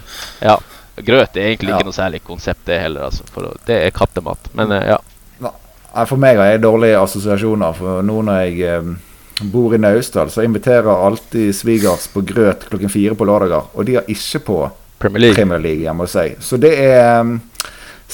ja. 0.50 0.58
Grøt 0.94 1.34
er 1.34 1.48
egentlig 1.48 1.72
Ja. 1.72 1.78
ikke 1.80 1.88
noe 1.88 1.96
særlig 1.96 2.20
konsept, 2.22 2.60
det 2.68 2.76
heller. 2.82 3.08
altså. 3.08 3.24
For 3.34 3.56
det 3.66 3.80
er 3.86 3.90
kattemat. 3.90 4.46
Men 4.54 4.70
eh, 4.76 4.92
ja. 4.94 5.00
For 6.06 6.18
meg 6.18 6.36
har 6.38 6.52
jeg 6.52 6.62
dårlige 6.62 6.98
assosiasjoner. 7.02 7.72
For 7.78 8.02
nå 8.06 8.20
når 8.26 8.40
jeg 8.44 8.60
eh, 8.68 8.92
bor 9.50 9.74
i 9.74 9.78
Naustdal, 9.82 10.30
så 10.30 10.42
inviterer 10.46 10.90
alltid 11.08 11.50
svigers 11.54 12.06
på 12.12 12.22
grøt 12.26 12.68
klokken 12.70 12.90
fire 12.92 13.14
på 13.18 13.26
lørdager. 13.26 13.66
Og 13.74 13.86
de 13.86 13.94
har 13.98 14.06
ikke 14.10 14.40
på 14.46 14.58
Premier 14.98 15.26
League. 15.26 15.38
Premier 15.38 15.62
League 15.62 15.84
jeg 15.84 15.96
må 15.96 16.06
si. 16.10 16.28
Så 16.40 16.60
det 16.60 16.74
er 16.86 17.20
um, 17.20 17.36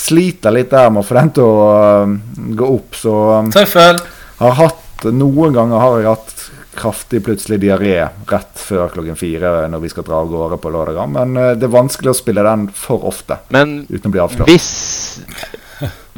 Sliter 0.00 0.54
litt 0.54 0.70
der 0.70 0.88
med 0.92 1.02
å 1.02 1.06
få 1.06 1.16
den 1.18 1.32
til 1.36 1.44
å 1.44 1.66
um, 2.06 2.16
gå 2.56 2.70
opp. 2.78 2.96
Så 2.96 3.16
um, 3.40 3.50
Tøffel! 3.54 4.00
har 4.40 4.56
hatt 4.56 5.04
Noen 5.12 5.54
ganger 5.56 5.80
har 5.80 6.00
jeg 6.00 6.08
hatt 6.10 6.40
kraftig 6.80 7.22
plutselig 7.24 7.58
diaré 7.60 7.94
rett 8.28 8.60
før 8.60 8.90
klokken 8.92 9.16
fire 9.18 9.66
når 9.72 9.82
vi 9.84 9.90
skal 9.92 10.04
dra 10.06 10.20
av 10.22 10.28
gårde 10.30 10.58
på 10.60 10.72
lørdag. 10.72 11.08
Men 11.12 11.36
eh, 11.36 11.52
det 11.58 11.66
er 11.66 11.72
vanskelig 11.72 12.12
å 12.12 12.16
spille 12.16 12.44
den 12.46 12.68
for 12.76 13.06
ofte 13.08 13.40
Men 13.52 13.80
uten 13.88 14.10
å 14.10 14.14
bli 14.14 14.22
avslørt. 14.22 14.50
hvis 14.50 14.68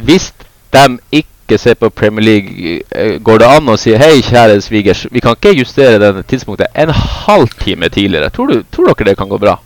Hvis 0.03 0.29
de 0.75 0.85
ikke 1.23 1.59
ser 1.61 1.77
på 1.79 1.91
Premier 1.95 2.25
League, 2.27 2.79
eh, 2.91 3.19
går 3.23 3.43
det 3.43 3.51
an 3.55 3.73
å 3.73 3.79
si 3.81 3.95
Hei, 3.99 4.23
kjære 4.25 4.61
svigers, 4.65 5.07
vi 5.13 5.23
kan 5.25 5.37
ikke 5.37 5.55
justere 5.57 6.01
denne 6.03 6.23
tidspunktet 6.27 6.73
en 6.75 6.95
halvtime 6.95 7.91
tidligere. 7.93 8.31
Tror, 8.35 8.53
du, 8.53 8.65
tror 8.73 8.93
dere 8.93 9.13
det 9.13 9.19
kan 9.21 9.31
gå 9.31 9.39
bra? 9.43 9.59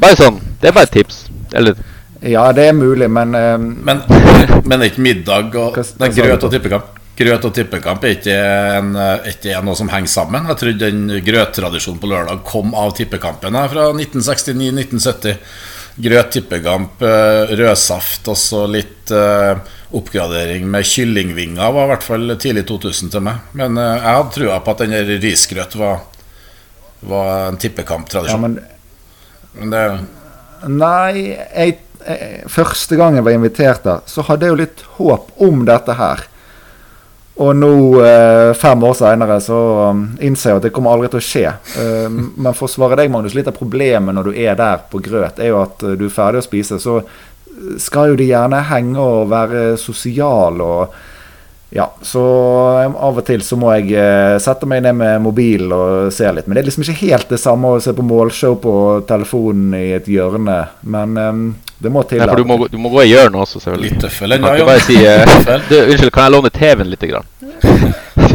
Bare 0.00 0.16
sånn. 0.18 0.40
Det 0.60 0.70
er 0.70 0.76
bare 0.76 0.88
et 0.90 0.96
tips. 0.98 1.24
Eller 1.54 1.76
Ja, 2.24 2.46
det 2.56 2.64
er 2.70 2.72
mulig, 2.72 3.06
men 3.12 3.34
um, 3.36 3.64
Men, 3.84 4.00
men 4.64 4.80
er 4.80 4.88
ikke 4.88 5.02
middag 5.04 5.54
og 5.60 5.74
Hva- 5.76 5.82
hva 5.84 6.00
Nei, 6.00 6.08
grøt 6.16 6.46
og 6.46 6.54
tippekamp 6.54 7.00
Grøt 7.14 7.44
og 7.46 7.52
tippekamp 7.54 8.02
er 8.08 8.16
ikke, 8.16 8.34
en, 8.78 8.88
eh, 8.98 9.28
ikke 9.30 9.60
noe 9.62 9.76
som 9.78 9.86
henger 9.92 10.10
sammen. 10.10 10.48
Jeg 10.50 10.58
trodde 10.58 10.88
den 10.90 11.12
grøttradisjonen 11.22 12.00
på 12.02 12.08
lørdag 12.10 12.40
kom 12.48 12.72
av 12.74 12.90
tippekampen 12.98 13.54
her 13.54 13.68
fra 13.70 13.84
1969-1970. 13.94 15.36
Grøt, 16.08 16.32
tippekamp, 16.34 17.04
eh, 17.06 17.52
rødsaft 17.54 18.26
og 18.32 18.34
så 18.40 18.64
litt 18.66 19.12
eh, 19.14 19.62
oppgradering 19.94 20.66
med 20.66 20.82
kyllingvinger 20.90 21.70
var 21.76 21.86
i 21.86 21.92
hvert 21.92 22.02
fall 22.08 22.34
tidlig 22.42 22.66
2000 22.72 23.14
til 23.14 23.22
meg. 23.28 23.46
Men 23.62 23.78
eh, 23.78 23.94
jeg 23.94 24.10
hadde 24.18 24.34
trua 24.40 24.58
på 24.66 24.74
at 24.74 24.82
den 24.82 24.96
der 24.98 25.14
risgrøt 25.22 25.78
var, 25.78 26.02
var 27.06 27.30
en 27.52 27.54
ja, 27.54 27.60
tippekamptradisjon. 27.68 28.42
men 28.48 28.58
men 29.58 29.72
det 29.74 29.86
Nei, 30.64 31.34
jeg, 31.34 31.74
jeg, 32.00 32.44
første 32.48 32.96
gang 32.96 33.18
jeg 33.18 33.26
var 33.26 33.34
invitert 33.36 33.84
der, 33.84 34.04
så 34.08 34.24
hadde 34.24 34.46
jeg 34.46 34.54
jo 34.54 34.60
litt 34.62 34.84
håp 34.96 35.34
om 35.44 35.66
dette 35.68 35.96
her. 35.98 36.22
Og 37.42 37.50
nå, 37.58 37.70
eh, 38.06 38.52
fem 38.54 38.84
år 38.86 38.94
seinere, 38.94 39.40
så 39.42 39.58
um, 39.90 40.04
innser 40.22 40.52
jeg 40.52 40.60
at 40.60 40.66
det 40.68 40.72
kommer 40.74 40.94
aldri 40.94 41.10
til 41.10 41.20
å 41.20 41.26
skje. 41.26 41.52
Eh, 41.82 42.06
men 42.14 42.54
for 42.54 42.68
å 42.68 42.70
svare 42.70 42.96
deg, 43.00 43.10
Magnus, 43.10 43.34
litt 43.34 43.50
av 43.50 43.56
problemet 43.58 44.14
når 44.14 44.30
du 44.30 44.38
er 44.38 44.54
der 44.58 44.84
på 44.90 45.02
grøt, 45.02 45.40
er 45.42 45.50
jo 45.50 45.58
at 45.64 45.82
eh, 45.82 45.96
du 45.98 46.06
er 46.06 46.14
ferdig 46.14 46.44
å 46.44 46.46
spise, 46.46 46.78
så 46.78 47.00
skal 47.82 48.12
jo 48.12 48.18
de 48.18 48.28
gjerne 48.30 48.62
henge 48.70 49.02
og 49.02 49.28
være 49.30 49.74
sosiale 49.78 50.64
og 50.64 50.94
ja, 51.74 51.88
så 52.02 52.20
eh, 52.78 52.92
av 53.02 53.16
og 53.18 53.24
til 53.26 53.40
så 53.42 53.56
må 53.58 53.72
jeg 53.74 53.96
eh, 53.98 54.36
sette 54.42 54.66
meg 54.70 54.84
ned 54.84 54.94
med 54.94 55.24
mobilen 55.24 55.72
og 55.74 56.12
se 56.14 56.28
litt. 56.30 56.46
Men 56.46 56.54
det 56.54 56.62
er 56.62 56.68
liksom 56.68 56.84
ikke 56.86 57.08
helt 57.08 57.32
det 57.34 57.40
samme 57.42 57.72
å 57.74 57.80
se 57.82 57.90
på 57.96 58.04
målshow 58.06 58.54
på 58.62 58.74
telefonen 59.08 59.74
i 59.80 59.88
et 59.96 60.06
hjørne. 60.06 60.60
Men 60.86 61.18
um, 61.18 61.42
det 61.82 61.90
må 61.90 62.04
til. 62.06 62.22
Nei, 62.22 62.30
for 62.30 62.44
du 62.44 62.46
må, 62.46 62.60
du 62.70 62.78
må 62.78 62.94
gå 62.94 63.02
i 63.02 63.10
hjørnet 63.10 63.42
også, 63.42 63.58
selvfølgelig. 63.64 63.90
litt 63.90 64.06
tøffel 64.06 64.36
kan 64.38 64.54
ikke 64.54 64.70
bare 64.70 64.86
si 64.86 65.00
uh, 65.02 65.66
du, 65.66 65.74
Unnskyld, 65.80 66.14
kan 66.14 66.28
jeg 66.28 66.36
låne 66.36 66.54
TV-en 66.54 66.92
litt? 66.94 67.08
Grann? 67.10 67.26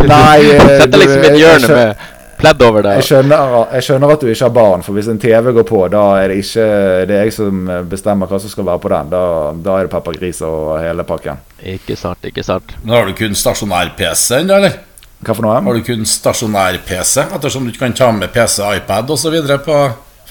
Nei, 0.10 0.38
eh, 0.44 0.70
Sett 0.82 0.92
deg 0.92 1.02
liksom 1.06 1.24
i 1.24 1.32
et 1.32 1.40
hjørne 1.40 1.70
med 1.80 2.08
pledd 2.40 2.62
over 2.64 2.86
Jeg 2.88 3.02
deg. 3.02 3.06
skjønner, 3.10 3.56
jeg 3.76 3.86
skjønner 3.88 4.14
at 4.16 4.22
du 4.24 4.28
ikke 4.32 4.46
har 4.48 4.54
barn, 4.56 4.84
for 4.86 4.96
hvis 4.98 5.10
en 5.12 5.20
TV 5.20 5.52
går 5.60 5.66
på, 5.68 5.82
da 5.92 6.04
er 6.24 6.32
det 6.32 6.38
ikke 6.44 6.68
det 7.10 7.16
er 7.18 7.26
jeg 7.28 7.34
som 7.36 7.66
bestemmer 7.92 8.30
hva 8.32 8.40
som 8.40 8.52
skal 8.54 8.68
være 8.70 8.82
på 8.86 8.92
den. 8.94 9.10
Da, 9.12 9.24
da 9.66 9.78
er 9.80 9.88
det 9.90 9.94
Peppa 9.94 10.14
Gris 10.16 10.40
og 10.48 10.78
hele 10.82 11.04
pakken. 11.08 11.42
Ikke 11.76 11.98
sant, 12.00 12.24
ikke 12.32 12.44
sant. 12.48 12.72
Men 12.84 12.96
har 12.96 13.10
du 13.10 13.14
kun 13.20 13.36
stasjonær-PC 13.36 14.40
ennå, 14.44 14.56
eller? 14.62 14.78
Hva 15.20 15.36
for 15.36 15.44
noe? 15.44 15.58
Har 15.66 15.76
du 15.76 15.84
kun 15.84 16.06
stasjonær-PC, 16.08 17.26
ettersom 17.36 17.66
du 17.68 17.74
ikke 17.74 17.86
kan 17.90 17.98
ta 18.00 18.12
med 18.16 18.32
PC, 18.32 18.62
iPad 18.80 19.12
osv. 19.12 19.36
på 19.66 19.80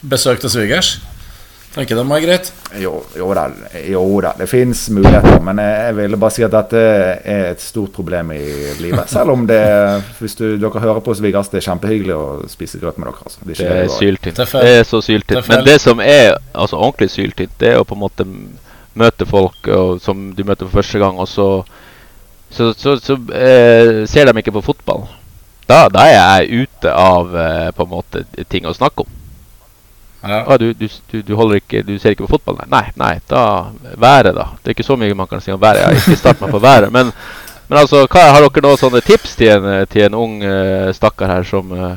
besøk 0.09 0.41
til 0.41 0.51
svigers? 0.57 0.95
Tenker 1.79 1.95
det 1.95 2.03
må 2.03 2.16
være 2.16 2.26
greit. 2.26 2.49
Jo, 2.83 2.97
jo 3.14 3.26
da, 3.39 3.45
jo 3.87 4.01
da, 4.24 4.33
det 4.35 4.49
fins 4.51 4.81
muligheter. 4.91 5.37
Men 5.47 5.61
jeg, 5.62 5.74
jeg 5.87 5.95
ville 6.01 6.18
bare 6.18 6.35
si 6.35 6.43
at 6.43 6.51
dette 6.51 6.81
er 6.83 7.45
et 7.53 7.62
stort 7.62 7.93
problem 7.95 8.33
i 8.35 8.41
livet. 8.81 9.05
Selv 9.12 9.37
om 9.37 9.45
det, 9.47 9.61
hvis 10.18 10.35
du, 10.41 10.45
dere 10.59 10.83
hører 10.83 10.99
på 11.07 11.14
Svigas, 11.14 11.53
det 11.53 11.61
er 11.61 11.68
kjempehyggelig 11.68 12.16
å 12.16 12.24
spise 12.51 12.81
grøt 12.83 12.99
med 12.99 13.12
dere. 13.12 13.22
Altså. 13.22 13.45
Det 13.45 13.55
er 13.55 13.61
Det 13.61 13.68
er 13.68 13.76
det 13.76 13.85
det 13.85 13.93
syltynt. 13.95 14.41
Det 14.41 14.49
er. 14.49 14.66
Det 14.66 14.89
så 14.89 15.01
syltynt. 15.07 15.53
Men 15.53 15.62
det 15.68 15.76
som 15.85 16.03
er 16.03 16.33
altså, 16.35 16.81
ordentlig 16.81 17.12
syltynt, 17.14 17.55
det 17.62 17.70
er 17.70 17.79
å 17.79 17.87
på 17.87 17.95
en 17.95 18.03
måte 18.03 18.26
møte 18.99 19.29
folk 19.31 19.70
og, 19.70 20.01
som 20.03 20.33
du 20.35 20.43
møter 20.43 20.66
for 20.66 20.81
første 20.81 20.99
gang, 20.99 21.22
og 21.22 21.31
så, 21.31 21.47
så, 22.51 22.72
så, 22.74 22.97
så 22.99 23.20
eh, 23.39 24.03
ser 24.11 24.26
de 24.26 24.43
ikke 24.43 24.57
på 24.59 24.66
fotball. 24.72 25.07
Da, 25.70 25.85
da 25.93 26.09
er 26.11 26.16
jeg 26.16 26.66
ute 26.66 26.91
av 26.91 27.39
eh, 27.39 27.70
på 27.76 27.87
en 27.87 27.95
måte 27.95 28.24
ting 28.51 28.66
å 28.66 28.74
snakke 28.74 29.07
om. 29.07 29.14
Ja. 30.23 30.45
Ah, 30.47 30.59
du, 30.59 30.73
du, 30.73 30.89
du, 31.11 31.23
du, 31.23 31.35
holder 31.39 31.61
ikke, 31.61 31.83
du 31.87 31.95
ser 31.99 32.14
ikke 32.14 32.27
på 32.27 32.35
fotball? 32.35 32.59
Nei, 32.66 32.66
nei, 32.81 32.87
nei, 32.99 33.12
da 33.31 33.43
været, 33.95 34.35
da. 34.35 34.49
Det 34.59 34.73
er 34.73 34.75
ikke 34.75 34.87
så 34.89 34.97
mye 34.99 35.14
man 35.14 35.31
kan 35.31 35.43
si 35.43 35.55
om 35.55 35.61
været. 35.62 35.85
Jeg 35.85 35.87
har 35.87 36.01
ikke 36.01 36.19
start 36.19 36.43
meg 36.43 36.51
på 36.51 36.62
været. 36.62 36.91
Men, 36.93 37.12
men 37.69 37.79
altså, 37.79 38.03
hva, 38.11 38.25
har 38.35 38.43
dere 38.43 38.64
noen 38.66 38.81
sånne 38.81 39.03
tips 39.07 39.37
til 39.39 39.53
en, 39.55 39.71
eh, 39.77 39.87
til 39.91 40.09
en 40.09 40.19
ung 40.19 40.43
uh, 40.43 40.91
stakkar 40.97 41.31
her 41.31 41.47
som, 41.47 41.71
uh, 41.71 41.95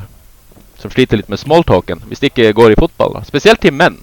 som 0.78 0.94
sliter 0.94 1.18
litt 1.18 1.32
med 1.32 1.42
smalltalken, 1.42 2.04
hvis 2.06 2.22
det 2.22 2.30
ikke 2.30 2.54
går 2.60 2.76
i 2.76 2.78
fotball? 2.78 3.18
da? 3.18 3.26
Spesielt 3.26 3.62
til 3.64 3.74
menn. 3.74 3.98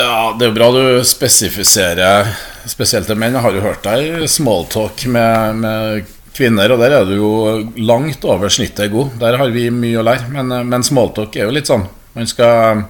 Ja, 0.00 0.32
det 0.34 0.46
er 0.46 0.48
jo 0.48 0.56
bra 0.56 0.70
du 0.72 0.84
spesifiserer 1.04 2.30
Spesielt 2.70 3.06
til 3.06 3.18
menn. 3.20 3.36
Jeg 3.36 3.44
har 3.44 3.54
jo 3.54 3.62
hørt 3.62 3.84
deg 3.84 4.24
smalltalk 4.32 5.04
med, 5.12 5.60
med 5.60 6.08
kvinner, 6.36 6.72
og 6.72 6.82
der 6.82 6.96
er 6.98 7.06
du 7.06 7.14
jo 7.14 7.32
langt 7.78 8.24
over 8.24 8.50
snittet 8.52 8.90
god. 8.92 9.14
Der 9.20 9.38
har 9.38 9.52
vi 9.54 9.68
mye 9.70 10.00
å 10.00 10.04
lære. 10.06 10.28
Men, 10.34 10.52
men 10.68 10.86
smalltalk 10.86 11.36
er 11.36 11.46
jo 11.46 11.54
litt 11.54 11.70
sånn 11.70 11.86
Man 12.16 12.26
skal, 12.26 12.88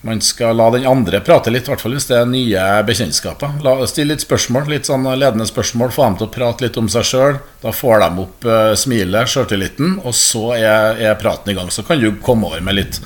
man 0.00 0.20
skal 0.20 0.56
la 0.56 0.70
den 0.70 0.86
andre 0.86 1.20
prate 1.24 1.50
litt, 1.50 1.66
i 1.66 1.72
hvert 1.72 1.82
fall 1.82 1.94
hvis 1.96 2.06
det 2.10 2.18
er 2.18 2.28
nye 2.30 2.64
bekjentskaper. 2.86 3.56
Still 3.90 4.12
litt 4.12 4.22
spørsmål, 4.22 4.68
litt 4.70 4.88
sånn 4.88 5.06
ledende 5.18 5.46
spørsmål. 5.48 5.90
Få 5.94 6.04
dem 6.04 6.18
til 6.20 6.28
å 6.28 6.34
prate 6.34 6.66
litt 6.66 6.76
om 6.78 6.90
seg 6.92 7.08
sjøl. 7.08 7.38
Da 7.62 7.72
får 7.74 8.04
de 8.04 8.26
opp 8.26 8.46
uh, 8.46 8.74
smilet, 8.78 9.32
sjøltilliten, 9.32 9.96
og 10.04 10.14
så 10.14 10.44
er, 10.58 11.00
er 11.08 11.18
praten 11.18 11.50
i 11.50 11.56
gang. 11.58 11.72
Så 11.74 11.82
kan 11.86 11.98
du 12.02 12.12
komme 12.22 12.50
over 12.50 12.62
med 12.64 12.78
litt 12.78 13.00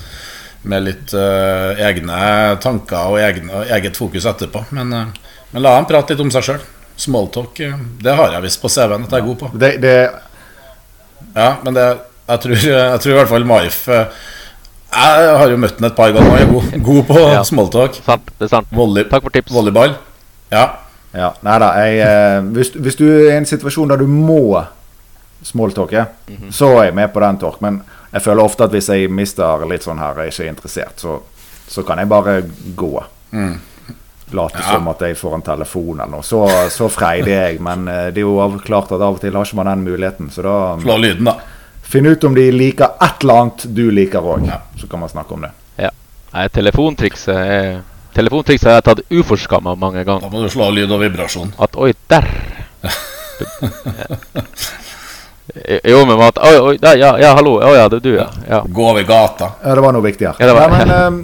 med 0.69 0.85
litt 0.85 1.15
uh, 1.17 1.73
egne 1.81 2.17
tanker 2.61 3.15
og 3.15 3.21
egne, 3.23 3.63
eget 3.73 3.97
fokus 3.97 4.27
etterpå. 4.29 4.67
Men, 4.77 4.93
uh, 4.93 5.31
men 5.55 5.65
la 5.65 5.79
dem 5.79 5.89
prate 5.89 6.13
litt 6.13 6.25
om 6.27 6.33
seg 6.35 6.51
sjøl. 6.51 6.67
Smalltalk, 7.01 7.63
det 8.05 8.13
har 8.19 8.35
jeg 8.35 8.45
visst 8.45 8.61
på 8.61 8.69
CV-en 8.69 9.07
at 9.07 9.15
jeg 9.15 9.23
er 9.23 9.31
god 9.31 9.39
på. 9.41 9.49
Det, 9.57 9.71
det, 9.81 9.95
Ja, 11.33 11.55
men 11.65 11.79
det, 11.79 11.87
jeg, 12.27 12.43
tror, 12.45 12.61
jeg 12.75 13.01
tror 13.01 13.15
i 13.15 13.19
hvert 13.23 13.33
fall 13.33 13.49
Marif 13.49 13.81
Jeg 14.91 15.35
har 15.39 15.51
jo 15.53 15.57
møtt 15.63 15.79
ham 15.79 15.87
et 15.87 15.95
par 15.97 16.11
ganger 16.13 16.37
Jeg 16.39 16.47
er 16.49 16.53
god, 16.53 16.71
god 16.89 17.03
på 17.07 17.19
Ja. 17.31 17.43
smalltalk. 17.47 17.95
Sant, 18.05 18.31
det 18.39 18.49
er 18.49 18.53
sant. 18.57 18.67
Volley, 18.75 19.05
Takk 19.11 19.23
for 19.23 19.31
tips. 19.31 19.53
volleyball. 19.55 19.95
Ja. 20.51 20.65
ja, 21.15 21.29
nei 21.47 21.59
da. 21.63 21.69
Jeg, 21.79 22.01
eh, 22.03 22.41
hvis, 22.57 22.73
hvis 22.75 22.97
du 22.99 23.05
er 23.07 23.31
i 23.33 23.37
en 23.39 23.47
situasjon 23.47 23.89
der 23.93 23.97
du 24.03 24.07
må 24.11 24.65
smalltalke, 25.47 26.07
så 26.53 26.73
er 26.81 26.85
jeg 26.91 26.95
med 26.99 27.13
på 27.15 27.21
den 27.23 27.39
talk. 27.39 27.61
Men 27.63 27.83
jeg 28.13 28.23
føler 28.27 28.43
ofte 28.45 28.65
at 28.67 28.75
hvis 28.75 28.89
jeg 28.91 29.11
mister 29.15 29.63
litt 29.71 29.87
sånn 29.87 29.99
her, 30.03 30.19
jeg 30.25 30.35
ikke 30.35 30.45
er 30.49 30.53
interessert, 30.57 30.99
så, 31.01 31.21
så 31.71 31.85
kan 31.87 31.99
jeg 32.03 32.11
bare 32.11 32.41
gå. 32.77 32.91
Late 34.31 34.63
som 34.63 34.87
at 34.93 35.01
jeg 35.03 35.17
får 35.19 35.33
en 35.39 35.43
telefon 35.43 36.01
eller 36.03 36.13
noe. 36.19 36.23
Så, 36.27 36.45
så 36.71 36.87
freidig 36.93 37.33
er 37.35 37.49
jeg. 37.53 37.63
Men 37.63 37.87
eh, 37.91 38.11
det 38.15 38.23
er 38.23 38.27
jo 38.29 38.59
klart 38.67 38.91
at 38.95 39.01
av 39.03 39.17
og 39.17 39.23
til 39.23 39.35
har 39.39 39.47
ikke 39.47 39.59
man 39.63 39.71
den 39.73 39.87
muligheten. 39.87 40.29
Så 40.35 40.43
da 40.47 40.59
Slå 40.83 40.99
lyden, 41.03 41.27
da. 41.31 41.39
Finn 41.91 42.07
ut 42.07 42.25
om 42.25 42.35
de 42.37 42.47
liker 42.55 42.97
et 43.03 43.25
eller 43.25 43.41
annet 43.45 43.65
du 43.75 43.85
liker 43.95 44.23
òg. 44.23 44.47
Ja. 44.49 44.61
Så 44.79 44.87
kan 44.91 45.03
man 45.03 45.11
snakke 45.11 45.35
om 45.35 45.43
det. 45.47 45.51
Ja. 45.87 45.91
Nei, 46.35 46.49
telefontrikset 46.55 47.37
er 47.37 47.81
Telefontrikset 48.11 48.67
har 48.67 48.81
jeg 48.81 48.85
tatt 48.89 49.01
uforskamma 49.15 49.77
mange 49.79 50.03
ganger. 50.03 50.25
Da 50.27 50.33
må 50.33 50.41
du 50.43 50.51
slå 50.51 50.65
av 50.67 50.73
lyd 50.75 50.91
og 50.91 50.99
vibrasjon. 51.05 51.53
At 51.63 51.77
oi, 51.79 51.93
der 52.11 52.27
Jo, 55.85 56.01
men 56.07 56.21
at 56.23 56.39
Oi, 56.39 56.57
oi, 56.59 56.75
der, 56.83 56.99
ja, 56.99 57.15
ja, 57.23 57.31
hallo. 57.39 57.57
Å 57.63 57.71
ja, 57.75 57.87
det 57.91 58.01
er 58.01 58.05
du, 58.05 58.13
ja. 58.17 58.27
ja. 58.49 58.61
Gå 58.67 58.87
over 58.93 59.07
gata. 59.07 59.53
Ja, 59.63 59.75
det 59.79 59.85
var 59.87 59.95
noe 59.97 60.05
viktigere. 60.05 60.35
Ja, 60.43 60.55
var- 60.55 60.75
Nei, 60.75 60.85
men 60.85 60.91
um, 61.07 61.19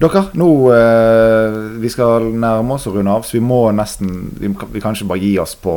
dere, 0.00 0.22
nå 0.40 0.48
uh, 0.68 1.58
Vi 1.80 1.90
skal 1.92 2.28
nærme 2.32 2.76
oss 2.76 2.88
å 2.88 2.94
runde 2.94 3.12
av, 3.16 3.24
så 3.24 3.38
vi 3.38 3.44
må 3.44 3.60
nesten 3.76 4.12
Vi, 4.40 4.50
vi 4.76 4.82
kan 4.84 4.96
ikke 4.96 5.10
bare 5.12 5.24
gi 5.24 5.34
oss 5.42 5.56
på 5.60 5.76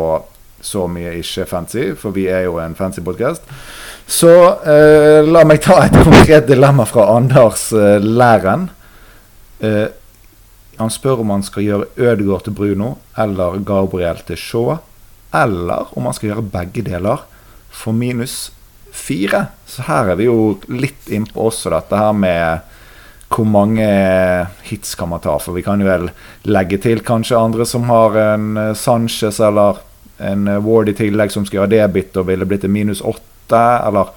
så 0.68 0.88
mye 0.89 1.12
ikke 1.20 1.45
fancy, 1.45 1.84
for 1.95 2.16
vi 2.16 2.24
er 2.34 2.47
jo 2.47 2.55
en 2.58 2.74
fancy 2.76 3.03
podkast. 3.05 3.43
Så 4.08 4.32
eh, 4.64 5.22
la 5.28 5.43
meg 5.47 5.62
ta 5.66 5.82
et 5.84 5.95
konkret 5.99 6.47
dilemma 6.47 6.86
fra 6.88 7.10
Anders 7.18 7.68
eh, 7.76 7.99
Læren. 7.99 8.70
Eh, 9.60 9.88
han 10.78 10.93
spør 10.93 11.24
om 11.24 11.34
han 11.34 11.43
skal 11.43 11.66
gjøre 11.66 11.89
Ødegaard 11.97 12.45
til 12.45 12.55
Bruno 12.55 12.93
eller 13.20 13.60
Gabriel 13.68 14.22
til 14.28 14.39
Shaw. 14.39 14.78
Eller 15.36 15.91
om 15.97 16.08
han 16.08 16.16
skal 16.16 16.32
gjøre 16.32 16.47
begge 16.53 16.86
deler 16.88 17.26
for 17.74 17.97
minus 17.97 18.47
fire. 18.95 19.47
Så 19.68 19.86
her 19.88 20.14
er 20.14 20.20
vi 20.20 20.28
jo 20.30 20.58
litt 20.72 21.12
innpå 21.14 21.49
også 21.49 21.74
dette 21.74 21.99
her 21.99 22.16
med 22.16 22.74
hvor 23.28 23.43
mange 23.43 23.86
hits 24.70 24.95
kan 24.95 25.12
man 25.12 25.22
ta? 25.24 25.36
For 25.41 25.55
vi 25.58 25.64
kan 25.66 25.82
jo 25.84 25.89
vel 25.89 26.08
legge 26.47 26.80
til 26.84 27.03
kanskje 27.05 27.39
andre 27.39 27.68
som 27.68 27.88
har 27.89 28.16
en 28.22 28.49
eh, 28.58 28.74
Sanchez 28.78 29.41
eller 29.43 29.82
en 30.24 30.47
eh, 30.47 30.62
Ward 30.64 30.89
i 30.89 30.95
tillegg 30.97 31.34
som 31.34 31.45
skal 31.45 31.62
gjøre 31.62 31.74
debit 31.76 32.18
og 32.18 32.30
ville 32.32 32.47
blitt 32.47 32.66
en 32.66 32.74
minus 32.74 33.03
åtte, 33.03 33.26
eller 33.56 34.14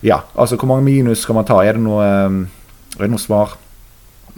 Ja, 0.00 0.20
altså 0.38 0.54
hvor 0.54 0.68
mange 0.70 0.86
minus 0.86 1.24
skal 1.24 1.34
man 1.34 1.46
ta? 1.48 1.58
Er 1.64 1.74
det 1.74 1.82
noe, 1.82 2.04
eh, 2.04 2.98
er 2.98 3.02
det 3.02 3.10
noe 3.10 3.22
svar? 3.22 3.56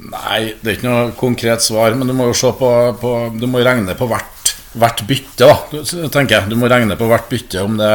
Nei, 0.01 0.55
det 0.63 0.71
er 0.71 0.79
ikke 0.79 0.89
noe 0.89 1.13
konkret 1.19 1.61
svar, 1.61 1.93
men 1.93 2.09
du 2.09 2.15
må 2.17 2.31
jo 2.31 2.37
se 2.37 2.49
på, 2.57 2.71
på 3.01 3.11
Du 3.37 3.45
må 3.51 3.61
regne 3.61 3.93
på 3.99 4.09
hvert, 4.09 4.55
hvert 4.81 5.05
bytte, 5.05 5.45
da, 5.45 5.85
tenker 6.09 6.39
jeg. 6.39 6.49
Du 6.49 6.57
må 6.57 6.71
regne 6.73 6.97
på 6.97 7.09
hvert 7.11 7.29
bytte 7.29 7.65
om 7.67 7.77
det 7.81 7.95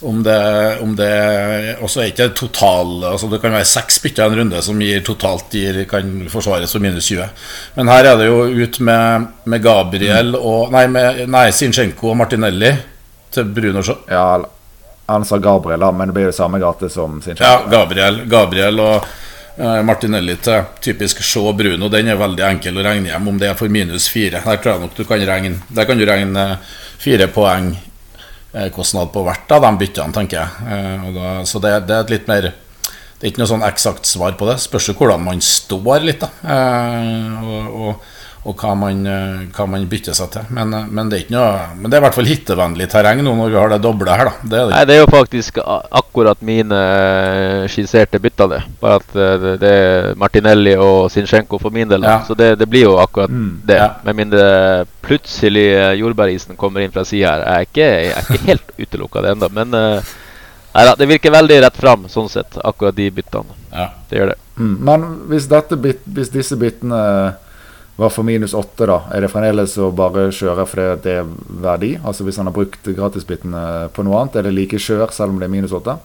om 0.00 0.22
det, 0.22 0.78
om 0.80 0.92
det 0.96 1.76
også 1.82 2.02
er 2.02 2.12
ikke 2.12 2.28
total 2.38 3.02
altså 3.08 3.26
Det 3.32 3.40
kan 3.42 3.50
være 3.56 3.66
seks 3.66 3.96
bytter 4.04 4.28
i 4.28 4.30
en 4.30 4.36
runde 4.38 4.60
som 4.62 4.82
gir 4.82 5.00
totalt 5.06 5.54
gir, 5.54 5.80
kan 5.90 6.28
forsvares 6.30 6.70
for 6.70 6.84
minus 6.84 7.08
20. 7.10 7.24
Men 7.74 7.90
her 7.90 8.12
er 8.12 8.20
det 8.20 8.28
jo 8.28 8.44
ut 8.46 8.78
med, 8.86 9.26
med 9.50 9.64
Gabriel 9.64 10.36
og 10.38 10.70
Nei, 10.74 10.84
med, 10.92 11.24
nei 11.30 11.48
Sinchenko 11.54 12.12
og 12.12 12.20
Martinelli 12.20 12.70
til 13.34 13.50
Bruno 13.54 13.82
Shaw. 13.82 14.04
Ja, 14.06 14.38
han 15.08 15.24
sa 15.24 15.38
Gabriel, 15.38 15.80
da, 15.80 15.92
men 15.92 16.08
det 16.08 16.12
blir 16.12 16.28
jo 16.28 16.32
samme 16.36 16.58
gate 16.60 16.88
som 16.92 17.22
sin 17.22 17.36
Ja, 17.40 17.62
Gabriel, 17.70 18.20
Gabriel 18.28 18.80
og 18.84 19.06
eh, 19.56 19.80
Martinelli 19.82 20.34
til 20.44 20.66
typisk 20.84 21.22
Shaw 21.24 21.54
Bruno. 21.56 21.88
Den 21.88 22.10
er 22.12 22.20
veldig 22.20 22.44
enkel 22.44 22.76
å 22.76 22.84
regne 22.84 23.08
hjem 23.14 23.30
om 23.32 23.38
det 23.40 23.48
er 23.48 23.56
for 23.56 23.72
minus 23.72 24.10
fire. 24.12 24.42
Der 24.44 24.60
tror 24.60 24.74
jeg 24.74 24.82
nok 24.84 24.98
du 24.98 25.06
kan 25.08 25.24
regne 25.30 25.62
Der 25.72 25.88
kan 25.88 25.96
du 25.96 26.04
regne 26.04 26.44
eh, 26.52 26.74
fire 27.00 27.30
poeng 27.32 27.70
eh, 28.52 28.68
kostnad 28.74 29.08
på 29.14 29.24
hvert 29.24 29.56
av 29.56 29.64
de 29.64 29.72
byttene, 29.80 30.12
tenker 30.12 30.42
jeg. 30.42 30.76
Eh, 30.76 31.08
da, 31.16 31.32
så 31.48 31.62
det, 31.64 31.72
det 31.88 31.96
er 31.96 32.04
et 32.04 32.14
litt 32.18 32.28
mer 32.28 32.50
Det 32.52 33.24
er 33.24 33.32
ikke 33.32 33.46
noe 33.46 33.52
sånn 33.54 33.66
eksakt 33.66 34.12
svar 34.12 34.36
på 34.36 34.50
det. 34.50 34.58
Spørs 34.60 34.92
jo 34.92 34.98
hvordan 35.00 35.24
man 35.24 35.40
står 35.40 36.04
litt, 36.04 36.20
da. 36.20 36.28
Eh, 36.44 37.48
og, 37.48 37.80
og, 37.80 38.12
og 38.48 38.56
hva 38.62 38.70
man, 38.78 39.00
eh, 39.06 39.40
hva 39.52 39.66
man 39.68 39.82
bytter 39.90 40.14
seg 40.16 40.30
til. 40.32 40.46
Men, 40.56 40.72
eh, 40.72 40.86
men, 40.88 41.08
det 41.10 41.16
er 41.18 41.24
ikke 41.26 41.34
noe 41.34 41.66
Men 41.76 41.90
det 41.90 41.96
er 41.98 42.00
i 42.00 42.04
hvert 42.06 42.16
fall 42.16 42.28
hittevennlig 42.30 42.86
terreng 42.88 43.20
nå 43.24 43.34
når 43.36 43.50
vi 43.52 43.58
har 43.60 43.72
det 43.74 43.78
doble 43.84 44.14
her, 44.16 44.30
da. 44.30 44.34
Det 44.42 44.58
er 44.60 44.66
det 44.70 44.74
Nei, 44.74 44.84
det 44.88 44.94
er 44.94 45.00
jo 45.02 45.10
faktisk 45.12 45.58
akkurat 46.00 46.40
mine 46.48 46.78
eh, 46.78 47.64
skisserte 47.68 48.20
bytter, 48.24 48.48
det. 48.54 48.60
Bare 48.80 49.00
at 49.02 49.12
det- 49.60 49.72
er 49.78 50.14
Martinelli 50.16 50.74
og 50.80 51.10
Zinchenko 51.12 51.58
for 51.60 51.70
min 51.74 51.88
del. 51.88 52.02
Ja. 52.02 52.22
Så 52.24 52.34
det, 52.38 52.54
det 52.58 52.68
blir 52.70 52.86
jo 52.88 52.96
akkurat 53.02 53.28
Mm. 53.30 53.60
det. 53.66 53.76
Ja. 53.76 53.88
Med 54.04 54.16
mindre 54.16 54.86
plutselig 55.02 55.98
jordbærisen 55.98 56.56
kommer 56.56 56.80
inn 56.80 56.90
fra 56.94 57.04
sida 57.04 57.34
her. 57.34 57.44
Jeg 57.44 57.54
er 57.54 57.66
ikke, 57.68 57.88
jeg 57.88 58.12
er 58.16 58.22
ikke 58.22 58.46
helt 58.46 58.72
utelukka 58.82 59.22
det 59.22 59.34
ennå. 59.34 59.48
Men 59.52 59.70
nei 59.74 60.84
da, 60.86 60.94
det 60.94 61.08
virker 61.08 61.34
veldig 61.34 61.60
rett 61.66 61.76
fram, 61.76 62.06
sånn 62.08 62.30
sett, 62.30 62.56
akkurat 62.64 62.96
de 62.96 63.10
byttene. 63.10 63.52
Ja. 63.72 63.90
Det 64.08 64.18
gjør 64.18 64.32
det. 64.32 64.38
Mm. 64.56 64.76
Men 64.88 65.04
hvis, 65.28 65.46
dette 65.50 65.76
byt, 65.76 66.00
hvis 66.06 66.32
disse 66.32 66.56
byttene 66.56 67.02
var 67.98 68.12
for 68.14 68.22
minus 68.22 68.54
åtte, 68.54 68.86
da, 68.86 69.00
er 69.10 69.24
det 69.24 69.30
fremdeles 69.32 69.72
å 69.82 69.88
bare 69.90 70.28
kjøre 70.30 70.66
fordi 70.70 70.90
det 71.02 71.14
er 71.18 71.30
verdi? 71.64 71.96
Altså 72.06 72.22
hvis 72.26 72.36
han 72.38 72.46
har 72.46 72.54
brukt 72.54 72.86
gratisbitene 72.86 73.62
på 73.94 74.04
noe 74.06 74.20
annet, 74.20 74.38
er 74.38 74.46
det 74.46 74.52
like 74.54 74.78
kjør 74.78 75.10
selv 75.14 75.34
om 75.34 75.40
det 75.40 75.48
er 75.48 75.54
minus 75.56 75.74
åtte? 75.74 75.96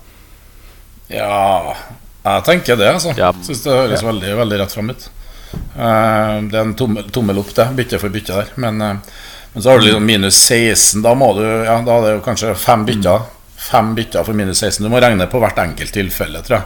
Ja 1.14 1.76
Jeg 2.24 2.46
tenker 2.48 2.80
det, 2.80 2.88
altså. 2.96 3.14
Ja. 3.20 3.30
Syns 3.46 3.62
det 3.66 3.76
høres 3.76 4.02
veldig, 4.06 4.32
veldig 4.39 4.60
rett 4.64 4.74
fram 4.74 4.89
ut. 4.89 5.06
Eh, 5.54 6.34
det 6.50 6.58
er 6.58 6.64
en 6.64 6.74
tommel, 6.80 7.10
tommel 7.14 7.41
opp, 7.44 7.52
det. 7.58 7.68
Bytte 7.78 8.00
for 8.02 8.14
bytte 8.14 8.39
der. 8.39 8.52
Men, 8.64 8.82
eh, 8.82 9.20
men 9.54 9.64
så 9.64 9.70
har 9.70 9.80
du 9.80 9.86
liksom 9.86 10.08
minus 10.08 10.39
16. 10.39 11.04
Da 11.04 11.14
må 11.14 11.34
du 11.38 11.44
Ja, 11.44 11.78
da 11.84 11.98
er 12.00 12.08
det 12.08 12.16
jo 12.16 12.26
kanskje 12.26 12.56
fem 12.58 12.88
bytter. 12.88 13.28
Fem 13.70 13.94
bytter 13.96 14.24
for 14.24 14.34
minus 14.34 14.64
16. 14.64 14.88
Du 14.88 14.89
må 14.89 15.04
regne 15.04 15.28
på 15.30 15.44
hvert 15.44 15.60
enkelt 15.62 15.94
tilfelle, 15.94 16.41
tror 16.41 16.62
jeg. 16.62 16.66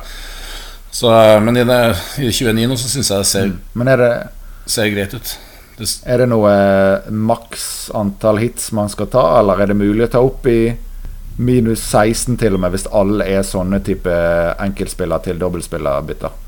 Så, 0.91 1.11
eh, 1.11 1.39
men 1.41 1.57
i, 1.57 1.65
det, 1.67 1.81
i 2.23 2.31
29 2.31 2.67
nå 2.69 2.77
så 2.77 2.93
syns 2.93 3.11
jeg 3.11 3.17
det 3.17 3.31
ser, 3.33 3.51
Men 3.73 3.87
er 3.91 3.97
det, 3.97 4.13
ser 4.71 4.91
greit 4.93 5.13
ut. 5.15 5.35
Det, 5.77 5.87
er 6.09 6.23
det 6.23 6.29
noe 6.31 6.49
eh, 6.49 7.11
maks 7.13 7.91
antall 7.95 8.41
hits 8.41 8.71
man 8.73 8.89
skal 8.89 9.09
ta, 9.13 9.23
eller 9.39 9.61
er 9.61 9.71
det 9.71 9.77
mulig 9.77 10.07
å 10.07 10.11
ta 10.15 10.23
opp 10.25 10.47
i 10.49 10.73
minus 11.37 11.83
16 11.85 12.39
til 12.41 12.57
og 12.57 12.63
med, 12.63 12.73
hvis 12.73 12.87
alle 12.89 13.27
er 13.29 13.45
sånne 13.45 13.79
type 13.85 14.13
enkeltspiller 14.63 15.21
til 15.25 15.37
dobbeltspillerbytter? 15.41 16.43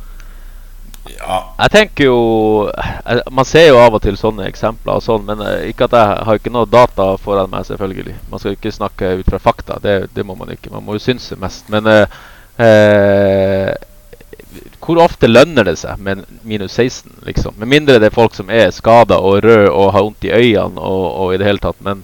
Ja. 1.09 1.37
Jeg 1.63 1.71
tenker 1.73 2.09
jo 2.09 2.17
Man 3.31 3.47
ser 3.47 3.69
jo 3.69 3.77
av 3.81 3.95
og 3.97 4.01
til 4.03 4.17
sånne 4.19 4.47
eksempler, 4.49 4.99
og 4.99 5.05
sånn, 5.05 5.25
men 5.29 5.41
eh, 5.45 5.69
ikke 5.71 5.87
at 5.87 5.95
jeg 5.97 6.25
har 6.27 6.41
ikke 6.41 6.53
noe 6.53 6.69
data 6.69 7.11
foran 7.21 7.51
meg, 7.51 7.65
selvfølgelig. 7.69 8.17
Man 8.31 8.41
skal 8.41 8.57
ikke 8.57 8.73
snakke 8.75 9.13
ut 9.21 9.29
fra 9.29 9.41
fakta, 9.41 9.79
det, 9.83 9.97
det 10.15 10.25
må 10.25 10.35
man 10.39 10.51
ikke. 10.53 10.73
Man 10.73 10.85
må 10.85 10.97
jo 10.97 11.03
synse 11.03 11.37
mest. 11.39 11.69
Men 11.73 11.87
eh, 11.89 12.19
eh, 12.65 13.71
hvor 14.79 14.97
ofte 15.03 15.29
lønner 15.29 15.67
det 15.67 15.75
seg 15.77 15.99
med 16.01 16.23
minus 16.47 16.73
16, 16.73 17.11
liksom? 17.27 17.53
Med 17.61 17.69
mindre 17.69 17.99
det 18.01 18.09
er 18.09 18.15
folk 18.15 18.33
som 18.37 18.49
er 18.49 18.71
skada 18.73 19.19
og 19.21 19.43
rød 19.45 19.67
og 19.69 19.91
har 19.93 20.05
vondt 20.05 20.25
i 20.25 20.33
øynene 20.33 20.81
og, 20.81 21.05
og 21.21 21.33
i 21.33 21.39
det 21.41 21.45
hele 21.45 21.61
tatt. 21.63 21.77
Men 21.85 22.03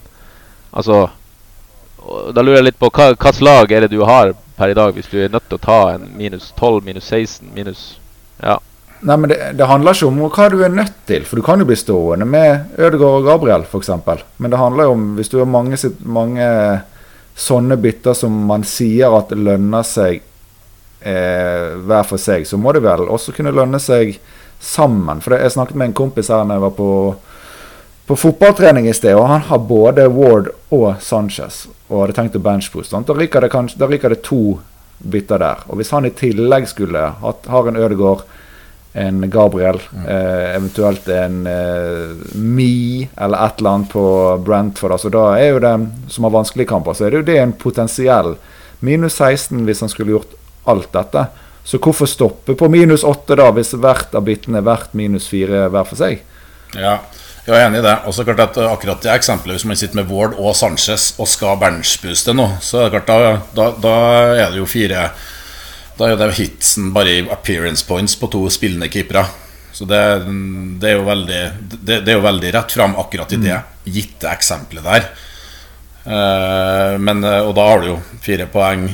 altså 0.70 1.08
Da 2.36 2.42
lurer 2.42 2.60
jeg 2.60 2.68
litt 2.68 2.78
på 2.78 2.90
hva 2.94 3.08
hvilket 3.10 3.40
lag 3.42 3.72
er 3.72 3.82
det 3.82 3.90
du 3.90 4.04
har 4.06 4.30
per 4.56 4.70
i 4.70 4.76
dag, 4.78 4.94
hvis 4.94 5.10
du 5.10 5.18
er 5.18 5.32
nødt 5.32 5.48
til 5.50 5.58
å 5.58 5.64
ta 5.64 5.80
en 5.96 6.06
minus 6.16 6.52
12, 6.54 6.84
minus 6.86 7.10
16, 7.10 7.50
minus 7.54 7.84
Ja. 8.42 8.60
Nei, 9.06 9.16
men 9.20 9.28
det, 9.28 9.36
det 9.58 9.66
handler 9.68 9.92
ikke 9.92 10.08
om 10.08 10.22
hva 10.22 10.46
du 10.48 10.60
er 10.64 10.72
nødt 10.72 10.94
til, 11.06 11.26
for 11.28 11.36
du 11.36 11.44
kan 11.44 11.60
jo 11.60 11.66
bli 11.68 11.76
stående 11.76 12.24
med 12.24 12.78
Ødegaard 12.78 13.18
og 13.18 13.26
Gabriel 13.26 13.66
f.eks. 13.66 13.90
Men 14.38 14.52
det 14.52 14.60
handler 14.60 14.88
jo 14.88 14.94
om 14.94 15.04
hvis 15.18 15.28
du 15.32 15.36
har 15.42 15.50
mange, 15.50 15.76
mange 16.00 16.46
sånne 17.36 17.76
bytter 17.76 18.16
som 18.16 18.38
man 18.48 18.64
sier 18.64 19.12
at 19.18 19.34
lønner 19.36 19.84
seg 19.84 20.24
eh, 21.00 21.76
hver 21.86 22.06
for 22.08 22.20
seg, 22.20 22.46
så 22.48 22.58
må 22.60 22.72
det 22.72 22.84
vel 22.84 23.08
også 23.08 23.34
kunne 23.36 23.54
lønne 23.54 23.80
seg 23.82 24.16
sammen. 24.62 25.22
For 25.24 25.36
jeg 25.36 25.54
snakket 25.54 25.78
med 25.78 25.90
en 25.90 25.98
kompis 25.98 26.30
her 26.32 26.44
når 26.44 26.58
jeg 26.58 26.64
var 26.66 26.76
på, 26.76 26.90
på 28.06 28.18
fotballtrening 28.20 28.88
i 28.88 28.94
sted, 28.96 29.16
og 29.18 29.28
han 29.30 29.44
har 29.50 29.66
både 29.68 30.08
Ward 30.12 30.52
og 30.74 30.88
Sanchez 31.04 31.66
og 31.88 32.00
hadde 32.02 32.16
tenkt 32.16 32.38
å 32.38 32.42
benchbooste. 32.42 33.02
Da 33.06 33.14
ryker 33.14 33.44
det, 33.44 33.52
kanskje, 33.52 33.78
da 33.82 33.90
ryker 33.90 34.14
det 34.14 34.24
to 34.26 34.58
bytter 34.98 35.42
der. 35.42 35.62
Og 35.70 35.78
hvis 35.80 35.92
han 35.94 36.08
i 36.08 36.14
tillegg 36.16 36.66
skulle 36.70 37.04
hatt, 37.20 37.46
har 37.52 37.68
en 37.68 37.78
Ødegaard, 37.78 38.24
en 38.96 39.26
Gabriel, 39.28 39.76
eh, 40.08 40.54
eventuelt 40.56 41.08
en 41.12 41.42
eh, 41.46 42.14
Mi 42.40 43.04
eller 43.12 43.42
et 43.44 43.58
eller 43.58 43.70
annet 43.70 43.90
på 43.92 44.04
Brentford, 44.44 44.94
altså 44.96 45.10
da 45.12 45.26
er 45.36 45.50
jo 45.50 45.60
det 45.60 45.74
som 46.14 46.24
har 46.24 46.32
vanskelige 46.32 46.70
kamper, 46.70 46.96
så 46.96 47.04
er 47.04 47.12
det 47.12 47.20
jo 47.20 47.26
det 47.28 47.36
en 47.42 47.52
potensiell 47.52 48.38
minus 48.80 49.18
16 49.20 49.66
hvis 49.68 49.84
han 49.84 49.92
skulle 49.92 50.16
gjort 50.16 50.32
alt 50.70 50.92
dette. 50.94 51.26
Så 51.66 51.80
hvorfor 51.82 52.06
stoppe 52.06 52.54
på 52.54 52.68
minus 52.70 53.04
åtte, 53.04 53.34
da, 53.38 53.50
hvis 53.54 53.74
hvert 53.74 54.14
av 54.14 54.26
byttene 54.26 54.60
er 54.60 54.66
verdt 54.66 54.94
minus 54.98 55.26
fire 55.30 55.66
hver 55.72 55.88
for 55.88 55.98
seg? 55.98 56.20
Ja, 56.76 57.00
jeg 57.46 57.54
er 57.54 57.64
enig 57.68 57.80
i 57.80 57.86
det. 57.86 57.94
Og 58.06 58.14
så 58.14 58.26
klart 58.26 58.42
at 58.42 58.58
akkurat 58.58 59.02
det 59.02 59.12
eksempelet 59.12 59.60
Hvis 59.60 59.66
man 59.70 59.78
sitter 59.78 60.00
med 60.00 60.10
Ward 60.10 60.34
og 60.34 60.54
Sanchez 60.58 61.12
og 61.22 61.28
skal 61.30 61.58
benchbooste 61.60 62.34
nå, 62.34 62.48
så 62.62 62.84
er 62.84 62.90
det 62.90 63.00
klart 63.00 63.10
da, 63.10 63.34
da, 63.54 63.66
da 63.82 63.96
er 64.34 64.50
det 64.50 64.60
jo 64.60 64.66
fire 64.70 65.08
Da 65.98 66.10
er 66.10 66.18
det 66.20 66.32
hitsen 66.40 66.90
bare 66.94 67.20
i 67.20 67.26
appearance 67.30 67.86
points 67.86 68.18
på 68.18 68.28
to 68.30 68.42
spillende 68.52 68.90
keepere. 68.92 69.24
Så 69.72 69.84
det, 69.88 70.00
det, 70.80 70.90
er 70.90 70.98
jo 70.98 71.06
veldig, 71.06 71.40
det, 71.76 72.00
det 72.06 72.12
er 72.12 72.18
jo 72.18 72.24
veldig 72.24 72.50
rett 72.54 72.72
fram 72.72 72.94
akkurat 73.00 73.32
i 73.36 73.38
det 73.42 73.56
gitte 73.84 74.30
eksempelet 74.30 74.86
der. 74.86 75.08
Eh, 76.06 76.94
men, 77.02 77.24
eh, 77.24 77.42
og 77.42 77.52
da 77.58 77.66
har 77.68 77.82
du 77.82 77.90
jo 77.90 77.96
fire 78.24 78.46
poeng 78.52 78.86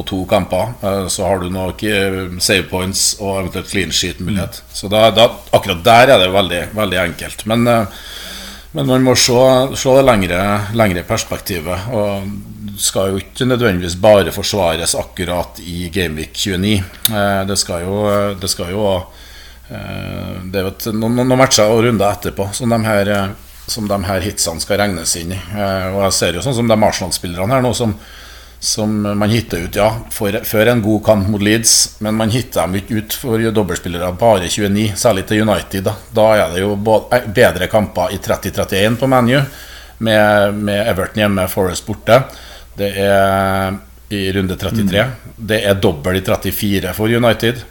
på 0.00 0.06
to 0.08 0.24
kamper. 0.26 0.72
Eh, 0.82 1.06
så 1.08 1.26
har 1.26 1.38
du 1.38 1.50
nok 1.52 1.82
eh, 1.84 2.38
save 2.40 2.68
points 2.70 3.16
og 3.20 3.42
eventuelt 3.42 3.68
clean 3.70 3.92
sheet-mulighet. 3.92 4.62
Så 4.72 4.88
da, 4.88 5.10
da, 5.14 5.28
akkurat 5.52 5.84
der 5.84 6.14
er 6.14 6.22
det 6.24 6.30
veldig, 6.34 6.62
veldig 6.76 7.00
enkelt. 7.04 7.44
Men, 7.50 7.66
eh, 7.68 8.00
men 8.72 8.86
man 8.86 9.04
må 9.04 9.16
se, 9.18 9.40
se 9.76 9.96
det 9.98 10.06
lengre, 10.06 10.40
lengre 10.78 11.04
perspektivet. 11.04 11.90
Og 11.92 12.78
skal 12.80 13.10
jo 13.12 13.20
ikke 13.20 13.48
nødvendigvis 13.50 13.98
bare 14.00 14.32
forsvares 14.32 14.94
akkurat 14.96 15.60
i 15.60 15.90
Gameweek 15.92 16.32
29. 16.38 16.76
Eh, 17.10 17.42
Det 17.50 17.58
skal 17.58 17.84
jo, 17.84 18.04
det 18.40 18.50
skal 18.50 18.72
jo 18.72 18.86
Det 19.70 20.58
er 20.58 20.64
jo 20.66 20.92
noen, 20.98 21.20
noen 21.20 21.38
matcher 21.38 21.70
og 21.70 21.84
runder 21.84 22.08
etterpå 22.10 22.48
som 22.56 22.72
de 22.72 22.78
her 22.82 23.10
som 23.70 23.86
de 23.86 23.98
her 24.02 24.24
hitsene 24.24 24.58
skal 24.58 24.80
regnes 24.80 25.12
inn 25.20 25.30
i. 25.30 25.36
Og 25.94 26.00
jeg 26.08 26.14
ser 26.16 26.34
jo 26.34 26.42
sånn 26.42 26.56
som 26.56 26.66
de 26.66 26.74
Arsenal-spillerne 26.74 27.54
her 27.54 27.62
nå 27.62 27.70
som, 27.78 27.92
som 28.60 28.92
man 29.16 29.30
hitter 29.32 29.64
ut, 29.64 29.76
ja, 29.80 29.88
for, 30.12 30.36
før 30.44 30.68
en 30.68 30.82
god 30.84 31.00
kamp 31.06 31.28
mot 31.32 31.40
Leeds, 31.42 31.96
men 32.04 32.14
man 32.18 32.28
hitter 32.30 32.66
dem 32.66 32.76
ikke 32.76 32.98
ut 33.00 33.14
for 33.16 33.40
dobbeltspillere 33.56 34.10
bare 34.20 34.50
29, 34.52 34.90
særlig 35.00 35.24
til 35.30 35.40
United. 35.46 35.86
Da, 35.86 35.94
da 36.12 36.26
er 36.36 36.52
det 36.52 36.60
jo 36.66 36.74
bedre 36.76 37.70
kamper 37.72 38.12
i 38.12 38.20
30-31 38.20 38.98
på 39.00 39.08
ManU, 39.08 39.38
med, 40.04 40.60
med 40.60 40.90
Everton 40.92 41.22
hjemme, 41.24 41.48
Forest 41.48 41.86
borte. 41.88 42.20
Det 42.76 42.90
er 43.00 43.78
i 44.12 44.20
runde 44.36 44.56
33. 44.60 45.04
Det 45.36 45.62
er 45.64 45.80
dobbel 45.80 46.20
i 46.20 46.22
34 46.26 46.92
for 46.96 47.12
United. 47.16 47.64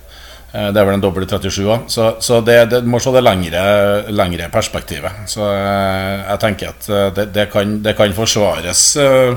Eh, 0.53 0.67
Det 0.73 0.81
er 0.81 0.85
vel 0.87 0.95
en 0.97 1.03
dobbel 1.03 1.25
i 1.25 1.29
37 1.29 1.65
òg. 1.69 1.85
Så, 1.91 2.09
så 2.23 2.41
det, 2.45 2.57
det 2.71 2.81
må 2.87 3.01
se 3.01 3.13
det 3.13 3.21
lengre, 3.25 3.63
lengre 4.09 4.49
perspektivet. 4.53 5.25
Så 5.29 5.45
eh, 5.53 6.25
jeg 6.31 6.41
tenker 6.45 6.73
at 6.73 6.89
eh, 6.89 7.07
det, 7.17 7.27
det, 7.35 7.47
kan, 7.53 7.77
det 7.85 7.93
kan 7.97 8.13
forsvares 8.17 8.83
eh, 9.03 9.33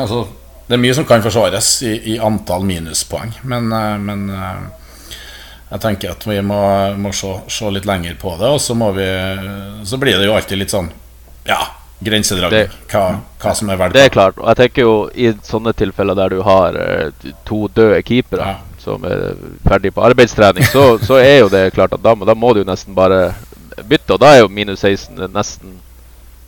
Altså, 0.00 0.24
det 0.68 0.76
er 0.76 0.80
mye 0.80 0.94
som 0.96 1.04
kan 1.08 1.22
forsvares 1.24 1.68
i, 1.84 1.92
i 2.14 2.18
antall 2.24 2.64
minuspoeng, 2.64 3.34
men, 3.44 3.70
eh, 3.76 3.94
men 4.00 4.22
eh, 4.32 4.60
jeg 5.74 5.82
tenker 5.84 6.14
at 6.14 6.24
vi 6.28 6.38
må, 6.46 6.60
må 7.00 7.12
se, 7.16 7.32
se 7.52 7.70
litt 7.74 7.88
lenger 7.88 8.16
på 8.20 8.36
det, 8.40 8.48
og 8.56 8.60
så 8.62 8.76
må 8.78 8.92
vi 8.96 9.06
Så 9.88 9.98
blir 10.00 10.16
det 10.20 10.28
jo 10.28 10.36
alltid 10.36 10.60
litt 10.60 10.72
sånn 10.72 10.90
Ja, 11.48 11.58
grensedragning. 12.04 12.70
Hva, 12.92 13.02
hva 13.42 13.54
som 13.56 13.72
er 13.72 13.80
verdt 13.80 13.96
Det 13.96 14.04
er 14.06 14.12
klart. 14.14 14.38
Og 14.38 14.46
jeg 14.52 14.60
tenker 14.60 14.86
jo 14.86 14.94
i 15.12 15.32
sånne 15.44 15.72
tilfeller 15.76 16.16
der 16.18 16.36
du 16.36 16.42
har 16.46 16.78
eh, 16.78 17.32
to 17.48 17.64
døde 17.74 18.00
keepere 18.06 18.54
Ja. 18.54 18.60
som 18.84 19.04
er 19.08 19.34
ferdig 19.64 19.94
på 19.96 20.04
arbeidstrening, 20.04 20.64
så, 20.68 20.98
så 21.00 21.16
er 21.20 21.38
jo 21.42 21.48
det 21.52 21.70
klart 21.74 21.92
at 21.96 22.02
da, 22.04 22.14
da 22.14 22.34
må 22.36 22.52
du 22.56 22.62
nesten 22.68 22.94
bare 22.96 23.32
bytte, 23.88 24.14
og 24.14 24.20
da 24.22 24.34
er 24.34 24.42
jo 24.44 24.50
minus 24.52 24.84
16 24.84 25.24
nesten 25.34 25.72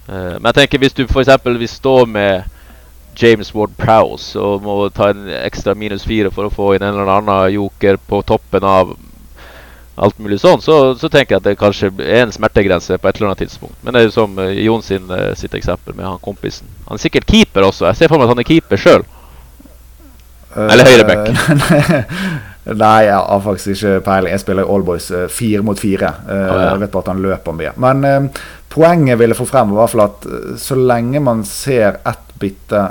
eh, 0.08 0.36
Men 0.38 0.50
jeg 0.52 0.60
tenker 0.62 0.84
hvis 0.84 0.94
du 0.96 1.06
f.eks. 1.08 1.32
vil 1.44 1.68
stå 1.68 1.96
med 2.06 2.44
James 3.16 3.52
Ward 3.54 3.74
Prowse 3.80 4.38
og 4.40 4.64
må 4.64 4.76
ta 4.94 5.10
en 5.12 5.26
ekstra 5.40 5.74
minus 5.78 6.04
fire 6.06 6.30
for 6.34 6.48
å 6.48 6.52
få 6.52 6.74
inn 6.76 6.84
en 6.84 6.94
eller 6.94 7.12
annen 7.18 7.54
joker 7.54 7.98
på 8.08 8.22
toppen 8.28 8.66
av 8.66 8.94
alt 9.96 10.18
mulig 10.20 10.36
sånn, 10.42 10.60
så, 10.60 10.92
så 11.00 11.08
tenker 11.08 11.34
jeg 11.36 11.40
at 11.40 11.46
det 11.46 11.54
kanskje 11.56 11.88
er 12.04 12.26
en 12.26 12.34
smertegrense 12.34 12.98
på 13.00 13.08
et 13.08 13.16
eller 13.16 13.30
annet 13.30 13.46
tidspunkt. 13.46 13.78
Men 13.80 13.96
det 13.96 14.02
er 14.02 14.10
jo 14.10 14.12
som 14.12 14.34
eh, 14.42 14.58
Jon 14.66 14.84
sin, 14.84 15.06
eh, 15.08 15.30
sitt 15.40 15.56
eksempel 15.56 15.96
med 15.96 16.04
han 16.04 16.20
kompisen. 16.20 16.68
Han 16.84 17.00
er 17.00 17.04
sikkert 17.06 17.30
keeper 17.30 17.64
også. 17.64 17.86
Jeg 17.88 18.02
ser 18.02 18.12
for 18.12 18.20
meg 18.20 18.28
at 18.28 18.34
han 18.34 18.42
er 18.42 18.48
keeper 18.50 18.82
sjøl. 18.82 19.06
Eller 20.56 20.88
høyreback. 20.88 21.32
Nei, 22.82 23.06
jeg 23.06 23.14
har 23.14 23.42
faktisk 23.44 23.72
ikke 23.72 24.00
peiling. 24.08 24.32
Jeg 24.34 24.42
spiller 24.42 24.68
Allboys 24.74 25.08
fire 25.30 25.62
mot 25.64 25.78
fire. 25.78 26.12
Eh. 26.28 26.44
Jeg 26.52 26.80
vet 26.82 26.92
bare 26.94 27.04
at 27.04 27.10
han 27.12 27.24
løper 27.24 27.56
mye. 27.56 27.72
Men 27.82 28.04
eh, 28.08 28.44
poenget 28.72 29.20
ville 29.20 29.36
få 29.38 29.46
frem, 29.48 29.72
var 29.72 29.78
i 29.78 29.84
hvert 29.84 29.94
fall 29.94 30.06
at 30.06 30.28
eh, 30.28 30.54
så 30.60 30.78
lenge 30.80 31.22
man 31.22 31.44
ser 31.46 32.00
ett 32.02 32.32
bytte 32.40 32.84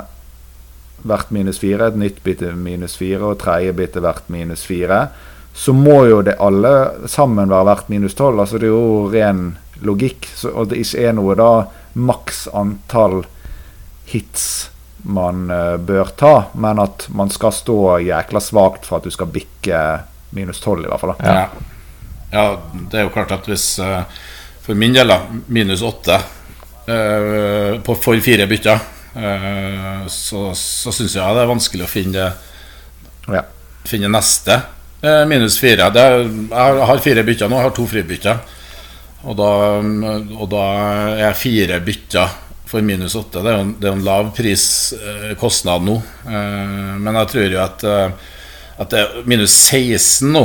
hvert 1.06 1.32
minus 1.34 1.60
fire, 1.62 1.88
et 1.88 1.98
nytt 2.00 2.22
bytte 2.24 2.52
minus 2.58 2.96
fire 2.98 3.32
og 3.32 3.40
tredje 3.42 3.74
bytte 3.76 4.02
hvert 4.04 4.28
minus 4.32 4.66
fire, 4.66 5.06
så 5.56 5.72
må 5.72 6.02
jo 6.10 6.20
det 6.26 6.36
alle 6.42 6.72
sammen 7.08 7.48
være 7.48 7.68
hvert 7.70 7.88
minus 7.92 8.16
tolv. 8.18 8.42
Altså 8.42 8.60
det 8.60 8.68
er 8.68 8.74
jo 8.74 9.08
ren 9.12 9.46
logikk. 9.86 10.28
Så, 10.36 10.52
og 10.52 10.70
det 10.70 10.82
ikke 10.82 11.06
er 11.08 11.16
noe 11.16 11.36
da 11.38 11.50
maks 11.96 12.44
antall 12.52 13.22
hits 14.10 14.68
man 15.06 15.46
uh, 15.50 15.76
bør 15.78 16.10
ta, 16.18 16.34
men 16.58 16.80
at 16.82 17.06
man 17.14 17.30
skal 17.30 17.54
stå 17.54 17.78
jækla 18.04 18.42
svakt 18.42 18.86
for 18.88 18.98
at 18.98 19.06
du 19.06 19.14
skal 19.14 19.30
bikke 19.30 19.82
minus 20.36 20.60
12, 20.60 20.84
i 20.84 20.90
hvert 20.90 21.04
fall. 21.04 21.14
Ja. 21.22 21.46
ja, 22.32 22.46
det 22.90 22.98
er 22.98 23.06
jo 23.06 23.14
klart 23.14 23.32
at 23.36 23.46
hvis 23.48 23.76
uh, 23.82 24.02
For 24.66 24.74
min 24.74 24.96
del, 24.96 25.06
da, 25.06 25.20
minus 25.46 25.84
åtte 25.86 26.18
uh, 26.18 27.78
for 27.86 28.18
fire 28.24 28.48
bytter, 28.50 28.82
så, 30.12 30.40
så 30.58 30.92
syns 30.92 31.14
jeg 31.16 31.36
det 31.36 31.42
er 31.44 31.48
vanskelig 31.52 31.86
å 31.86 31.90
finne, 31.90 32.26
Ja. 33.32 33.42
finne 33.88 34.10
neste 34.12 34.58
eh, 35.02 35.22
minus 35.30 35.58
fire. 35.62 35.88
Det 35.94 36.02
er, 36.02 36.26
jeg 36.50 36.86
har 36.90 37.02
fire 37.04 37.24
bytter 37.26 37.48
nå, 37.50 37.56
jeg 37.60 37.68
har 37.70 37.76
to 37.76 37.86
fribytter. 37.90 38.42
Og 39.26 39.34
da, 39.38 39.50
og 40.36 40.46
da 40.52 40.64
er 41.16 41.22
jeg 41.24 41.40
fire 41.40 41.80
bytter 41.82 42.34
for 42.66 42.82
minus 42.86 43.16
åtte. 43.18 43.40
Det 43.42 43.50
er 43.50 43.56
jo 43.56 43.64
en, 43.64 43.74
det 43.80 43.88
er 43.88 43.96
en 43.96 44.04
lav 44.06 44.30
priskostnad 44.36 45.86
nå. 45.86 45.96
Eh, 46.26 46.94
men 47.02 47.20
jeg 47.22 47.32
tror 47.32 47.54
jo 47.56 47.60
at, 47.64 47.84
eh, 47.86 48.32
at 48.82 48.92
det 48.92 49.02
er 49.02 49.28
minus 49.30 49.54
16 49.70 50.32
nå 50.34 50.42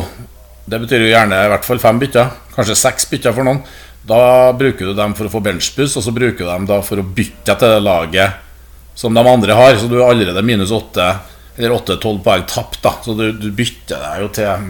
Det 0.72 0.78
betyr 0.80 1.02
jo 1.04 1.10
gjerne 1.12 1.36
i 1.44 1.50
hvert 1.52 1.66
fall 1.68 1.82
fem 1.84 2.00
bytter. 2.00 2.30
Kanskje 2.56 2.78
seks 2.80 3.10
bytter 3.12 3.34
for 3.36 3.44
noen. 3.48 3.60
Da 4.08 4.54
bruker 4.58 4.88
du 4.88 4.94
dem 4.98 5.14
for 5.18 5.28
å 5.28 5.32
få 5.34 5.42
benchbus 5.44 5.98
og 6.00 6.06
så 6.06 6.14
bruker 6.16 6.46
du 6.46 6.48
dem 6.50 6.66
da 6.70 6.80
for 6.86 7.02
å 7.02 7.06
bytte 7.06 7.54
til 7.60 7.74
det 7.76 7.82
laget 7.84 8.48
som 8.96 9.14
de 9.14 9.24
andre 9.28 9.54
har. 9.58 9.76
Så 9.76 9.88
du 9.88 9.98
er 10.00 10.10
allerede 10.10 10.44
minus 10.46 10.72
åtte 10.72 11.08
eller 11.56 11.72
åtte-tolv 11.76 12.24
poeng 12.24 12.44
tapt. 12.48 12.82
da 12.84 12.94
Så 13.04 13.14
du, 13.14 13.32
du 13.32 13.52
bytter 13.52 14.02
deg 14.02 14.24
jo 14.24 14.30
til, 14.36 14.68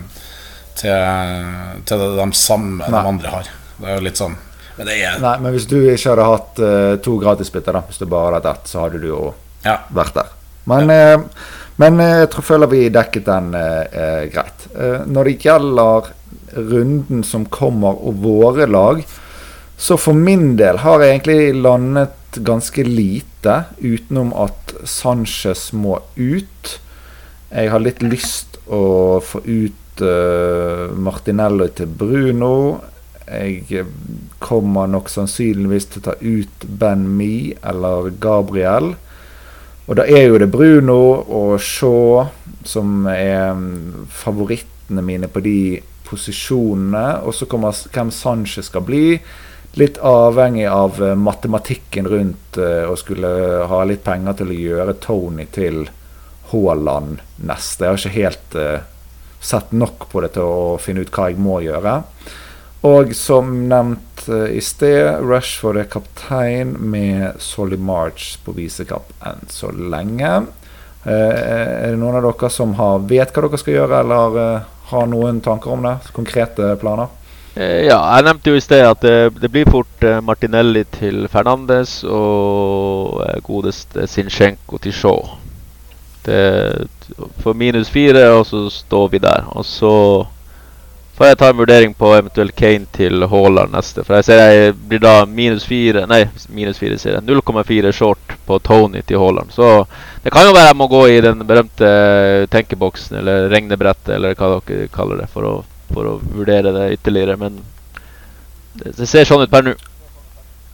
til, 0.81 1.51
til 1.85 2.03
det 2.03 2.09
de 2.17 2.29
samme 2.37 2.89
de 2.89 3.03
andre 3.13 3.35
har. 3.35 3.51
Det 3.77 3.89
er 3.89 3.97
jo 3.97 4.05
litt 4.05 4.19
sånn 4.19 4.35
Men 4.77 4.89
det 4.89 4.97
Nei, 5.21 5.37
men 5.41 5.55
hvis 5.55 5.65
du 5.69 5.77
ikke 5.79 6.11
hadde 6.13 6.27
hatt 6.27 6.61
uh, 6.61 6.93
to 7.03 7.17
gratisbytter, 7.21 7.75
da, 7.77 7.81
hvis 7.87 8.01
du 8.01 8.05
bare 8.09 8.37
hadde 8.37 8.53
hatt 8.53 8.65
ett, 8.65 8.71
så 8.73 8.85
hadde 8.85 9.01
du 9.01 9.09
jo 9.11 9.23
Ja. 9.65 9.79
vært 9.93 10.15
der. 10.17 10.29
Men, 10.69 10.89
eh, 10.89 11.19
men 11.81 11.99
eh, 11.99 12.19
jeg 12.21 12.29
tror 12.33 12.45
føler 12.45 12.69
vi 12.69 12.81
dekket 12.93 13.25
den 13.25 13.53
uh, 13.57 14.25
greit. 14.29 14.67
Når 15.09 15.27
det 15.27 15.35
gjelder 15.45 16.11
runden 16.55 17.23
som 17.23 17.45
kommer, 17.45 17.97
og 17.97 18.21
våre 18.23 18.67
lag. 18.67 19.01
Så 19.77 19.97
for 19.97 20.13
min 20.17 20.55
del 20.57 20.81
har 20.83 21.01
jeg 21.01 21.15
egentlig 21.15 21.61
landet 21.61 22.41
ganske 22.45 22.83
lite, 22.85 23.30
utenom 23.79 24.33
at 24.37 24.75
Sanchez 24.85 25.71
må 25.73 25.99
ut. 26.15 26.77
Jeg 27.51 27.71
har 27.71 27.83
litt 27.83 28.01
lyst 28.05 28.59
å 28.71 29.19
få 29.23 29.41
ut 29.43 30.03
uh, 30.03 30.91
Martinello 30.95 31.67
til 31.75 31.89
Bruno. 31.89 32.53
Jeg 33.27 33.85
kommer 34.43 34.89
nok 34.91 35.09
sannsynligvis 35.11 35.89
til 35.91 36.01
å 36.01 36.07
ta 36.09 36.15
ut 36.19 36.65
Ben 36.67 37.05
Me 37.17 37.53
eller 37.61 38.11
Gabriel. 38.21 38.93
Og 39.87 39.97
da 39.97 40.05
er 40.07 40.29
jo 40.29 40.39
det 40.39 40.51
Bruno 40.51 40.99
og 41.25 41.55
Shaw 41.59 42.27
som 42.67 43.07
er 43.09 43.53
mm, 43.57 44.07
favorittene 44.13 45.03
mine 45.03 45.27
på 45.31 45.41
de 45.43 45.81
posisjonene. 46.07 47.21
Og 47.25 47.35
så 47.35 47.47
kommer 47.49 47.75
hvem 47.93 48.11
Sanchez 48.13 48.69
skal 48.71 48.85
bli. 48.87 49.05
Litt 49.73 49.97
avhengig 49.97 50.67
av 50.67 51.03
eh, 51.03 51.15
matematikken 51.15 52.07
rundt 52.07 52.57
uh, 52.59 52.91
å 52.91 52.95
skulle 52.99 53.29
ha 53.71 53.83
litt 53.87 54.03
penger 54.03 54.41
til 54.41 54.51
å 54.51 54.57
gjøre 54.57 54.95
Tony 54.99 55.45
til 55.47 55.85
Haaland 56.51 57.21
neste. 57.39 57.85
Jeg 57.85 57.93
har 57.93 58.01
ikke 58.01 58.17
helt 58.17 58.57
uh, 58.59 58.81
sett 59.39 59.71
nok 59.71 60.09
på 60.11 60.25
det 60.25 60.33
til 60.35 60.43
å 60.49 60.75
finne 60.81 61.05
ut 61.05 61.13
hva 61.15 61.29
jeg 61.31 61.39
må 61.39 61.61
gjøre. 61.63 62.01
Og 62.83 63.13
som 63.15 63.53
nevnt 63.69 64.25
i 64.27 64.59
sted, 64.61 65.21
Rushford 65.23 65.79
er 65.79 65.87
kaptein 65.89 66.75
med 66.91 67.39
Solly 67.41 67.77
March 67.77 68.35
på 68.43 68.53
visekapp 68.57 69.13
enn 69.25 69.47
så 69.53 69.71
lenge. 69.71 70.33
Er 71.05 71.93
det 71.93 71.97
noen 72.01 72.17
av 72.19 72.25
dere 72.25 72.49
som 72.53 72.73
har, 72.77 73.05
vet 73.09 73.33
hva 73.33 73.45
dere 73.45 73.61
skal 73.61 73.77
gjøre, 73.77 74.01
eller 74.01 74.65
har 74.91 75.09
noen 75.09 75.41
tanker 75.45 75.73
om 75.73 75.85
det? 75.85 75.95
Konkrete 76.13 76.73
planer? 76.81 77.09
Ja, 77.55 77.97
jeg 78.15 78.23
nevnte 78.23 78.53
jo 78.53 78.55
i 78.55 78.63
sted 78.63 78.85
at 78.87 79.01
det, 79.03 79.15
det 79.43 79.49
blir 79.51 79.67
fort 79.67 80.05
Martinelli 80.23 80.85
til 80.95 81.25
Fernandes 81.31 81.97
og 82.07 83.19
godeste 83.43 84.07
Sinchenko 84.07 84.79
til 84.79 84.95
Shaw. 84.95 85.19
Det 86.23 86.87
får 87.43 87.57
minus 87.57 87.89
fire, 87.89 88.29
og 88.37 88.45
så 88.45 88.69
står 88.69 89.07
vi 89.07 89.19
der. 89.19 89.49
Og 89.51 89.65
så 89.65 89.93
får 91.17 91.27
jeg 91.27 91.37
ta 91.37 91.49
en 91.51 91.57
vurdering 91.57 91.91
på 91.97 92.13
eventuelt 92.15 92.55
Kane 92.55 92.87
til 92.93 93.25
Haaland 93.29 93.73
neste. 93.75 94.05
For 94.05 94.17
jeg 94.17 94.25
ser 94.25 94.39
jeg 94.41 94.75
blir 94.89 95.01
da 95.03 95.25
minus 95.25 95.65
fire 95.69 96.05
Nei, 96.09 96.23
minus 96.49 96.79
fire 96.81 96.97
sier 97.01 97.17
jeg. 97.17 97.25
0,4 97.27 97.91
short 97.93 98.37
på 98.47 98.59
Tony 98.65 99.03
til 99.05 99.21
Haaland. 99.21 99.51
Så 99.53 99.83
det 100.23 100.33
kan 100.33 100.47
jo 100.47 100.55
være 100.55 100.71
jeg 100.71 100.79
må 100.79 100.87
gå 100.91 101.03
i 101.09 101.19
den 101.25 101.43
berømte 101.47 101.91
tenkeboksen 102.53 103.19
eller 103.21 103.49
regnebrettet 103.51 104.15
eller 104.15 104.37
hva 104.37 104.55
dere 104.69 104.89
kaller 104.93 105.23
det, 105.23 105.29
for 105.33 105.49
å, 105.49 105.53
for 105.93 106.09
å 106.09 106.17
vurdere 106.21 106.73
det 106.75 106.87
ytterligere. 106.97 107.37
Men 107.39 107.59
det, 108.73 108.95
det 108.97 109.07
ser 109.09 109.27
sånn 109.27 109.43
ut 109.45 109.51
per 109.51 109.67
nå. 109.67 109.75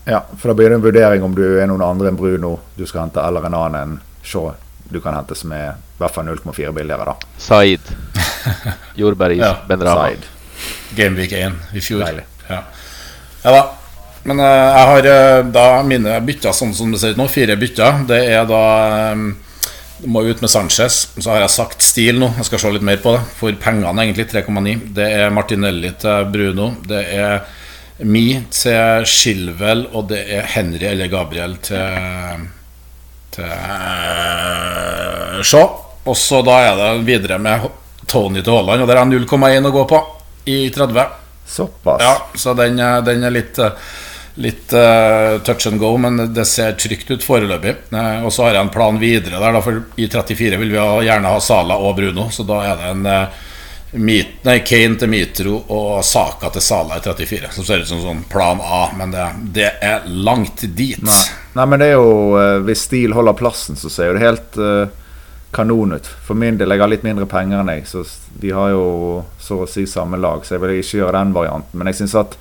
Ja, 0.08 0.22
for 0.38 0.50
da 0.50 0.56
blir 0.56 0.70
det 0.70 0.78
en 0.78 0.84
vurdering 0.86 1.24
om 1.26 1.34
du 1.36 1.44
er 1.60 1.68
noen 1.68 1.84
andre 1.84 2.08
enn 2.08 2.16
Bruno 2.16 2.54
du 2.78 2.86
skal 2.88 3.04
hente, 3.04 3.20
eller 3.20 3.44
en 3.44 3.58
annen 3.58 3.80
enn 3.82 3.98
Shaw 4.24 4.54
du 4.88 5.02
kan 5.04 5.12
hente 5.12 5.36
som 5.36 5.52
er 5.52 5.74
i 5.74 6.00
hvert 6.00 6.14
fall 6.14 6.24
0,4 6.30 6.72
billigere, 6.72 7.04
da. 7.10 7.14
Saeed. 7.36 7.90
Jordbæris. 9.00 9.42
Ja, 9.42 9.58
Benrama. 9.68 10.08
Gameweek 10.96 11.32
1 11.32 11.58
i 11.76 11.82
fjor. 11.84 12.04
Deilig. 12.06 12.24
Ja. 12.48 12.62
ja 13.42 13.52
da. 13.52 13.64
Men 14.28 14.40
uh, 14.40 14.46
jeg 14.46 14.86
har 14.90 15.08
uh, 15.10 15.50
da 15.52 15.66
mine 15.86 16.16
bytter 16.24 16.56
sånn 16.56 16.72
som 16.76 16.92
det 16.92 17.02
ser 17.02 17.12
ut 17.12 17.20
nå. 17.20 17.28
Fire 17.32 17.58
bytter. 17.60 18.00
Det 18.08 18.22
er 18.32 18.48
da 18.48 18.62
um, 19.12 19.28
må 20.06 20.22
ut 20.26 20.40
med 20.40 20.50
Sanchez. 20.50 21.08
Så 21.18 21.30
har 21.30 21.42
jeg 21.42 21.54
sagt 21.54 21.82
stil 21.82 22.20
nå. 22.20 22.30
Jeg 22.38 22.48
skal 22.50 22.62
se 22.62 22.74
litt 22.74 22.86
mer 22.86 23.00
på 23.02 23.14
det. 23.16 23.22
For 23.38 23.56
pengene, 23.62 24.04
egentlig. 24.04 24.28
3,9. 24.30 24.76
Det 24.94 25.08
er 25.18 25.34
Martinelli 25.34 25.94
til 25.98 26.28
Bruno. 26.32 26.70
Det 26.86 27.02
er 27.16 27.40
Mi 28.06 28.28
til 28.54 29.06
Shilwell, 29.10 29.88
og 29.90 30.06
det 30.12 30.20
er 30.30 30.46
Henry 30.54 30.86
eller 30.92 31.10
Gabriel 31.10 31.56
til 31.66 32.46
til 33.34 33.50
Shaw. 35.44 35.68
Og 36.08 36.16
så 36.16 36.40
da 36.46 36.58
er 36.64 36.78
det 36.78 36.90
videre 37.06 37.38
med 37.42 37.68
Tony 38.08 38.42
til 38.42 38.54
Haaland, 38.54 38.82
og 38.82 38.88
der 38.88 39.00
er 39.00 39.10
0,1 39.10 39.68
å 39.68 39.74
gå 39.74 39.84
på 39.90 40.02
i 40.48 40.60
30. 40.72 41.08
Såpass. 41.48 42.02
Ja, 42.04 42.14
så 42.36 42.54
den, 42.56 42.80
den 43.04 43.24
er 43.24 43.32
litt 43.32 43.58
eh, 43.60 43.72
Litt 44.38 44.72
uh, 44.72 45.38
touch 45.42 45.66
and 45.66 45.80
go, 45.80 45.96
men 45.98 46.34
det 46.34 46.44
ser 46.44 46.72
trygt 46.78 47.10
ut 47.10 47.24
foreløpig. 47.24 47.74
Uh, 47.90 48.24
og 48.26 48.32
så 48.32 48.46
har 48.46 48.54
jeg 48.54 48.66
en 48.68 48.72
plan 48.74 48.98
videre 49.00 49.40
der, 49.40 49.56
da, 49.56 49.62
for 49.64 49.80
i 49.98 50.06
34 50.06 50.60
vil 50.60 50.70
vi 50.70 50.84
gjerne 51.08 51.32
ha 51.32 51.40
Sala 51.42 51.78
og 51.82 51.96
Bruno. 51.98 52.28
Så 52.30 52.46
da 52.46 52.60
er 52.68 52.78
det 52.78 52.92
en 52.92 53.08
uh, 53.08 53.44
Mit, 53.98 54.42
nei, 54.44 54.58
Kane 54.68 54.98
til 55.00 55.08
Mitro 55.08 55.54
og 55.72 56.04
Saka 56.04 56.50
til 56.52 56.62
Sala 56.62 57.00
i 57.00 57.02
34. 57.02 57.50
Som 57.56 57.66
ser 57.66 57.82
ut 57.82 57.90
som 57.90 58.04
sånn 58.04 58.20
plan 58.30 58.60
A, 58.62 58.82
men 58.98 59.14
det, 59.16 59.26
det 59.56 59.70
er 59.82 60.06
langt 60.06 60.62
dit. 60.76 61.00
Nei. 61.02 61.22
Nei, 61.56 61.66
men 61.66 61.80
det 61.80 61.88
er 61.90 61.96
jo 61.96 62.62
Hvis 62.68 62.84
Stil 62.84 63.16
holder 63.16 63.34
plassen, 63.34 63.80
så 63.80 63.90
ser 63.90 64.10
jo 64.10 64.18
det 64.18 64.26
helt 64.26 64.58
kanon 65.56 65.96
ut. 65.96 66.06
For 66.06 66.36
min 66.38 66.60
del, 66.60 66.70
jeg 66.76 66.84
har 66.84 66.92
litt 66.92 67.06
mindre 67.06 67.26
penger 67.26 67.62
enn 67.62 67.72
jeg, 67.72 67.86
så 67.88 68.04
de 68.38 68.52
har 68.54 68.70
jo 68.74 68.84
så 69.40 69.62
å 69.64 69.70
si 69.70 69.86
samme 69.88 70.20
lag, 70.20 70.44
så 70.44 70.54
jeg 70.54 70.64
vil 70.64 70.76
ikke 70.76 71.00
gjøre 71.00 71.16
den 71.16 71.34
varianten. 71.34 71.80
Men 71.80 71.90
jeg 71.90 72.02
syns 72.02 72.16
at 72.20 72.36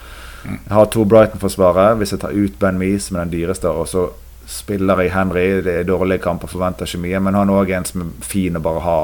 jeg 0.45 0.73
har 0.73 0.89
to 0.93 1.05
Brighton-forsvarere. 1.05 1.97
Hvis 1.99 2.13
jeg 2.15 2.21
tar 2.23 2.35
ut 2.35 2.59
Ben 2.59 2.79
Mee, 2.79 2.99
som 2.99 3.17
er 3.17 3.25
den 3.25 3.35
dyreste, 3.35 3.69
og 3.69 3.87
så 3.87 4.07
spiller 4.47 5.01
jeg 5.03 5.11
Henry 5.11 5.61
Det 5.61 5.73
er 5.81 5.87
dårlige 5.87 6.23
kamper, 6.23 6.47
forventer 6.47 6.87
ikke 6.87 7.03
mye, 7.03 7.19
men 7.19 7.35
han 7.35 7.49
er 7.49 7.61
òg 7.61 7.71
en 7.75 7.87
som 7.87 8.03
er 8.05 8.11
fin 8.23 8.55
å 8.55 8.63
bare 8.63 8.83
ha 8.85 8.99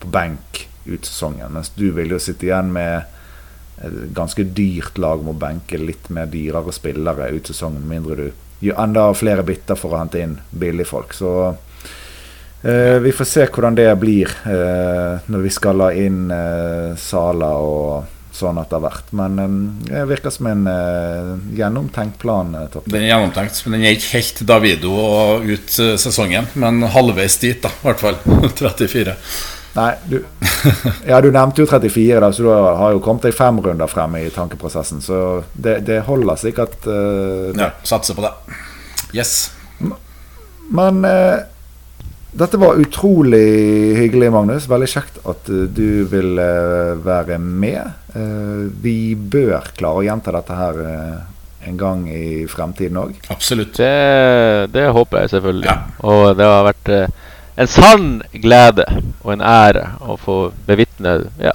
på 0.00 0.12
benk 0.12 0.66
ut 0.86 1.04
sesongen. 1.04 1.52
Mens 1.52 1.72
du 1.76 1.90
vil 1.96 2.14
jo 2.14 2.18
sitte 2.18 2.48
igjen 2.48 2.72
med 2.72 3.02
et 3.80 4.14
ganske 4.16 4.44
dyrt 4.44 4.98
lag 5.00 5.22
med 5.24 5.34
å 5.34 5.40
benke 5.40 5.80
litt 5.80 6.08
mer 6.12 6.28
dyrere 6.32 6.72
spillere 6.72 7.30
ut 7.32 7.48
sesongen, 7.48 7.88
mindre 7.88 8.16
du 8.16 8.30
gjør 8.60 8.80
enda 8.82 9.06
flere 9.16 9.44
bytter 9.46 9.78
for 9.78 9.94
å 9.94 10.00
hente 10.02 10.20
inn 10.20 10.36
billigfolk. 10.50 11.14
Så 11.16 11.32
eh, 12.62 12.98
vi 13.00 13.12
får 13.16 13.28
se 13.28 13.46
hvordan 13.48 13.78
det 13.78 13.88
blir 14.00 14.32
eh, 14.44 15.30
når 15.32 15.46
vi 15.46 15.52
skal 15.54 15.80
la 15.80 15.90
inn 15.96 16.26
eh, 16.34 16.96
Sala 17.00 17.54
og 17.64 18.19
sånn 18.40 18.58
etter 18.62 18.80
hvert. 18.82 19.12
Men 19.20 19.38
eh, 19.44 19.54
det 19.90 20.02
virker 20.10 20.34
som 20.34 20.48
en 20.50 20.66
eh, 20.72 21.30
gjennomtenkt 21.60 22.18
plan. 22.22 22.50
eh, 22.58 22.80
Den 22.86 23.04
er 23.04 23.12
gjennomtenkt, 23.12 23.62
men 23.66 23.76
den 23.78 23.86
er 23.90 23.96
ikke 23.98 24.16
helt 24.18 24.42
Davido 24.48 24.92
og 24.96 25.46
ut 25.48 25.78
eh, 25.84 25.94
sesongen. 26.00 26.48
Men 26.60 26.82
halvveis 26.96 27.38
dit, 27.44 27.60
da, 27.62 27.70
i 27.82 27.88
hvert 27.90 28.04
fall. 28.04 28.20
34. 28.64 29.16
Nei, 29.70 29.90
du, 30.10 30.16
ja, 31.06 31.20
du 31.22 31.28
nevnte 31.30 31.62
jo 31.62 31.66
34, 31.70 32.16
da, 32.24 32.32
så 32.34 32.42
du 32.42 32.48
har 32.50 32.90
jo 32.96 32.98
kommet 33.04 33.28
deg 33.28 33.36
fem 33.38 33.60
runder 33.62 33.86
frem 33.86 34.16
i 34.18 34.24
tankeprosessen. 34.34 34.98
Så 35.04 35.20
det, 35.54 35.76
det 35.86 36.00
holder 36.08 36.40
sikkert. 36.42 36.80
Uh, 36.90 37.52
Ja, 37.54 37.68
satser 37.86 38.18
på 38.18 38.24
det. 38.26 38.32
Yes. 39.14 39.36
Men 40.74 41.04
eh, 41.06 41.38
dette 42.32 42.56
var 42.56 42.78
utrolig 42.78 43.96
hyggelig, 43.96 44.30
Magnus. 44.32 44.68
Veldig 44.70 44.88
kjekt 44.90 45.18
at 45.26 45.48
eh, 45.50 45.66
du 45.66 46.04
vil 46.10 46.38
eh, 46.38 46.94
være 47.02 47.38
med. 47.42 47.82
Eh, 48.14 48.68
vi 48.82 49.14
bør 49.14 49.72
klare 49.76 50.02
å 50.02 50.06
gjenta 50.06 50.34
dette 50.36 50.58
her 50.58 50.80
en 51.60 51.76
gang 51.76 52.06
i 52.08 52.46
fremtiden 52.48 53.00
òg. 53.02 53.16
Absolutt. 53.32 53.74
Det, 53.76 54.70
det 54.72 54.86
håper 54.94 55.24
jeg 55.24 55.34
selvfølgelig. 55.34 55.66
Ja. 55.68 55.76
Og 56.06 56.36
det 56.38 56.46
har 56.48 56.68
vært 56.70 56.92
en 57.60 57.68
sann 57.68 58.06
glede 58.32 58.86
og 59.20 59.34
en 59.34 59.42
ære 59.44 59.84
å 60.00 60.16
få 60.16 60.38
bevitne 60.68 61.18
ja, 61.42 61.52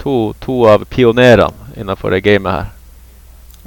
to, 0.00 0.32
to 0.40 0.62
av 0.70 0.86
pionerene 0.88 1.74
innenfor 1.76 2.14
det 2.14 2.22
gamet 2.24 2.52
her 2.52 2.70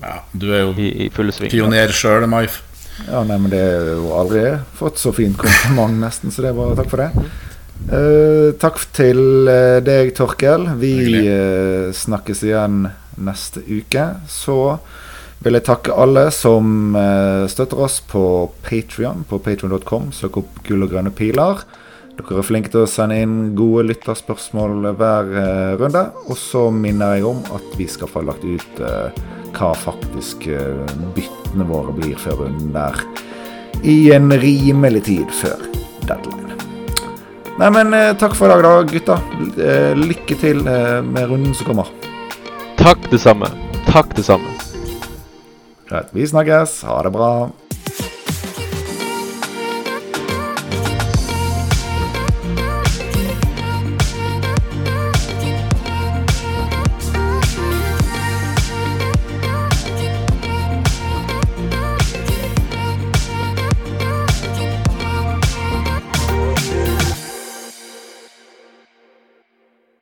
Ja, 0.01 0.15
du 0.33 0.49
er 0.53 0.65
jo 0.65 0.73
i, 0.77 0.89
i 1.05 1.09
pioner 1.09 1.93
sjøl, 1.93 2.25
Maif. 2.29 2.61
Ja, 3.03 3.23
nei, 3.27 3.37
men 3.37 3.51
det 3.51 3.59
er 3.59 3.89
jo 3.97 4.13
aldri 4.15 4.45
fått 4.77 5.01
så 5.01 5.11
fint 5.15 5.35
kompliment, 5.39 5.99
nesten, 5.99 6.31
så 6.31 6.45
det 6.45 6.55
var 6.55 6.77
takk 6.79 6.91
for 6.93 7.03
det. 7.03 7.27
Uh, 7.85 8.55
takk 8.57 8.79
til 8.95 9.49
eh, 9.51 9.77
deg, 9.85 10.13
Torkel. 10.17 10.63
Vi 10.79 10.95
eh, 11.27 11.91
snakkes 11.93 12.41
igjen 12.47 12.87
neste 13.21 13.61
uke. 13.67 14.07
Så 14.31 14.57
vil 15.45 15.59
jeg 15.59 15.67
takke 15.67 15.93
alle 15.93 16.29
som 16.33 16.95
uh, 16.97 17.45
støtter 17.51 17.83
oss 17.85 17.99
på 18.09 18.23
Patrion, 18.65 19.25
på 19.29 19.37
patrion.com. 19.43 20.09
Søk 20.15 20.41
opp 20.41 20.63
Gull 20.65 20.87
og 20.87 20.95
grønne 20.95 21.13
piler. 21.13 21.61
Dere 22.15 22.39
er 22.39 22.47
flinke 22.47 22.71
til 22.71 22.85
å 22.85 22.89
sende 22.89 23.19
inn 23.21 23.51
gode 23.59 23.89
lytterspørsmål 23.91 24.93
hver 24.95 25.33
runde. 25.81 26.05
Og 26.31 26.39
så 26.39 26.69
minner 26.71 27.17
jeg 27.17 27.27
om 27.27 27.43
at 27.53 27.75
vi 27.75 27.89
skal 27.91 28.09
få 28.09 28.23
lagt 28.23 28.47
ut 28.47 28.79
hva 29.55 29.71
faktisk 29.77 30.47
eh, 30.51 30.95
byttene 31.15 31.67
våre 31.69 31.93
blir 31.95 32.17
før 32.19 32.45
runden 32.45 32.73
der. 32.75 32.99
I 33.85 34.11
en 34.15 34.31
rimelig 34.41 35.05
tid 35.09 35.31
før 35.35 35.61
deadline. 36.07 36.55
Nei, 37.59 37.69
men 37.71 37.93
eh, 37.95 38.13
takk 38.19 38.35
for 38.37 38.51
i 38.51 38.55
dag, 38.55 38.65
da, 38.65 38.73
gutta. 38.91 39.19
Eh, 39.55 39.91
lykke 39.99 40.39
til 40.41 40.63
med 40.65 41.29
runden 41.31 41.55
som 41.55 41.71
kommer. 41.71 41.91
Takk 42.79 43.09
det 43.11 43.21
samme. 43.23 43.49
Takk 43.89 44.15
det 44.17 44.27
samme. 44.27 44.57
Greit, 45.89 46.09
vi 46.15 46.27
snakkes. 46.27 46.81
Ha 46.89 47.03
det 47.05 47.13
bra. 47.15 47.31